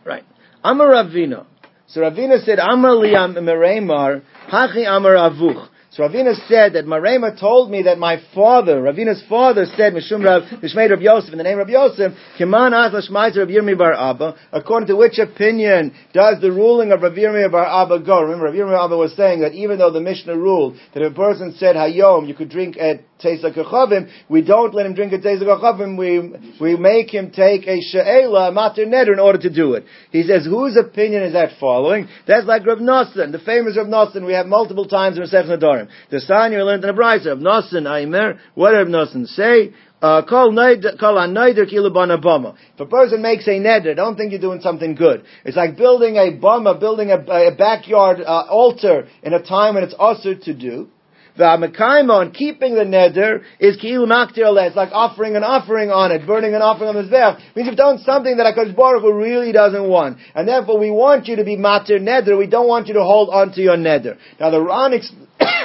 right. 0.05 0.23
Amar 0.63 0.87
Ravina. 0.87 1.45
So 1.87 2.01
Ravina 2.01 2.43
said, 2.43 2.59
Amar 2.59 2.91
liam 2.91 3.35
Mareimar, 3.35 4.21
hachi 4.49 4.85
amar 4.87 5.13
avuch. 5.15 5.69
So 5.95 6.03
Ravina 6.03 6.35
said 6.49 6.73
that 6.73 6.85
Mareimar 6.85 7.39
told 7.39 7.71
me 7.71 7.83
that 7.83 7.97
my 7.97 8.21
father, 8.33 8.81
Ravina's 8.81 9.23
father, 9.29 9.65
said 9.77 9.93
Mishum 9.93 10.25
Rav 10.25 10.43
Mishmei 10.59 10.89
Rav 10.89 11.01
Yosef 11.01 11.31
in 11.31 11.37
the 11.37 11.43
name 11.45 11.59
of 11.59 11.69
Yosef, 11.69 12.11
Kiman 12.37 12.73
Azla 12.73 13.01
Shmaizer 13.09 13.37
Rav 13.37 13.47
Yirmi 13.47 13.77
Bar 13.77 13.93
Abba. 13.93 14.35
According 14.51 14.87
to 14.87 14.97
which 14.97 15.19
opinion 15.19 15.93
does 16.13 16.41
the 16.41 16.51
ruling 16.51 16.91
of 16.91 17.01
Rav 17.01 17.13
Yirmi 17.13 17.49
Bar 17.49 17.83
Abba 17.83 17.99
go? 18.01 18.23
Remember, 18.23 18.43
Rav 18.43 18.55
Yirmi 18.55 18.71
Bar 18.71 18.85
Abba 18.87 18.97
was 18.97 19.15
saying 19.15 19.39
that 19.39 19.53
even 19.53 19.79
though 19.79 19.89
the 19.89 20.01
Mishnah 20.01 20.37
ruled 20.37 20.75
that 20.93 21.01
if 21.01 21.13
a 21.13 21.15
person 21.15 21.55
said 21.57 21.77
Hayom, 21.77 22.27
you 22.27 22.33
could 22.33 22.49
drink 22.49 22.75
at 22.77 22.99
Tzeis 23.23 23.41
HaKochavim, 23.41 24.09
we 24.27 24.41
don't 24.41 24.75
let 24.75 24.85
him 24.85 24.95
drink 24.95 25.13
at 25.13 25.21
Tzeis 25.21 25.41
HaKochavim, 25.41 25.97
we, 25.97 26.59
we 26.59 26.75
make 26.75 27.09
him 27.09 27.31
take 27.31 27.65
a 27.67 27.79
She'ela, 27.79 28.51
Mater 28.51 28.85
Neder 28.85 29.13
in 29.13 29.19
order 29.19 29.39
to 29.39 29.49
do 29.49 29.75
it. 29.75 29.85
He 30.11 30.23
says, 30.23 30.43
whose 30.45 30.75
opinion 30.75 31.23
is 31.23 31.31
that 31.31 31.51
following? 31.57 32.09
That's 32.27 32.45
like 32.45 32.65
Rav 32.65 32.79
Nosson, 32.79 33.31
the 33.31 33.39
famous 33.39 33.77
Rav 33.77 33.87
Nosson 33.87 34.25
we 34.25 34.33
have 34.33 34.47
multiple 34.47 34.89
times 34.89 35.15
in 35.15 35.23
Masech 35.23 35.84
The 36.09 36.17
Sanya 36.17 36.65
learned 36.65 36.83
in 36.83 36.89
a 36.89 36.93
brisa 36.93 37.27
of 37.27 37.39
Nosson 37.39 37.85
Aimer. 37.87 38.39
What 38.53 38.71
did 38.71 38.87
Nosson 38.87 39.27
say? 39.27 39.73
Uh, 40.01 40.21
call 40.21 40.49
on 40.49 41.33
neider 41.33 41.65
kilabana 41.71 42.21
bama. 42.21 42.55
If 42.73 42.79
a 42.79 42.85
person 42.85 43.21
makes 43.21 43.47
a 43.47 43.51
neder, 43.51 43.95
don't 43.95 44.15
think 44.15 44.31
you're 44.31 44.41
doing 44.41 44.61
something 44.61 44.93
good. 44.93 45.23
It's 45.45 45.57
like 45.57 45.77
building 45.77 46.17
a 46.17 46.37
bama, 46.37 46.79
building 46.79 47.11
a, 47.11 47.17
a 47.17 47.55
backyard 47.55 48.19
uh, 48.21 48.45
altar 48.49 49.07
in 49.23 49.33
a 49.33 49.41
time 49.41 49.75
when 49.75 49.83
it's 49.83 49.95
usher 49.97 50.35
to 50.35 50.53
do. 50.53 50.89
The 51.37 51.45
on 51.45 52.31
keeping 52.31 52.75
the 52.75 52.85
neder 52.85 53.43
is 53.59 53.75
ki'ilu 53.77 54.07
maktir 54.07 54.55
It's 54.67 54.75
like 54.75 54.89
offering 54.93 55.35
an 55.35 55.43
offering 55.43 55.91
on 55.91 56.11
it, 56.11 56.25
burning 56.25 56.53
an 56.53 56.61
offering 56.61 56.89
on 56.89 56.95
the 56.95 57.03
zbech. 57.03 57.55
Means 57.55 57.67
you've 57.67 57.75
done 57.75 57.97
something 57.99 58.37
that 58.37 58.55
HaKadosh 58.55 58.75
Baruch 58.75 59.01
Hu 59.01 59.13
really 59.13 59.51
doesn't 59.51 59.87
want. 59.87 60.17
And 60.33 60.47
therefore 60.47 60.79
we 60.79 60.91
want 60.91 61.27
you 61.27 61.35
to 61.37 61.43
be 61.43 61.57
matir 61.57 61.99
neder. 61.99 62.37
We 62.37 62.47
don't 62.47 62.67
want 62.67 62.87
you 62.87 62.93
to 62.93 63.03
hold 63.03 63.29
on 63.29 63.51
to 63.53 63.61
your 63.61 63.75
neder. 63.75 64.17
Now 64.39 64.51
the 64.51 64.93
ex- 64.93 65.11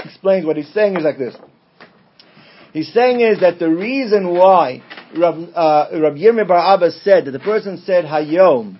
explains 0.04 0.46
what 0.46 0.56
he's 0.56 0.72
saying 0.72 0.96
is 0.96 1.04
like 1.04 1.18
this. 1.18 1.36
He's 2.72 2.92
saying 2.92 3.20
is 3.20 3.40
that 3.40 3.58
the 3.58 3.68
reason 3.68 4.28
why 4.28 4.82
Rav, 5.16 5.34
uh, 5.54 5.86
Yirmiyah 5.92 6.46
Bar 6.46 6.74
Abba 6.74 6.92
said 7.02 7.24
that 7.24 7.32
the 7.32 7.40
person 7.40 7.82
said 7.84 8.04
Hayom, 8.04 8.78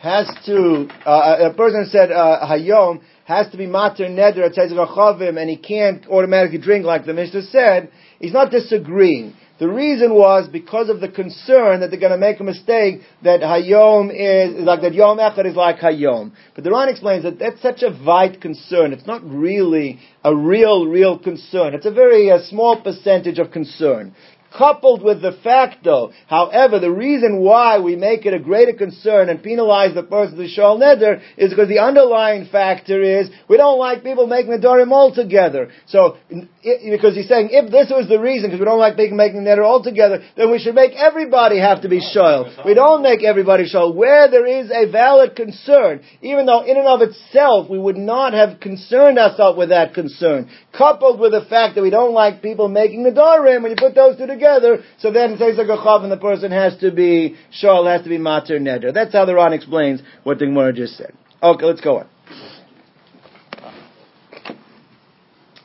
has 0.00 0.26
to, 0.46 0.88
uh, 1.04 1.50
a 1.50 1.54
person 1.54 1.86
said, 1.90 2.10
uh, 2.10 2.46
Hayom 2.48 3.02
has 3.24 3.50
to 3.50 3.58
be 3.58 3.66
mater 3.66 4.06
neder 4.06 4.38
at 4.38 5.36
and 5.36 5.50
he 5.50 5.56
can't 5.56 6.06
automatically 6.08 6.58
drink 6.58 6.86
like 6.86 7.04
the 7.04 7.12
Mishnah 7.12 7.42
said, 7.42 7.90
he's 8.18 8.32
not 8.32 8.50
disagreeing. 8.50 9.34
The 9.60 9.68
reason 9.68 10.14
was 10.14 10.48
because 10.48 10.88
of 10.88 11.00
the 11.00 11.08
concern 11.08 11.80
that 11.80 11.90
they're 11.90 12.00
going 12.00 12.12
to 12.12 12.18
make 12.18 12.40
a 12.40 12.44
mistake 12.44 13.02
that 13.22 13.42
Hayom 13.42 14.10
is, 14.10 14.54
like 14.64 14.80
that 14.80 14.94
Yom 14.94 15.18
Echad 15.18 15.44
is 15.44 15.54
like 15.54 15.80
Hayom. 15.80 16.32
But 16.54 16.64
the 16.64 16.70
Ran 16.70 16.88
explains 16.88 17.24
that 17.24 17.38
that's 17.38 17.60
such 17.60 17.82
a 17.82 17.90
wide 17.90 18.40
concern. 18.40 18.94
It's 18.94 19.06
not 19.06 19.22
really 19.22 20.00
a 20.24 20.34
real, 20.34 20.86
real 20.86 21.18
concern. 21.18 21.74
It's 21.74 21.84
a 21.84 21.90
very 21.90 22.30
uh, 22.30 22.38
small 22.48 22.80
percentage 22.80 23.38
of 23.38 23.50
concern 23.50 24.14
coupled 24.56 25.02
with 25.02 25.22
the 25.22 25.32
fact 25.44 25.84
though, 25.84 26.12
however, 26.26 26.78
the 26.78 26.90
reason 26.90 27.40
why 27.40 27.78
we 27.78 27.96
make 27.96 28.26
it 28.26 28.34
a 28.34 28.38
greater 28.38 28.72
concern 28.72 29.28
and 29.28 29.42
penalize 29.42 29.94
the 29.94 30.02
person 30.02 30.36
the 30.36 30.48
shal 30.48 30.78
neder 30.78 31.20
is 31.36 31.50
because 31.50 31.68
the 31.68 31.78
underlying 31.78 32.46
factor 32.50 33.00
is 33.00 33.30
we 33.48 33.56
don't 33.56 33.78
like 33.78 34.02
people 34.02 34.26
making 34.26 34.50
the 34.50 34.58
dorim 34.58 34.92
altogether. 34.92 35.70
So, 35.86 36.16
it, 36.30 36.90
because 36.90 37.14
he's 37.14 37.28
saying 37.28 37.50
if 37.52 37.70
this 37.70 37.90
was 37.90 38.08
the 38.08 38.18
reason, 38.18 38.50
because 38.50 38.60
we 38.60 38.66
don't 38.66 38.78
like 38.78 38.96
people 38.96 39.16
making 39.16 39.44
the 39.44 39.50
neder 39.50 39.64
altogether, 39.64 40.22
then 40.36 40.50
we 40.50 40.58
should 40.58 40.74
make 40.74 40.92
everybody 40.92 41.58
have 41.60 41.82
to 41.82 41.88
be 41.88 42.00
shal. 42.00 42.52
We 42.64 42.74
don't 42.74 43.02
make 43.02 43.22
everybody 43.22 43.66
shal. 43.66 43.94
Where 43.94 44.30
there 44.30 44.46
is 44.46 44.70
a 44.70 44.90
valid 44.90 45.36
concern, 45.36 46.00
even 46.22 46.46
though 46.46 46.62
in 46.62 46.76
and 46.76 46.86
of 46.86 47.02
itself 47.02 47.70
we 47.70 47.78
would 47.78 47.96
not 47.96 48.32
have 48.32 48.60
concerned 48.60 49.18
ourselves 49.18 49.56
with 49.56 49.68
that 49.70 49.94
concern, 49.94 50.50
coupled 50.76 51.20
with 51.20 51.32
the 51.32 51.46
fact 51.48 51.76
that 51.76 51.82
we 51.82 51.90
don't 51.90 52.12
like 52.12 52.42
people 52.42 52.68
making 52.68 53.04
the 53.04 53.10
dorim, 53.10 53.62
when 53.62 53.70
you 53.70 53.76
put 53.78 53.94
those 53.94 54.16
two 54.16 54.26
together, 54.26 54.39
together, 54.40 54.82
so 54.98 55.12
then 55.12 55.36
says 55.38 55.58
a 55.58 55.64
chav 55.64 56.02
and 56.02 56.10
the 56.10 56.16
person 56.16 56.50
has 56.50 56.76
to 56.78 56.90
be 56.90 57.36
shal, 57.52 57.86
has 57.86 58.02
to 58.02 58.08
be 58.08 58.18
mater 58.18 58.58
neder. 58.58 58.92
That's 58.92 59.12
how 59.12 59.24
the 59.26 59.34
Ran 59.34 59.52
explains 59.52 60.00
what 60.24 60.38
the 60.38 60.46
Gemara 60.46 60.72
just 60.72 60.96
said. 60.96 61.12
Okay, 61.42 61.66
let's 61.66 61.80
go 61.80 61.98
on. 61.98 62.08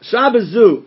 Shabbos 0.01 0.51
zu. 0.51 0.85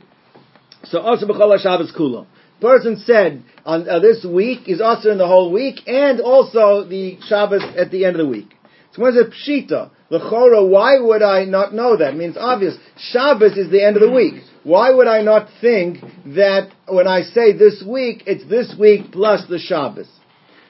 So 0.84 1.00
also 1.00 1.26
b'chol 1.26 1.58
Shabbos 1.58 1.92
kulo. 1.96 2.26
Person 2.60 3.02
said 3.04 3.42
on 3.64 3.88
uh, 3.88 4.00
this 4.00 4.24
week 4.24 4.68
is 4.68 4.80
also 4.80 5.10
in 5.10 5.18
the 5.18 5.26
whole 5.26 5.52
week, 5.52 5.80
and 5.86 6.20
also 6.20 6.84
the 6.84 7.18
Shabbos 7.26 7.62
at 7.76 7.90
the 7.90 8.04
end 8.04 8.16
of 8.16 8.26
the 8.26 8.28
week. 8.28 8.54
So 8.92 9.02
when 9.02 9.14
is 9.14 9.26
it 9.26 9.32
pshita? 9.32 9.90
L'chora, 10.10 10.66
why 10.66 10.98
would 10.98 11.22
I 11.22 11.44
not 11.44 11.74
know 11.74 11.96
that? 11.96 12.14
It 12.14 12.16
means 12.16 12.36
obvious. 12.38 12.76
Shabbos 12.96 13.56
is 13.56 13.70
the 13.70 13.84
end 13.84 13.96
of 13.96 14.02
the 14.02 14.10
week. 14.10 14.42
Why 14.64 14.90
would 14.90 15.06
I 15.06 15.22
not 15.22 15.48
think 15.60 15.98
that 16.34 16.70
when 16.88 17.06
I 17.06 17.22
say 17.22 17.52
this 17.52 17.82
week, 17.86 18.24
it's 18.26 18.48
this 18.48 18.74
week 18.78 19.12
plus 19.12 19.46
the 19.48 19.58
Shabbos? 19.58 20.08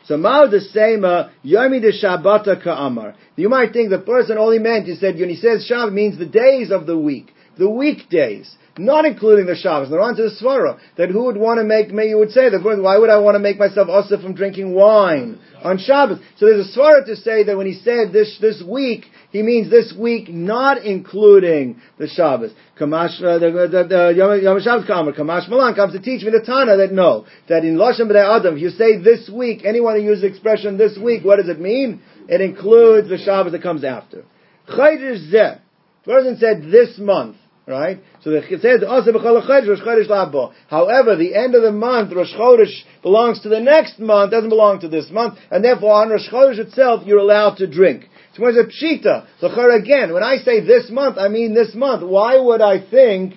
So 0.05 0.16
Mao 0.16 0.46
the 0.46 0.61
Sema, 0.61 1.33
Yomi 1.44 1.81
de 1.81 1.92
Shabbata 1.92 2.62
Ka'amar. 2.62 3.14
You 3.37 3.48
might 3.48 3.72
think 3.72 3.90
the 3.90 3.98
person 3.98 4.38
only 4.38 4.59
meant, 4.59 4.87
he 4.87 4.94
said, 4.94 5.16
when 5.16 5.29
he 5.29 5.37
says 5.37 5.68
Shabbat 5.70 5.92
means 5.92 6.18
the 6.18 6.27
days 6.27 6.70
of 6.70 6.87
the 6.87 6.98
week, 6.98 7.31
the 7.59 7.68
weekdays 7.68 8.57
not 8.79 9.05
including 9.05 9.46
the 9.46 9.57
Shabbos. 9.57 9.90
They're 9.90 10.01
on 10.01 10.16
to 10.16 10.22
the 10.22 10.37
Svara, 10.40 10.79
that 10.96 11.11
who 11.11 11.24
would 11.24 11.37
want 11.37 11.59
to 11.59 11.64
make, 11.64 11.92
me, 11.92 12.09
you 12.09 12.18
would 12.18 12.31
say, 12.31 12.48
that 12.48 12.62
why 12.62 12.96
would 12.96 13.11
I 13.11 13.18
want 13.18 13.35
to 13.35 13.40
make 13.40 13.59
myself 13.59 13.88
also 13.88 14.20
from 14.20 14.35
drinking 14.35 14.74
wine 14.74 15.38
on 15.62 15.79
Shabbos? 15.79 16.18
So 16.37 16.46
there's 16.46 16.68
a 16.68 16.79
Svara 16.79 17.05
to 17.07 17.16
say 17.16 17.44
that 17.44 17.57
when 17.57 17.66
he 17.66 17.74
said 17.74 18.12
this, 18.12 18.38
this 18.40 18.62
week, 18.66 19.07
he 19.31 19.43
means 19.43 19.71
this 19.71 19.93
week 19.99 20.31
not 20.31 20.83
including 20.83 21.81
the 21.99 22.09
Shabbos. 22.09 22.53
Kamash, 22.81 23.23
uh, 23.23 23.38
the, 23.38 23.69
the, 23.71 23.85
the, 23.85 24.41
Yom 24.43 24.61
Shabbos 24.61 24.87
Kamer, 24.87 25.14
Kamash 25.14 25.49
Malan 25.51 25.75
comes 25.75 25.93
to 25.93 26.01
teach 26.01 26.23
me 26.23 26.31
the 26.31 26.43
Tana 26.45 26.79
that 26.79 26.93
no, 26.93 27.27
that 27.49 27.64
in 27.64 27.77
Lashon 27.77 28.11
B'nai 28.11 28.38
Adam, 28.38 28.57
if 28.57 28.62
you 28.62 28.71
say 28.71 28.97
this 28.99 29.29
week, 29.29 29.62
anyone 29.64 29.97
who 29.97 30.03
uses 30.03 30.23
the 30.23 30.29
expression 30.29 30.79
this 30.79 30.97
week, 30.97 31.25
what 31.25 31.37
does 31.37 31.49
it 31.49 31.61
mean? 31.61 32.01
It 32.27 32.41
includes 32.41 33.09
the 33.11 33.19
Shabbos 33.19 33.53
that 33.53 33.62
comes 33.62 33.85
after. 33.85 34.25
Chaydish 34.69 35.31
Zeh. 35.31 35.61
Person 36.05 36.38
said 36.38 36.62
this 36.71 36.99
month. 36.99 37.37
Right? 37.67 38.01
So 38.23 38.31
the 38.31 38.41
says 38.62 38.83
also 38.83 39.12
Rosh 39.12 39.23
Chodesh 39.23 40.09
Labo. 40.09 40.55
However, 40.69 41.17
the 41.17 41.35
end 41.35 41.55
of 41.55 41.61
the 41.61 41.71
month, 41.71 42.14
Rosh 42.14 42.33
Chodesh 42.33 42.73
belongs 43.03 43.43
to 43.43 43.51
the 43.51 43.61
next 43.61 43.99
month, 43.99 44.31
doesn't 44.31 44.49
belong 44.49 44.81
to 44.81 44.88
this 44.88 45.11
month, 45.11 45.38
and 45.51 45.62
therefore 45.62 45.93
on 45.93 46.09
Rosh 46.09 46.31
Chodesh 46.31 46.59
itself, 46.59 47.03
you're 47.05 47.19
allowed 47.19 47.59
to 47.59 47.67
drink. 47.67 48.08
Pshita? 48.38 49.27
So 49.40 49.70
again, 49.70 50.12
when 50.12 50.22
I 50.22 50.38
say 50.38 50.61
this 50.61 50.90
month, 50.90 51.18
I 51.18 51.29
mean 51.29 51.55
this 51.55 51.74
month. 51.74 52.07
Why 52.07 52.38
would 52.38 52.61
I 52.61 52.88
think 52.88 53.35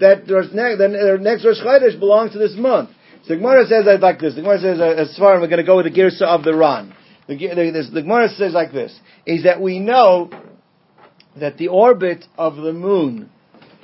that 0.00 0.26
the 0.26 1.18
next 1.20 1.44
Rosh 1.44 1.60
Chodesh 1.60 1.98
belongs 1.98 2.32
to 2.32 2.38
this 2.38 2.54
month? 2.56 2.90
So 3.24 3.34
the 3.34 3.36
Gemara 3.36 3.66
says 3.66 3.84
like 4.00 4.20
this. 4.20 4.34
The 4.34 4.40
Gemara 4.40 4.60
says, 4.60 4.80
uh, 4.80 4.84
as 4.84 5.16
far 5.18 5.40
we're 5.40 5.48
going 5.48 5.58
to 5.58 5.64
go 5.64 5.76
with 5.76 5.86
the 5.86 6.00
Girsa 6.00 6.22
of 6.22 6.44
the 6.44 6.56
Ran. 6.56 6.94
The, 7.26 7.36
the, 7.36 7.90
the 7.92 8.02
Gemara 8.02 8.28
says 8.30 8.54
like 8.54 8.72
this, 8.72 8.98
is 9.26 9.44
that 9.44 9.60
we 9.60 9.80
know 9.80 10.30
that 11.38 11.58
the 11.58 11.68
orbit 11.68 12.24
of 12.36 12.56
the 12.56 12.72
moon 12.72 13.30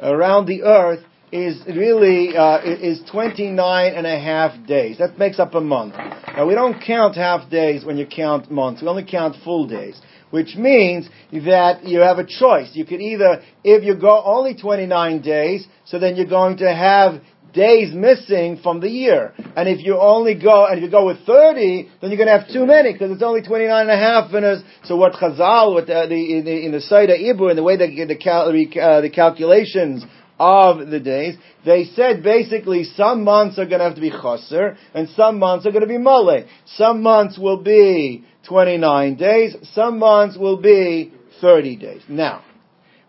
around 0.00 0.46
the 0.46 0.62
earth 0.62 1.04
is 1.30 1.60
really 1.66 2.36
uh, 2.36 2.60
is 2.62 3.02
29 3.10 3.94
and 3.94 4.06
a 4.06 4.18
half 4.18 4.66
days. 4.66 4.98
That 4.98 5.18
makes 5.18 5.38
up 5.38 5.54
a 5.54 5.60
month. 5.60 5.94
Now 5.94 6.46
we 6.46 6.54
don't 6.54 6.80
count 6.80 7.16
half 7.16 7.50
days 7.50 7.84
when 7.84 7.98
you 7.98 8.06
count 8.06 8.50
months. 8.50 8.82
We 8.82 8.88
only 8.88 9.04
count 9.04 9.36
full 9.42 9.66
days, 9.66 10.00
which 10.34 10.56
means 10.56 11.08
that 11.30 11.84
you 11.84 12.00
have 12.00 12.18
a 12.18 12.26
choice. 12.26 12.70
You 12.72 12.84
could 12.84 13.00
either, 13.00 13.40
if 13.62 13.84
you 13.84 13.94
go 13.94 14.20
only 14.24 14.56
29 14.56 15.22
days, 15.22 15.64
so 15.84 16.00
then 16.00 16.16
you're 16.16 16.26
going 16.26 16.56
to 16.56 16.74
have 16.74 17.22
days 17.52 17.94
missing 17.94 18.58
from 18.60 18.80
the 18.80 18.88
year. 18.88 19.32
And 19.54 19.68
if 19.68 19.84
you 19.86 19.96
only 19.96 20.34
go, 20.34 20.66
and 20.66 20.76
if 20.76 20.82
you 20.82 20.90
go 20.90 21.06
with 21.06 21.24
30, 21.24 21.88
then 22.00 22.10
you're 22.10 22.16
going 22.16 22.26
to 22.26 22.36
have 22.36 22.48
too 22.52 22.66
many, 22.66 22.92
because 22.92 23.12
it's 23.12 23.22
only 23.22 23.42
29 23.42 23.80
and 23.80 23.88
a 23.88 23.96
half. 23.96 24.32
And 24.34 24.64
so 24.82 24.96
what 24.96 25.12
Chazal, 25.12 25.72
with 25.76 25.86
the, 25.86 26.06
the, 26.08 26.38
in 26.38 26.44
the, 26.44 26.66
in 26.66 26.72
the 26.72 26.80
Saida 26.80 27.16
Ibur, 27.16 27.50
in 27.50 27.56
the 27.56 27.62
way 27.62 27.76
they 27.76 27.94
the, 28.04 28.16
cal, 28.16 28.48
uh, 28.48 29.00
the 29.02 29.10
calculations 29.14 30.04
of 30.40 30.88
the 30.88 30.98
days, 30.98 31.36
they 31.64 31.84
said 31.94 32.24
basically 32.24 32.82
some 32.82 33.22
months 33.22 33.56
are 33.56 33.66
going 33.66 33.78
to 33.78 33.84
have 33.84 33.94
to 33.94 34.00
be 34.00 34.10
chaser, 34.10 34.76
and 34.94 35.08
some 35.10 35.38
months 35.38 35.64
are 35.64 35.70
going 35.70 35.82
to 35.82 35.86
be 35.86 35.96
male. 35.96 36.44
Some 36.74 37.02
months 37.02 37.38
will 37.38 37.62
be 37.62 38.24
29 38.48 39.16
days, 39.16 39.56
some 39.72 39.98
months 39.98 40.36
will 40.36 40.60
be 40.60 41.12
30 41.40 41.76
days. 41.76 42.02
Now, 42.08 42.44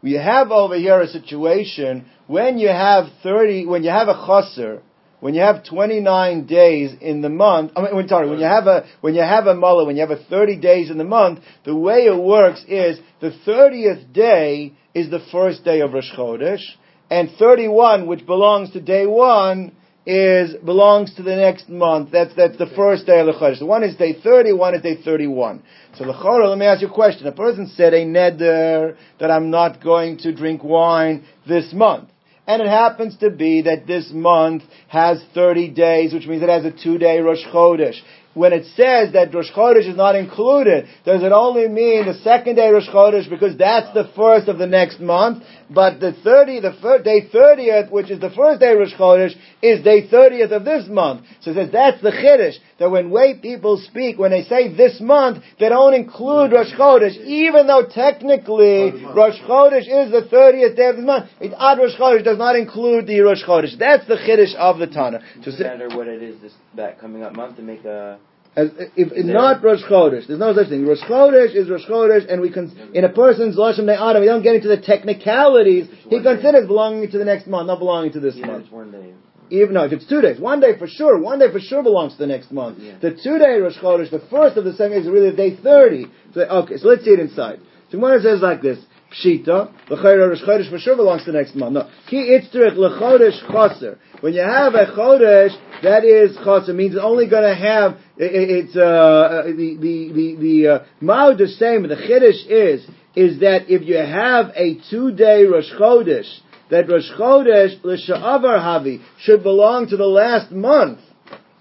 we 0.02 0.13
have 0.13 0.52
over 0.52 0.78
here 0.78 1.02
a 1.02 1.08
situation 1.08 2.06
when 2.28 2.58
you 2.58 2.69
have 2.69 3.06
30, 3.24 3.65
when 3.65 3.84
you 3.84 3.89
have 3.89 4.08
a 4.08 4.26
chaser, 4.26 4.82
when 5.19 5.34
you 5.34 5.41
have 5.41 5.63
29 5.63 6.45
days 6.45 6.93
in 7.02 7.21
the 7.21 7.30
month, 7.30 7.71
I 7.76 7.91
mean, 7.91 8.08
sorry, 8.08 8.30
when 8.30 8.39
you 8.39 8.45
have 8.45 8.67
a, 8.67 8.86
when 9.02 9.15
you 9.15 9.21
have 9.21 9.48
a 9.48 9.56
mullah, 9.56 9.86
when 9.86 9.95
you 9.95 10.02
have 10.02 10.12
a 10.12 10.24
30 10.24 10.58
days 10.58 10.91
in 10.91 10.98
the 10.98 11.04
month, 11.04 11.39
the 11.63 11.76
way 11.76 12.06
it 12.06 12.21
works 12.21 12.63
is 12.67 13.00
the 13.21 13.32
30th 13.48 14.13
day 14.13 14.74
is 14.93 15.10
the 15.10 15.26
first 15.32 15.63
day 15.63 15.82
of 15.82 15.93
Rosh 15.93 16.12
Chodesh, 16.15 16.62
and 17.10 17.30
31, 17.39 18.08
which 18.08 18.26
belongs 18.26 18.71
to 18.71 18.82
day 18.82 19.06
one, 19.06 19.76
is 20.05 20.53
belongs 20.63 21.15
to 21.15 21.23
the 21.23 21.35
next 21.35 21.67
month. 21.67 22.11
That's 22.11 22.33
that's 22.35 22.57
the 22.57 22.69
first 22.75 23.05
day 23.05 23.19
of 23.19 23.25
the 23.25 23.33
Chodesh. 23.33 23.59
So 23.59 23.65
one 23.65 23.83
is 23.83 23.95
day 23.95 24.13
30, 24.21 24.53
one 24.53 24.75
is 24.75 24.81
day 24.81 25.01
31. 25.03 25.63
So 25.97 26.05
Lechora, 26.05 26.49
let 26.49 26.57
me 26.57 26.65
ask 26.65 26.81
you 26.81 26.89
a 26.89 26.93
question. 26.93 27.25
A 27.27 27.31
person 27.31 27.67
said 27.75 27.93
a 27.93 28.05
neder 28.05 28.95
that 29.19 29.31
I'm 29.31 29.49
not 29.49 29.83
going 29.83 30.17
to 30.19 30.35
drink 30.35 30.63
wine 30.63 31.25
this 31.47 31.73
month. 31.73 32.09
And 32.47 32.61
it 32.61 32.67
happens 32.67 33.17
to 33.17 33.31
be 33.31 33.63
that 33.63 33.87
this 33.87 34.11
month 34.13 34.61
has 34.87 35.23
30 35.33 35.69
days, 35.69 36.13
which 36.13 36.27
means 36.27 36.43
it 36.43 36.49
has 36.49 36.63
a 36.63 36.71
two-day 36.71 37.19
Rosh 37.19 37.43
Chodesh 37.51 37.99
when 38.35 38.51
it 38.51 38.65
says 38.75 39.13
that 39.13 39.33
Rosh 39.33 39.51
Chodesh 39.51 39.89
is 39.89 39.95
not 39.95 40.15
included, 40.15 40.87
does 41.05 41.23
it 41.23 41.31
only 41.31 41.67
mean 41.69 42.05
the 42.05 42.15
second 42.15 42.55
day 42.55 42.69
Rosh 42.69 42.87
Chodesh 42.89 43.29
because 43.29 43.57
that's 43.57 43.91
the 43.93 44.11
first 44.15 44.49
of 44.49 44.57
the 44.57 44.67
next 44.67 44.99
month? 44.99 45.43
But 45.69 45.99
the 45.99 46.13
30, 46.13 46.60
the 46.60 46.73
first, 46.82 47.04
day 47.04 47.28
30th, 47.34 47.91
which 47.91 48.12
is 48.12 48.19
the 48.19 48.30
first 48.30 48.60
day 48.60 48.73
of 48.73 48.80
Rosh 48.80 48.93
Chodesh, 48.93 49.36
is 49.62 49.84
day 49.84 50.08
30th 50.08 50.51
of 50.51 50.65
this 50.65 50.88
month. 50.88 51.25
So 51.41 51.51
it 51.51 51.56
says 51.56 51.69
that's 51.71 52.01
the 52.01 52.12
Chiddush, 52.12 52.56
that 52.80 52.91
when 52.91 53.10
way 53.10 53.36
people 53.36 53.78
speak, 53.78 54.19
when 54.19 54.32
they 54.32 54.43
say 54.43 54.73
this 54.75 54.99
month, 55.01 55.43
they 55.60 55.69
don't 55.69 55.93
include 55.93 56.51
Rosh 56.51 56.71
Chodesh, 56.73 57.17
even 57.25 57.67
though 57.67 57.86
technically 57.89 58.91
Rosh 59.15 59.39
Chodesh 59.41 59.88
is 59.88 60.12
the 60.12 60.28
30th 60.32 60.75
day 60.75 60.89
of 60.89 60.97
the 60.97 61.01
month. 61.01 61.30
It, 61.39 61.54
Ad 61.58 61.80
Rosh 61.80 61.95
Chodesh 61.95 62.23
does 62.23 62.38
not 62.38 62.56
include 62.56 63.08
the 63.08 63.19
Rosh 63.21 63.43
Chodesh. 63.43 63.78
That's 63.80 64.08
the 64.08 64.17
Chiddush 64.17 64.54
of 64.56 64.78
the 64.78 64.88
Tana. 64.88 65.21
Does 65.43 65.60
it 65.60 65.63
matter 65.63 65.89
what 65.89 66.08
it 66.08 66.21
is 66.21 66.39
this, 66.41 66.54
that 66.75 66.99
coming 66.99 67.23
up 67.23 67.36
month 67.36 67.56
to 67.58 67.63
make 67.63 67.86
a 67.86 68.19
as, 68.55 68.69
if, 68.95 69.11
if 69.11 69.25
not 69.25 69.61
Rosh 69.61 69.83
Chodesh, 69.83 70.27
there's 70.27 70.39
no 70.39 70.53
such 70.53 70.69
thing. 70.69 70.85
Rosh 70.85 71.01
Chodesh 71.01 71.53
is 71.53 71.69
Rosh 71.69 71.85
Chodesh, 71.85 72.31
and 72.31 72.41
we 72.41 72.51
can, 72.51 72.91
in 72.93 73.03
a 73.03 73.09
person's 73.09 73.57
Lashon 73.57 73.89
Adam, 73.93 74.21
we 74.21 74.27
don't 74.27 74.43
get 74.43 74.55
into 74.55 74.69
the 74.69 74.79
technicalities. 74.79 75.87
He 76.09 76.21
considers 76.21 76.61
day. 76.61 76.67
belonging 76.67 77.11
to 77.11 77.17
the 77.17 77.25
next 77.25 77.47
month, 77.47 77.67
not 77.67 77.79
belonging 77.79 78.13
to 78.13 78.21
this 78.21 78.35
yeah, 78.37 78.47
month. 78.47 78.63
It's 78.63 78.71
one 78.71 78.91
day. 78.91 79.13
Even 79.49 79.73
no, 79.73 79.83
if 79.83 79.91
it's 79.91 80.07
two 80.07 80.21
days, 80.21 80.39
one 80.39 80.59
day 80.59 80.77
for 80.79 80.87
sure, 80.87 81.19
one 81.19 81.37
day 81.37 81.51
for 81.51 81.59
sure 81.59 81.83
belongs 81.83 82.13
to 82.13 82.19
the 82.19 82.27
next 82.27 82.51
month. 82.51 82.79
Yeah. 82.79 82.97
The 82.99 83.11
two 83.11 83.37
day 83.37 83.59
Rosh 83.59 83.77
Chodesh, 83.77 84.09
the 84.09 84.25
first 84.31 84.57
of 84.57 84.63
the 84.63 84.73
second 84.73 84.99
is 84.99 85.07
really 85.07 85.35
day 85.35 85.55
thirty. 85.61 86.07
So, 86.33 86.41
okay, 86.41 86.77
so 86.77 86.87
let's 86.87 87.03
see 87.03 87.11
it 87.11 87.19
inside. 87.19 87.59
So 87.91 87.99
Gemara 87.99 88.21
says 88.21 88.41
like 88.41 88.61
this: 88.61 88.79
Pshita, 89.13 89.71
l'chayra 89.89 90.29
Rosh 90.29 90.41
Chodesh 90.41 90.69
for 90.69 90.79
sure 90.79 90.95
belongs 90.95 91.25
to 91.25 91.31
the 91.31 91.37
next 91.37 91.55
month. 91.55 91.73
No, 91.73 91.89
ki 92.09 92.39
itzterich 92.39 92.75
l'chodesh 92.75 93.39
chaser. 93.51 93.99
When 94.21 94.33
you 94.33 94.41
have 94.41 94.73
a 94.73 94.87
chodesh 94.87 95.53
that 95.83 96.03
is 96.03 96.35
chos. 96.43 96.69
It 96.69 96.73
means 96.73 96.95
it's 96.95 97.03
only 97.03 97.27
going 97.27 97.43
to 97.43 97.55
have 97.55 97.93
it, 98.17 98.65
it's 98.65 98.75
uh, 98.75 99.43
the 99.45 99.77
the 99.79 100.11
the 100.13 100.35
the 100.35 100.67
uh, 100.67 100.85
Ma'od 101.01 101.38
the 101.38 101.47
same. 101.47 101.83
The 101.83 101.95
chiddush 101.95 102.45
is 102.47 102.88
is 103.15 103.39
that 103.39 103.69
if 103.69 103.83
you 103.83 103.97
have 103.97 104.51
a 104.55 104.79
two 104.89 105.11
day 105.11 105.45
Rosh 105.45 105.71
Chodesh, 105.79 106.31
that 106.69 106.89
Rosh 106.89 107.12
Chodesh 107.12 107.83
l'sha'avar 107.83 108.60
havi 108.60 109.02
should 109.19 109.43
belong 109.43 109.87
to 109.89 109.97
the 109.97 110.06
last 110.06 110.52
month 110.52 111.00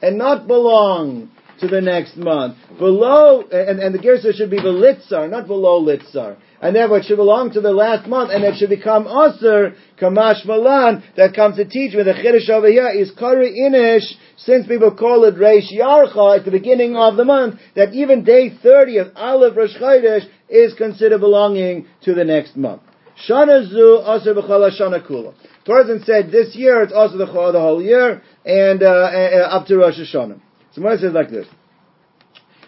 and 0.03 0.18
not 0.18 0.47
belong 0.47 1.30
to 1.65 1.75
the 1.75 1.81
next 1.81 2.17
month. 2.17 2.57
Below, 2.79 3.43
and, 3.43 3.81
and 3.81 3.95
the 3.95 3.99
Girsa 3.99 4.35
should 4.35 4.51
be 4.51 4.57
the 4.57 4.69
litzar, 4.69 5.31
not 5.31 5.47
below 5.47 5.83
litzar. 5.83 6.37
And 6.61 6.77
therefore 6.77 6.99
it 6.99 7.05
should 7.07 7.17
belong 7.17 7.53
to 7.53 7.61
the 7.61 7.73
last 7.73 8.09
month, 8.09 8.31
and 8.33 8.45
it 8.45 8.57
should 8.57 8.71
become 8.71 9.07
Aser, 9.07 9.75
Kamash 10.01 10.45
Malan, 10.47 11.03
that 11.17 11.35
comes 11.35 11.57
to 11.57 11.65
teach 11.65 11.95
me. 11.95 12.03
The 12.03 12.12
Chiddush 12.12 12.49
over 12.51 12.69
here 12.69 12.89
is 12.89 13.11
Kari 13.19 13.53
Inish, 13.53 14.05
since 14.37 14.67
people 14.67 14.95
call 14.95 15.25
it 15.25 15.35
Reish 15.37 15.73
Yarcha 15.73 16.39
at 16.39 16.45
the 16.45 16.51
beginning 16.51 16.97
of 16.97 17.17
the 17.17 17.25
month, 17.25 17.61
that 17.77 17.93
even 17.93 18.25
day 18.25 18.51
30 18.62 18.99
of 18.99 19.07
Aleph 19.17 19.57
Rosh 19.57 19.77
Chodesh 19.77 20.27
is 20.49 20.75
considered 20.75 21.21
belonging 21.21 21.87
to 22.03 22.15
the 22.15 22.25
next 22.25 22.57
month. 22.57 22.83
Shana 23.29 23.69
Zu 23.69 24.03
Aser 24.07 24.35
B'chala 24.35 24.71
Shana 24.79 25.07
Kula. 25.07 25.35
Tarzan 25.67 26.03
said 26.05 26.31
this 26.31 26.55
year 26.57 26.83
it's 26.83 26.93
also 26.93 27.17
the, 27.17 27.27
the 27.27 27.61
whole 27.61 27.83
year, 27.83 28.23
and 28.45 28.83
uh, 28.83 28.87
uh, 28.87 29.49
up 29.51 29.67
to 29.67 29.77
Rosh 29.77 29.99
Hashanah. 29.99 30.41
So 30.75 30.83
Gemara 30.83 30.99
says 30.99 31.12
like 31.12 31.31
this. 31.31 31.47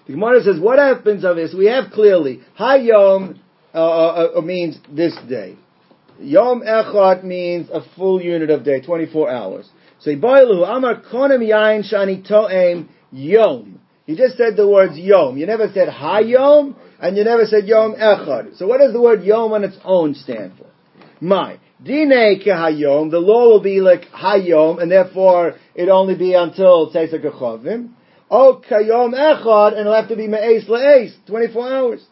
The 0.07 0.13
Gemara 0.13 0.43
says, 0.43 0.61
what 0.61 0.79
happens 0.79 1.25
of 1.25 1.37
this? 1.37 1.53
We 1.53 1.67
have 1.67 1.91
clearly, 1.93 2.41
Hayom 2.59 3.39
uh, 3.75 3.79
uh, 3.79 4.33
uh, 4.37 4.41
means 4.41 4.79
this 4.89 5.17
day. 5.29 5.57
Yom 6.21 6.63
Echad 6.63 7.25
means 7.25 7.69
a 7.73 7.81
full 7.97 8.23
unit 8.23 8.51
of 8.51 8.65
day, 8.65 8.81
24 8.81 9.31
hours. 9.31 9.69
So 9.99 10.11
Ibailu, 10.11 10.67
Amar 10.67 11.03
Konem 11.03 11.41
Yain 11.41 11.93
Shani 11.93 12.27
To'em 12.27 12.89
Yom. 13.11 13.81
You 14.07 14.17
just 14.17 14.37
said 14.37 14.57
the 14.57 14.69
words 14.69 14.97
Yom. 14.97 15.37
You 15.37 15.47
never 15.47 15.69
said 15.75 15.89
Hayom, 15.89 16.77
and 17.01 17.17
you 17.17 17.25
never 17.25 17.45
said 17.45 17.67
Yom 17.67 17.95
Echad. 17.95 18.57
So 18.57 18.69
what 18.69 18.79
does 18.79 18.93
the 18.93 19.01
word 19.01 19.25
Yom 19.25 19.53
on 19.53 19.65
its 19.65 19.77
own 19.85 20.15
stand 20.15 20.53
for? 20.57 20.67
My. 21.21 21.59
Dine 21.87 22.41
Hayom, 22.41 23.11
the 23.11 23.21
law 23.21 23.49
will 23.49 23.61
be 23.61 23.81
like 23.81 24.07
Hayom, 24.11 24.83
and 24.83 24.91
therefore 24.91 25.55
it 25.75 25.89
only 25.89 26.17
be 26.17 26.35
until 26.35 26.91
Tzeis 26.91 27.15
HaKochavim. 27.15 27.91
O 28.29 28.61
kayom 28.69 29.15
echad, 29.15 29.73
and 29.73 29.81
it'll 29.81 29.95
have 29.95 30.09
to 30.09 30.17
be 30.17 30.27
me'es 30.27 30.65
le'es, 30.65 31.15
24 31.27 31.73
hours. 31.73 32.05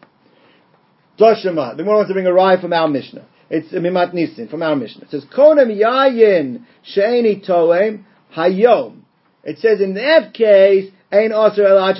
Doshima, 1.18 1.76
the 1.76 1.84
one 1.84 1.96
wants 1.96 2.08
to 2.08 2.14
bring 2.14 2.26
a 2.26 2.32
rye 2.32 2.60
from 2.60 2.72
our 2.72 2.88
Mishnah. 2.88 3.26
It's 3.50 3.72
Mimat 3.72 4.14
Nisin, 4.14 4.48
from 4.48 4.62
our 4.62 4.76
Mishnah. 4.76 5.04
It 5.04 5.10
says, 5.10 5.24
Konem 5.24 5.76
yayin 5.76 6.64
she'eni 6.82 7.40
toem 7.40 8.04
hayom. 8.36 9.00
It 9.42 9.58
says 9.58 9.80
in 9.80 9.94
that 9.94 10.34
case, 10.34 10.90
ein 11.12 11.32
aser 11.32 11.66
el 11.66 11.88
It 11.88 11.98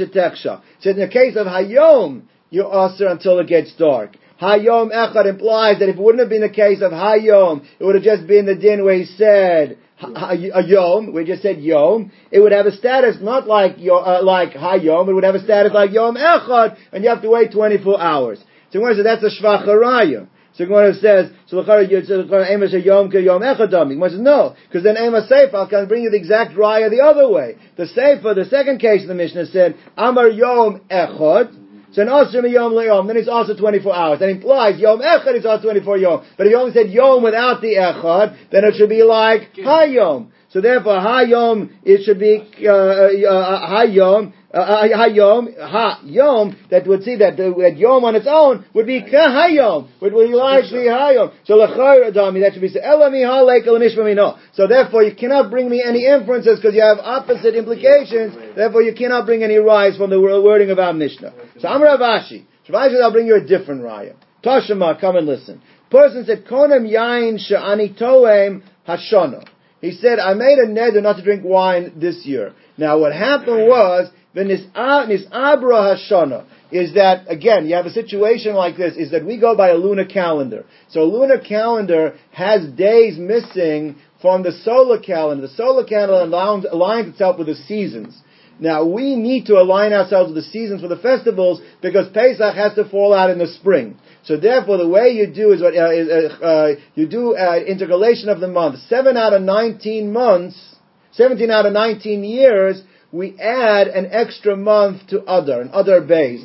says 0.80 0.94
in 0.94 1.00
the 1.00 1.08
case 1.08 1.36
of 1.36 1.46
hayom, 1.46 2.22
you're 2.50 2.72
aser 2.72 3.08
until 3.08 3.40
it 3.40 3.48
gets 3.48 3.74
dark. 3.74 4.16
Hayom 4.40 4.90
echad 4.92 5.26
implies 5.26 5.78
that 5.78 5.88
if 5.88 5.96
it 5.96 6.00
wouldn't 6.00 6.20
have 6.20 6.28
been 6.28 6.42
the 6.42 6.48
case 6.48 6.82
of 6.82 6.90
hayom, 6.90 7.64
it 7.78 7.84
would 7.84 7.94
have 7.94 8.04
just 8.04 8.26
been 8.26 8.46
the 8.46 8.56
din 8.56 8.84
where 8.84 8.96
he 8.96 9.04
said, 9.04 9.78
a 10.00 10.62
yom, 10.64 11.12
we 11.12 11.24
just 11.24 11.42
said 11.42 11.60
yom, 11.60 12.10
it 12.30 12.40
would 12.40 12.52
have 12.52 12.66
a 12.66 12.72
status 12.72 13.16
not 13.20 13.46
like 13.46 13.76
uh, 13.78 14.22
like 14.24 14.52
hayom, 14.52 15.08
it 15.08 15.12
would 15.12 15.24
have 15.24 15.36
a 15.36 15.44
status 15.44 15.72
like 15.72 15.92
yom 15.92 16.16
echad, 16.16 16.76
and 16.92 17.04
you 17.04 17.10
have 17.10 17.22
to 17.22 17.30
wait 17.30 17.52
24 17.52 18.00
hours. 18.00 18.42
So 18.72 18.80
Gemara 18.80 18.96
says 18.96 19.04
that's 19.04 19.22
a 19.22 19.42
shvacharaya. 19.42 20.26
So 20.54 20.66
Gemara 20.66 20.94
says, 20.94 21.30
so 21.46 21.64
say 21.64 22.78
yom 22.80 23.10
ke 23.10 23.14
yom 23.14 23.42
echadam. 23.42 23.88
Gemara 23.90 24.10
says 24.10 24.20
no, 24.20 24.56
because 24.66 24.82
then 24.82 24.96
Ema 24.96 25.26
Sefer 25.28 25.66
can 25.70 25.86
bring 25.86 26.02
you 26.02 26.10
the 26.10 26.16
exact 26.16 26.54
raya 26.54 26.90
the 26.90 27.00
other 27.00 27.28
way. 27.28 27.56
The 27.76 27.86
Sefer, 27.86 28.34
the 28.34 28.46
second 28.46 28.80
case 28.80 29.02
of 29.02 29.08
the 29.08 29.14
Mishnah 29.14 29.46
said, 29.46 29.76
Amar 29.96 30.28
yom 30.28 30.80
echad, 30.90 31.63
so 31.94 32.02
an 32.02 32.08
Asr 32.08 32.50
Yom 32.50 32.72
Le'yom, 32.72 33.06
then 33.06 33.16
it's 33.16 33.28
also 33.28 33.54
24 33.54 33.94
hours. 33.94 34.18
That 34.18 34.28
implies 34.28 34.80
Yom 34.80 35.00
Echad 35.00 35.36
is 35.36 35.46
also 35.46 35.62
24 35.62 35.98
Yom. 35.98 36.26
But 36.36 36.46
if 36.46 36.50
you 36.50 36.58
only 36.58 36.72
said 36.72 36.90
Yom 36.90 37.22
without 37.22 37.60
the 37.60 37.74
Echad, 37.74 38.50
then 38.50 38.64
it 38.64 38.74
should 38.74 38.88
be 38.88 39.04
like 39.04 39.54
Hayom. 39.54 40.30
So 40.50 40.60
therefore, 40.60 40.94
Hayom, 40.94 41.70
it 41.84 42.04
should 42.04 42.18
be 42.18 42.42
uh, 42.66 42.70
uh, 42.70 43.32
uh 43.32 43.70
Hayom, 43.70 44.32
uh, 44.54 44.86
hayom, 44.86 45.58
ha 45.58 46.00
yom, 46.04 46.56
that 46.70 46.86
would 46.86 47.02
see 47.02 47.16
that, 47.16 47.36
that 47.36 47.74
yom 47.76 48.04
on 48.04 48.14
its 48.14 48.26
own 48.28 48.64
would 48.72 48.86
be 48.86 49.02
kahayom, 49.02 49.88
would 50.00 50.12
be 50.12 50.32
largely 50.32 50.86
hayom. 50.86 51.32
So 51.44 51.54
lechayr 51.54 52.06
adami, 52.06 52.40
that 52.40 52.52
should 52.52 52.62
be 52.62 52.70
elami 52.70 53.26
halek 53.26 53.66
no. 54.14 54.38
So 54.52 54.68
therefore, 54.68 55.02
you 55.02 55.14
cannot 55.16 55.50
bring 55.50 55.68
me 55.68 55.82
any 55.84 56.06
inferences 56.06 56.60
because 56.60 56.74
you 56.74 56.82
have 56.82 56.98
opposite 56.98 57.56
implications. 57.56 58.36
Therefore, 58.54 58.82
you 58.82 58.94
cannot 58.94 59.26
bring 59.26 59.42
any 59.42 59.56
rise 59.56 59.96
from 59.96 60.10
the 60.10 60.20
wording 60.20 60.70
of 60.70 60.78
our 60.78 60.92
Mishnah. 60.92 61.34
So 61.64 61.70
Amar 61.70 61.96
Rav 61.96 62.00
Ashi, 62.00 62.44
Ravashi 62.68 62.90
says, 62.90 63.00
I'll 63.02 63.10
bring 63.10 63.26
you 63.26 63.36
a 63.36 63.40
different 63.40 63.80
raya. 63.80 64.16
Tashima, 64.44 65.00
come 65.00 65.16
and 65.16 65.26
listen. 65.26 65.62
Person 65.90 66.26
said, 66.26 66.44
Konem 66.44 66.86
yain 66.86 67.38
she'ani 67.38 67.88
toem 67.98 68.62
hashana. 68.86 69.48
He 69.80 69.92
said, 69.92 70.18
I 70.18 70.34
made 70.34 70.58
a 70.58 70.66
neder 70.66 71.02
not 71.02 71.16
to 71.16 71.22
drink 71.22 71.42
wine 71.42 71.94
this 71.98 72.26
year. 72.26 72.52
Now 72.76 72.98
what 72.98 73.14
happened 73.14 73.66
was, 73.66 74.10
the 74.34 74.42
nisabra 74.42 75.96
hashana 75.96 76.44
is 76.70 76.92
that 76.94 77.30
again 77.30 77.66
you 77.66 77.76
have 77.76 77.86
a 77.86 77.90
situation 77.90 78.54
like 78.54 78.76
this 78.76 78.96
is 78.96 79.12
that 79.12 79.24
we 79.24 79.38
go 79.38 79.56
by 79.56 79.70
a 79.70 79.76
lunar 79.76 80.04
calendar. 80.04 80.66
So 80.90 81.00
a 81.00 81.04
lunar 81.04 81.38
calendar 81.38 82.18
has 82.32 82.66
days 82.72 83.16
missing 83.16 83.96
from 84.20 84.42
the 84.42 84.52
solar 84.52 85.00
calendar. 85.00 85.46
The 85.46 85.54
solar 85.54 85.84
calendar 85.84 86.30
aligns, 86.30 86.70
aligns 86.70 87.12
itself 87.12 87.38
with 87.38 87.46
the 87.46 87.54
seasons. 87.54 88.20
Now 88.58 88.84
we 88.84 89.16
need 89.16 89.46
to 89.46 89.54
align 89.54 89.92
ourselves 89.92 90.32
with 90.32 90.44
the 90.44 90.50
seasons 90.50 90.80
for 90.80 90.88
the 90.88 90.96
festivals 90.96 91.60
because 91.82 92.08
Pesach 92.12 92.54
has 92.54 92.74
to 92.74 92.88
fall 92.88 93.12
out 93.12 93.30
in 93.30 93.38
the 93.38 93.48
spring. 93.48 93.96
So 94.22 94.36
therefore, 94.36 94.78
the 94.78 94.88
way 94.88 95.10
you 95.10 95.26
do 95.26 95.52
is 95.52 95.60
what 95.60 95.76
uh, 95.76 95.90
is, 95.90 96.08
uh, 96.08 96.44
uh, 96.44 96.68
you 96.94 97.06
do 97.08 97.36
uh, 97.36 97.56
intercalation 97.66 98.28
of 98.28 98.40
the 98.40 98.48
month. 98.48 98.78
Seven 98.88 99.16
out 99.16 99.32
of 99.32 99.42
nineteen 99.42 100.12
months, 100.12 100.76
seventeen 101.12 101.50
out 101.50 101.66
of 101.66 101.72
nineteen 101.72 102.24
years 102.24 102.82
we 103.12 103.38
add 103.38 103.86
an 103.86 104.08
extra 104.10 104.56
month 104.56 105.06
to 105.08 105.22
other, 105.22 105.60
an 105.60 105.70
other 105.72 106.00
base. 106.00 106.44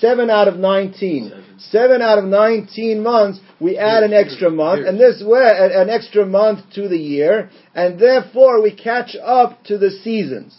Seven 0.00 0.30
out 0.30 0.48
of 0.48 0.56
nineteen. 0.56 1.32
Seven 1.58 2.02
out 2.02 2.18
of 2.18 2.24
nineteen 2.24 3.02
months, 3.02 3.38
we 3.60 3.78
add 3.78 4.02
an 4.02 4.12
extra 4.12 4.50
month, 4.50 4.86
and 4.86 5.00
this 5.00 5.22
way, 5.24 5.42
an 5.42 5.88
extra 5.88 6.26
month 6.26 6.60
to 6.74 6.88
the 6.88 6.98
year, 6.98 7.50
and 7.74 7.98
therefore 7.98 8.62
we 8.62 8.74
catch 8.74 9.16
up 9.22 9.64
to 9.64 9.78
the 9.78 9.90
seasons. 9.90 10.56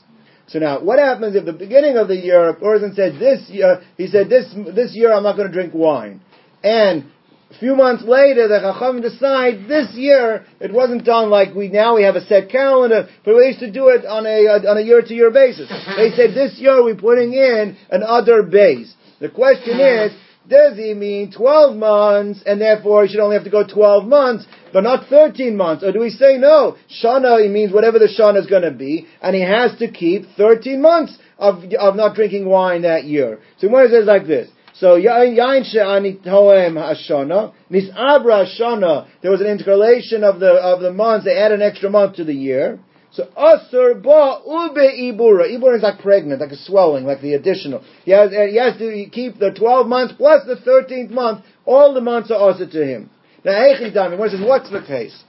So 0.48 0.60
now, 0.60 0.82
what 0.82 0.98
happens 0.98 1.36
if 1.36 1.46
the 1.46 1.54
beginning 1.54 1.98
of 1.98 2.08
the 2.08 2.16
year, 2.16 2.50
a 2.50 2.54
person 2.54 2.94
said 2.96 3.20
this 3.20 3.50
year, 3.50 3.82
he 3.98 4.08
said 4.08 4.30
this, 4.30 4.46
this 4.74 4.96
year 4.96 5.14
I'm 5.14 5.24
not 5.24 5.36
going 5.36 5.48
to 5.48 5.54
drink 5.54 5.74
wine. 5.74 6.22
And 6.64 7.12
a 7.52 7.58
few 7.60 7.76
months 7.76 8.04
later, 8.04 8.48
the 8.48 8.60
Chacham 8.60 9.02
decide 9.02 9.68
this 9.68 9.94
year 9.94 10.46
it 10.60 10.74
wasn't 10.74 11.06
done 11.06 11.30
like 11.30 11.54
we 11.54 11.70
now 11.70 11.96
we 11.96 12.04
have 12.04 12.16
a 12.16 12.26
set 12.26 12.50
calendar, 12.50 13.08
but 13.24 13.36
we 13.36 13.48
used 13.48 13.60
to 13.60 13.72
do 13.72 13.90
it 13.90 14.06
on 14.06 14.26
a 14.26 14.68
on 14.68 14.78
a 14.78 14.82
year 14.82 15.02
to 15.02 15.14
year 15.14 15.32
basis. 15.32 15.70
They 15.96 16.12
said 16.12 16.34
this 16.34 16.58
year 16.60 16.84
we're 16.84 16.96
putting 16.96 17.34
in 17.34 17.78
an 17.90 18.04
other 18.04 18.44
base. 18.44 18.94
The 19.20 19.30
question 19.30 19.80
is, 19.80 20.12
does 20.48 20.78
he 20.78 20.94
mean 20.94 21.32
12 21.32 21.76
months 21.76 22.42
and 22.46 22.62
therefore 22.62 23.06
he 23.06 23.12
should 23.12 23.20
only 23.20 23.36
have 23.36 23.44
to 23.44 23.50
go 23.50 23.66
12 23.66 24.06
months, 24.06 24.46
but 24.72 24.82
not 24.82 25.08
13 25.10 25.56
months? 25.56 25.84
Or 25.84 25.92
do 25.92 26.00
we 26.00 26.10
say 26.10 26.38
no? 26.38 26.78
Shana, 27.04 27.44
he 27.44 27.50
means 27.50 27.74
whatever 27.74 28.00
the 28.00 28.08
Shana 28.08 28.40
is 28.40 28.48
going 28.48 28.64
to 28.64 28.72
be, 28.72 29.08
and 29.22 29.36
he 29.36 29.42
has 29.42 29.78
to 29.80 29.92
keep 29.92 30.26
13 30.38 30.82
months 30.82 31.18
of, 31.38 31.64
of 31.80 31.96
not 31.96 32.16
drinking 32.16 32.48
wine 32.48 32.84
that 32.84 33.04
year. 33.04 33.40
So 33.60 33.68
it 33.78 33.92
says 33.92 34.06
like 34.06 34.28
this, 34.28 34.50
so 34.80 34.96
yain 34.96 35.64
she'ani 35.66 36.20
toem 36.24 36.76
hashana 36.76 37.52
nisabra 37.72 38.46
shana. 38.60 39.08
There 39.24 39.32
was 39.32 39.42
an 39.42 39.48
intercalation 39.48 40.24
of 40.24 40.40
the 40.40 40.52
of 40.52 40.82
the 40.82 40.94
months. 40.94 41.26
They 41.26 41.36
add 41.36 41.52
an 41.52 41.64
extra 41.64 41.90
month 41.90 42.18
to 42.18 42.24
the 42.24 42.34
year. 42.34 42.80
So 43.18 43.26
asur 43.36 44.00
ba 44.04 44.42
ube 44.46 44.86
ibura. 45.02 45.50
Ibura 45.50 45.78
is 45.78 45.82
like 45.82 46.00
pregnant, 46.00 46.40
like 46.40 46.52
a 46.52 46.56
swelling, 46.56 47.04
like 47.04 47.20
the 47.20 47.34
additional. 47.34 47.84
He 48.06 48.12
has, 48.12 48.30
he 48.30 48.58
has 48.58 48.78
to 48.78 49.10
keep 49.12 49.40
the 49.40 49.52
twelve 49.52 49.88
months 49.88 50.14
plus 50.16 50.46
the 50.46 50.56
thirteenth 50.56 51.10
month. 51.10 51.44
All 51.66 51.96
the 51.96 52.02
months 52.02 52.30
are 52.30 52.38
also 52.38 52.68
to 52.68 52.86
him. 52.86 53.10
Now, 53.44 53.54
Eichidami, 53.54 54.20
what's 54.20 54.70
the 54.70 54.84
case? 54.86 55.24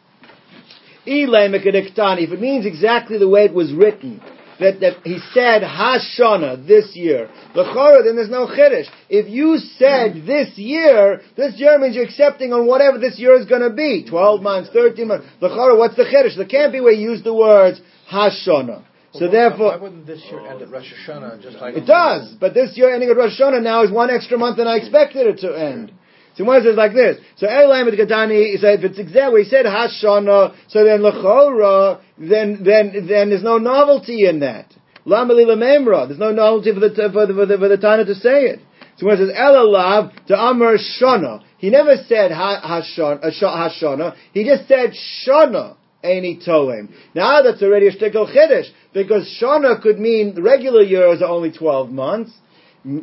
If 1.07 2.31
it 2.31 2.41
means 2.41 2.67
exactly 2.67 3.17
the 3.17 3.29
way 3.29 3.47
it 3.47 3.55
was 3.55 3.73
written, 3.73 4.21
that, 4.61 4.81
that 4.81 4.97
he 5.05 5.19
said 5.33 5.63
Hashana 5.63 6.67
this 6.67 6.95
year. 6.95 7.29
L'chara, 7.55 8.05
then 8.05 8.17
there's 8.17 8.31
no 8.31 8.47
chiddush. 8.47 8.87
If 9.09 9.29
you 9.29 9.59
said 9.79 10.27
this 10.27 10.57
year, 10.57 11.21
this 11.37 11.55
year 11.57 11.79
means 11.79 11.95
you're 11.95 12.05
accepting 12.05 12.53
on 12.53 12.67
whatever 12.67 12.99
this 12.99 13.19
year 13.19 13.39
is 13.39 13.47
going 13.47 13.63
to 13.63 13.71
be. 13.71 14.07
12 14.09 14.43
months, 14.43 14.71
13 14.73 15.09
months. 15.09 15.27
L'chara, 15.41 15.79
what's 15.79 15.97
the 15.97 16.05
chiddush? 16.05 16.37
There 16.37 16.47
can't 16.47 16.73
be 16.73 16.81
where 16.81 16.93
you 16.93 17.11
use 17.11 17.23
the 17.23 17.35
words 17.35 17.81
Hashana. 18.11 18.85
So 19.13 19.23
well, 19.23 19.31
therefore, 19.31 19.67
why 19.69 19.77
wouldn't 19.77 20.07
this 20.07 20.23
year 20.31 20.47
end 20.47 20.61
at 20.61 20.71
Rosh 20.71 20.93
Hashanah 20.93 21.43
just 21.43 21.57
like 21.57 21.75
it 21.75 21.87
does? 21.87 22.35
But 22.39 22.53
this 22.53 22.77
year 22.77 22.93
ending 22.93 23.09
at 23.09 23.17
Rosh 23.17 23.41
Hashanah 23.41 23.63
now 23.63 23.83
is 23.83 23.91
one 23.91 24.11
extra 24.11 24.37
month 24.37 24.59
than 24.59 24.67
I 24.67 24.77
expected 24.77 25.27
it 25.27 25.39
to 25.39 25.59
end. 25.59 25.93
So 26.39 26.45
one 26.45 26.63
says 26.63 26.77
like 26.77 26.95
this. 26.95 27.19
So 27.39 27.49
Elam 27.49 27.89
Gadani, 27.89 28.61
so 28.61 28.69
if 28.69 28.85
it's 28.85 28.97
exactly, 28.97 29.43
he 29.43 29.51
said 29.51 29.67
Hashana, 29.67 30.55
so 30.69 30.85
then 30.85 31.01
Lechora, 31.01 32.01
then, 32.17 32.63
then, 32.65 33.09
then 33.09 33.31
there's 33.31 33.43
no 33.43 33.59
novelty 33.59 34.25
in 34.25 34.39
that. 34.39 34.73
Lamali 35.05 35.45
Lamemra, 35.45 36.07
there's 36.07 36.21
no 36.21 36.31
novelty 36.31 36.73
for 36.73 36.79
the, 36.79 36.91
for 37.13 37.27
the, 37.27 37.35
for 37.35 37.47
the, 37.47 37.59
for 37.59 37.69
the 37.69 37.77
Tana 37.77 38.05
to 38.05 38.15
say 38.15 38.45
it. 38.45 38.61
So 38.99 39.07
when 39.07 39.17
it 39.17 39.27
says 39.27 39.37
Elalav 39.37 40.27
to 40.27 40.39
Amar 40.39 40.77
Shana, 40.77 41.43
he 41.59 41.71
never 41.71 41.97
said 42.07 42.31
Hashana, 42.31 43.25
uh, 43.25 43.31
Hashana, 43.33 44.15
he 44.33 44.45
just 44.45 44.69
said 44.69 44.93
Shana. 45.27 45.75
Any 46.01 46.39
toem. 46.39 46.91
Now 47.13 47.43
that's 47.43 47.61
already 47.61 47.89
a 47.89 47.91
shtickle 47.91 48.33
chiddush 48.33 48.67
because 48.95 49.37
shana 49.43 49.83
could 49.83 49.99
mean 49.99 50.41
regular 50.41 50.83
years 50.83 51.21
are 51.21 51.29
only 51.29 51.51
twelve 51.51 51.91
months, 51.91 52.31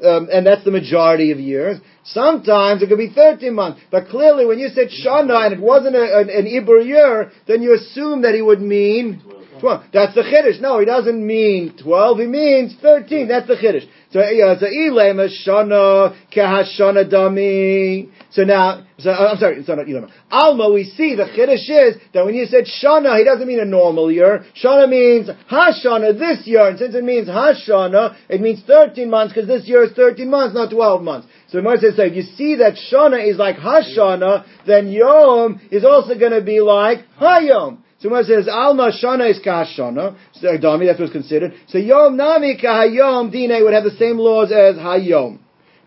um, 0.04 0.30
and 0.32 0.46
that's 0.46 0.64
the 0.64 0.72
majority 0.72 1.32
of 1.32 1.40
years. 1.40 1.80
Sometimes 2.04 2.82
it 2.82 2.90
could 2.90 2.98
be 2.98 3.12
13 3.14 3.54
months. 3.54 3.82
But 3.92 4.08
clearly, 4.08 4.46
when 4.46 4.60
you 4.60 4.70
said 4.70 4.88
Shana 4.90 5.46
and 5.46 5.54
it 5.54 5.60
wasn't 5.60 5.96
a, 5.96 6.20
an, 6.20 6.30
an 6.30 6.48
year, 6.48 7.32
then 7.48 7.62
you 7.62 7.76
assume 7.76 8.24
that 8.24 8.34
he 8.34 8.42
would 8.42 8.62
mean 8.62 9.22
12. 9.60 9.84
That's 9.94 10.16
the 10.16 10.22
Chiddush. 10.22 10.62
No, 10.62 10.80
he 10.80 10.86
doesn't 10.86 11.26
mean 11.26 11.76
12, 11.82 12.20
he 12.20 12.26
means 12.26 12.76
13. 12.82 13.28
That's 13.28 13.48
the 13.48 13.56
Chiddush. 13.56 13.88
So, 14.12 14.22
so 14.22 14.66
Ilema 14.66 15.30
Shana 15.46 16.16
Kehashana 16.34 17.12
Dami. 17.12 18.10
So 18.32 18.44
now, 18.44 18.86
so, 18.98 19.10
uh, 19.12 19.32
I'm 19.32 19.38
sorry, 19.38 19.58
it's 19.58 19.68
not 19.68 19.80
Ilema. 19.80 20.10
Alma, 20.32 20.72
we 20.72 20.86
see 20.86 21.16
the 21.16 21.26
Chiddush 21.26 21.70
is 21.70 22.02
that 22.14 22.26
when 22.26 22.36
you 22.36 22.46
said 22.46 22.66
Shana, 22.66 23.18
he 23.18 23.24
doesn't 23.24 23.48
mean 23.48 23.60
a 23.60 23.66
normal 23.66 24.12
year. 24.12 24.46
Shana 24.62 24.88
means 24.88 25.30
Hashana 25.52 26.18
this 26.18 26.48
year. 26.48 26.68
And 26.68 26.80
since 26.80 26.96
it 26.96 27.04
means 27.04 27.28
Hashana, 27.28 28.16
it 28.30 28.42
means 28.42 28.64
13 28.66 29.10
months 29.10 29.34
because 29.34 29.48
this 29.48 29.68
year 29.68 29.84
is 29.84 29.92
13 29.94 30.30
months, 30.30 30.56
not 30.56 30.72
12 30.72 31.02
months. 31.02 31.28
So 31.50 31.62
Moses 31.62 31.96
said, 31.96 32.08
if 32.08 32.16
you 32.16 32.24
see 32.24 32.56
that 32.56 32.74
Shana 32.92 33.30
is 33.30 33.38
like 33.38 33.58
Hashana, 33.58 34.46
then 34.66 34.88
Yom 34.88 35.62
is 35.72 35.86
also 35.86 36.18
going 36.18 36.32
to 36.32 36.42
be 36.42 36.62
like 36.62 37.00
Hayom. 37.20 37.80
So 38.06 38.12
when 38.12 38.22
it 38.22 38.28
says 38.28 38.48
Alma 38.48 38.92
Shana 38.92 39.32
is 39.32 39.40
Kahashana, 39.40 40.16
so 40.34 40.58
Dami, 40.60 40.86
that's 40.86 41.00
what's 41.00 41.12
considered. 41.12 41.56
So 41.70 41.80
Yom 41.80 42.16
Nami 42.16 42.56
Kahayom 42.64 43.32
Dine 43.32 43.64
would 43.64 43.74
have 43.74 43.84
the 43.84 43.98
same 43.98 44.20
laws 44.20 44.52
as 44.52 44.76
Hayom. 44.76 45.40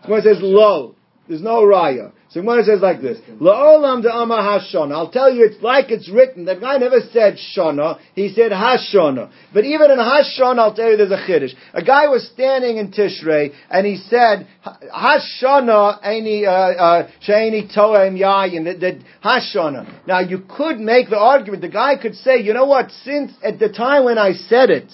So 0.03 0.09
when 0.09 0.19
it 0.19 0.23
says 0.23 0.39
Lo, 0.41 0.95
there's 1.29 1.41
no 1.41 1.61
Raya. 1.61 2.11
So 2.31 2.41
Gemara 2.41 2.63
says 2.63 2.79
like 2.79 3.01
this: 3.01 3.17
La'olam 3.41 4.03
de'ama 4.03 4.37
hashana. 4.39 4.91
I'll 4.91 5.09
tell 5.09 5.33
you, 5.33 5.45
it's 5.45 5.61
like 5.63 5.89
it's 5.89 6.07
written. 6.09 6.45
That 6.45 6.61
guy 6.61 6.77
never 6.77 6.99
said 7.11 7.37
shana; 7.57 7.99
he 8.13 8.31
said 8.33 8.51
hashana. 8.51 9.31
But 9.51 9.65
even 9.65 9.89
in 9.89 9.97
hashana, 9.97 10.59
I'll 10.59 10.75
tell 10.75 10.91
you, 10.91 10.97
there's 10.97 11.09
a 11.09 11.17
chiddush. 11.17 11.55
A 11.73 11.83
guy 11.83 12.07
was 12.07 12.29
standing 12.31 12.77
in 12.77 12.91
Tishrei, 12.91 13.53
and 13.71 13.87
he 13.87 13.97
said 13.97 14.47
hashana 14.63 15.99
any 16.03 16.45
uh, 16.45 16.51
uh, 16.51 17.09
sheini 17.27 17.75
toem 17.75 18.15
yayin. 18.15 18.79
That 18.79 18.99
hashana. 19.23 20.05
Now 20.05 20.19
you 20.19 20.45
could 20.55 20.79
make 20.79 21.09
the 21.09 21.17
argument. 21.17 21.63
The 21.63 21.69
guy 21.69 21.95
could 21.99 22.13
say, 22.13 22.41
you 22.41 22.53
know 22.53 22.65
what? 22.65 22.91
Since 23.03 23.31
at 23.43 23.57
the 23.57 23.69
time 23.69 24.05
when 24.05 24.19
I 24.19 24.33
said 24.33 24.69
it, 24.69 24.91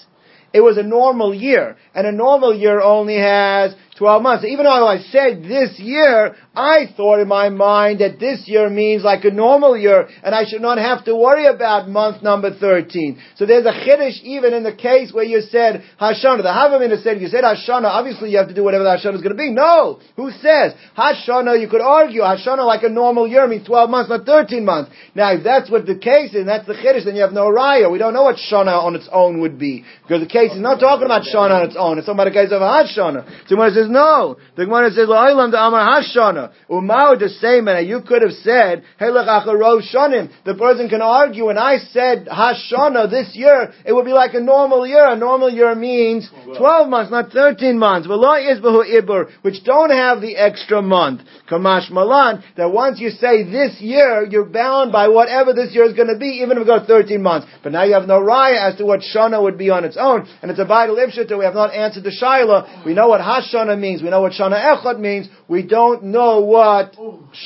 it 0.54 0.60
was 0.60 0.78
a 0.78 0.82
normal 0.82 1.34
year, 1.34 1.76
and 1.94 2.06
a 2.06 2.12
normal 2.12 2.56
year 2.56 2.80
only 2.80 3.18
has 3.18 3.74
12 3.98 4.22
months. 4.22 4.44
Even 4.44 4.64
though 4.64 4.86
I 4.86 4.98
said 4.98 5.42
this 5.42 5.78
year, 5.78 6.36
I 6.54 6.92
thought 6.96 7.20
in 7.20 7.28
my 7.28 7.48
mind 7.48 8.00
that 8.00 8.20
this 8.20 8.42
year 8.46 8.68
means 8.68 9.02
like 9.02 9.24
a 9.24 9.30
normal 9.30 9.76
year, 9.76 10.08
and 10.22 10.34
I 10.34 10.44
should 10.44 10.60
not 10.60 10.78
have 10.78 11.04
to 11.06 11.16
worry 11.16 11.46
about 11.46 11.88
month 11.88 12.22
number 12.22 12.54
13. 12.54 13.20
So 13.36 13.46
there's 13.46 13.64
a 13.64 13.72
chiddush 13.72 14.20
even 14.22 14.52
in 14.52 14.62
the 14.62 14.74
case 14.74 15.12
where 15.12 15.24
you 15.24 15.40
said 15.40 15.82
Hashana. 16.00 16.42
The 16.42 16.52
Havamina 16.52 17.02
said, 17.02 17.20
you 17.20 17.28
said 17.28 17.44
Hashana, 17.44 17.86
obviously 17.86 18.30
you 18.30 18.38
have 18.38 18.48
to 18.48 18.54
do 18.54 18.64
whatever 18.64 18.84
the 18.84 18.90
Hashana 18.90 19.14
is 19.14 19.22
going 19.22 19.36
to 19.36 19.40
be. 19.40 19.50
No! 19.50 20.00
Who 20.16 20.30
says? 20.30 20.74
Hashana, 20.96 21.60
you 21.60 21.68
could 21.68 21.80
argue, 21.80 22.20
Hashana 22.20 22.66
like 22.66 22.82
a 22.82 22.88
normal 22.88 23.26
year 23.26 23.46
means 23.46 23.66
12 23.66 23.90
months, 23.90 24.10
not 24.10 24.26
13 24.26 24.64
months. 24.64 24.90
Now 25.14 25.32
if 25.32 25.42
that's 25.42 25.70
what 25.70 25.86
the 25.86 25.96
case 25.96 26.30
is, 26.30 26.40
and 26.44 26.48
that's 26.48 26.66
the 26.66 26.74
chiddush, 26.74 27.04
then 27.04 27.16
you 27.16 27.22
have 27.22 27.32
no 27.32 27.46
raya. 27.48 27.90
We 27.90 27.98
don't 27.98 28.12
know 28.12 28.24
what 28.24 28.36
Shana 28.36 28.76
on 28.76 28.94
its 28.94 29.08
own 29.10 29.40
would 29.40 29.58
be. 29.58 29.84
Because 30.02 30.20
the 30.20 30.28
case 30.28 30.52
is 30.52 30.60
not 30.60 30.80
talking 30.80 31.06
about 31.06 31.22
Shana 31.22 31.62
on 31.62 31.66
its 31.66 31.76
own, 31.78 31.98
it's 31.98 32.06
talking 32.06 32.20
about 32.20 32.28
a 32.28 32.36
case 32.36 32.52
of 32.52 32.60
Hashana. 32.60 33.48
So 33.48 33.56
when 33.56 33.68
it 33.68 33.74
says, 33.74 33.85
says 33.86 33.92
no. 33.92 34.36
The 34.56 34.64
Gemara 34.64 34.90
says 34.90 35.08
La'ilam 35.08 35.50
the 35.50 35.62
Amar 35.62 36.02
Hashana. 36.02 36.52
Umau 36.70 37.18
the 37.18 37.28
same 37.28 37.68
and 37.68 37.86
you 37.86 38.00
could 38.06 38.22
have 38.22 38.32
said 38.32 38.84
Helach 39.00 39.28
Acharov 39.28 39.82
Shanim. 39.94 40.30
The 40.44 40.54
person 40.54 40.88
can 40.88 41.02
argue 41.02 41.48
and 41.48 41.58
I 41.58 41.78
said 41.78 42.26
Hashana 42.26 43.10
this 43.10 43.34
year, 43.34 43.72
it 43.84 43.92
would 43.92 44.04
be 44.04 44.12
like 44.12 44.34
a 44.34 44.40
normal 44.40 44.86
year. 44.86 45.06
A 45.06 45.16
normal 45.16 45.50
year 45.50 45.74
means 45.74 46.28
twelve 46.56 46.88
months, 46.88 47.10
not 47.10 47.30
thirteen 47.30 47.78
months. 47.78 48.08
V'lo 48.08 48.36
Izbahu 48.36 48.84
Ibur, 49.00 49.30
which 49.42 49.64
don't 49.64 49.90
have 49.90 50.20
the 50.20 50.36
extra 50.36 50.82
month. 50.82 51.22
Kamash 51.50 51.90
Malan, 51.90 52.42
that 52.56 52.70
once 52.70 52.98
you 53.00 53.10
say 53.10 53.44
this 53.44 53.80
year, 53.80 54.26
you're 54.28 54.44
bound 54.44 54.92
by 54.92 55.08
whatever 55.08 55.52
this 55.52 55.72
year 55.72 55.84
is 55.84 55.94
going 55.94 56.08
to 56.08 56.18
be, 56.18 56.40
even 56.42 56.58
if 56.58 56.62
it 56.62 56.66
goes 56.66 56.86
13 56.86 57.22
months. 57.22 57.46
But 57.62 57.72
now 57.72 57.84
you 57.84 57.94
have 57.94 58.08
no 58.08 58.20
raya 58.20 58.70
as 58.70 58.76
to 58.78 58.84
what 58.84 59.00
Shana 59.00 59.40
would 59.40 59.58
be 59.58 59.70
on 59.70 59.84
its 59.84 59.96
own, 59.98 60.26
and 60.42 60.50
it's 60.50 60.60
a 60.60 60.64
vital 60.64 60.96
Ibshita. 60.96 61.38
We 61.38 61.44
have 61.44 61.54
not 61.54 61.72
answered 61.72 62.04
the 62.04 62.10
Shaila. 62.10 62.84
We 62.84 62.94
know 62.94 63.08
what 63.08 63.20
Hashana 63.20 63.75
means. 63.78 64.02
We 64.02 64.10
know 64.10 64.20
what 64.20 64.32
Shana 64.32 64.60
Echad 64.62 64.98
means. 64.98 65.28
We 65.48 65.62
don't 65.62 66.04
know 66.04 66.40
what 66.40 66.94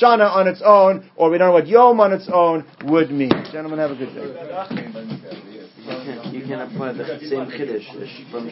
Shana 0.01 0.29
on 0.29 0.47
its 0.47 0.61
own, 0.63 1.09
or 1.15 1.29
we 1.29 1.37
don't 1.37 1.49
know 1.49 1.53
what 1.53 1.67
Yom 1.67 1.99
on 1.99 2.13
its 2.13 2.29
own 2.31 2.65
would 2.85 3.11
mean. 3.11 3.31
Gentlemen, 3.51 3.79
have 3.79 3.91
a 3.91 3.95
good 3.95 4.13
day. 4.13 4.27
You 6.31 6.45
can't 6.45 6.71
apply 6.71 6.93
the 6.93 7.19
same 7.27 7.49
Kiddush 7.51 7.85
from 8.31 8.49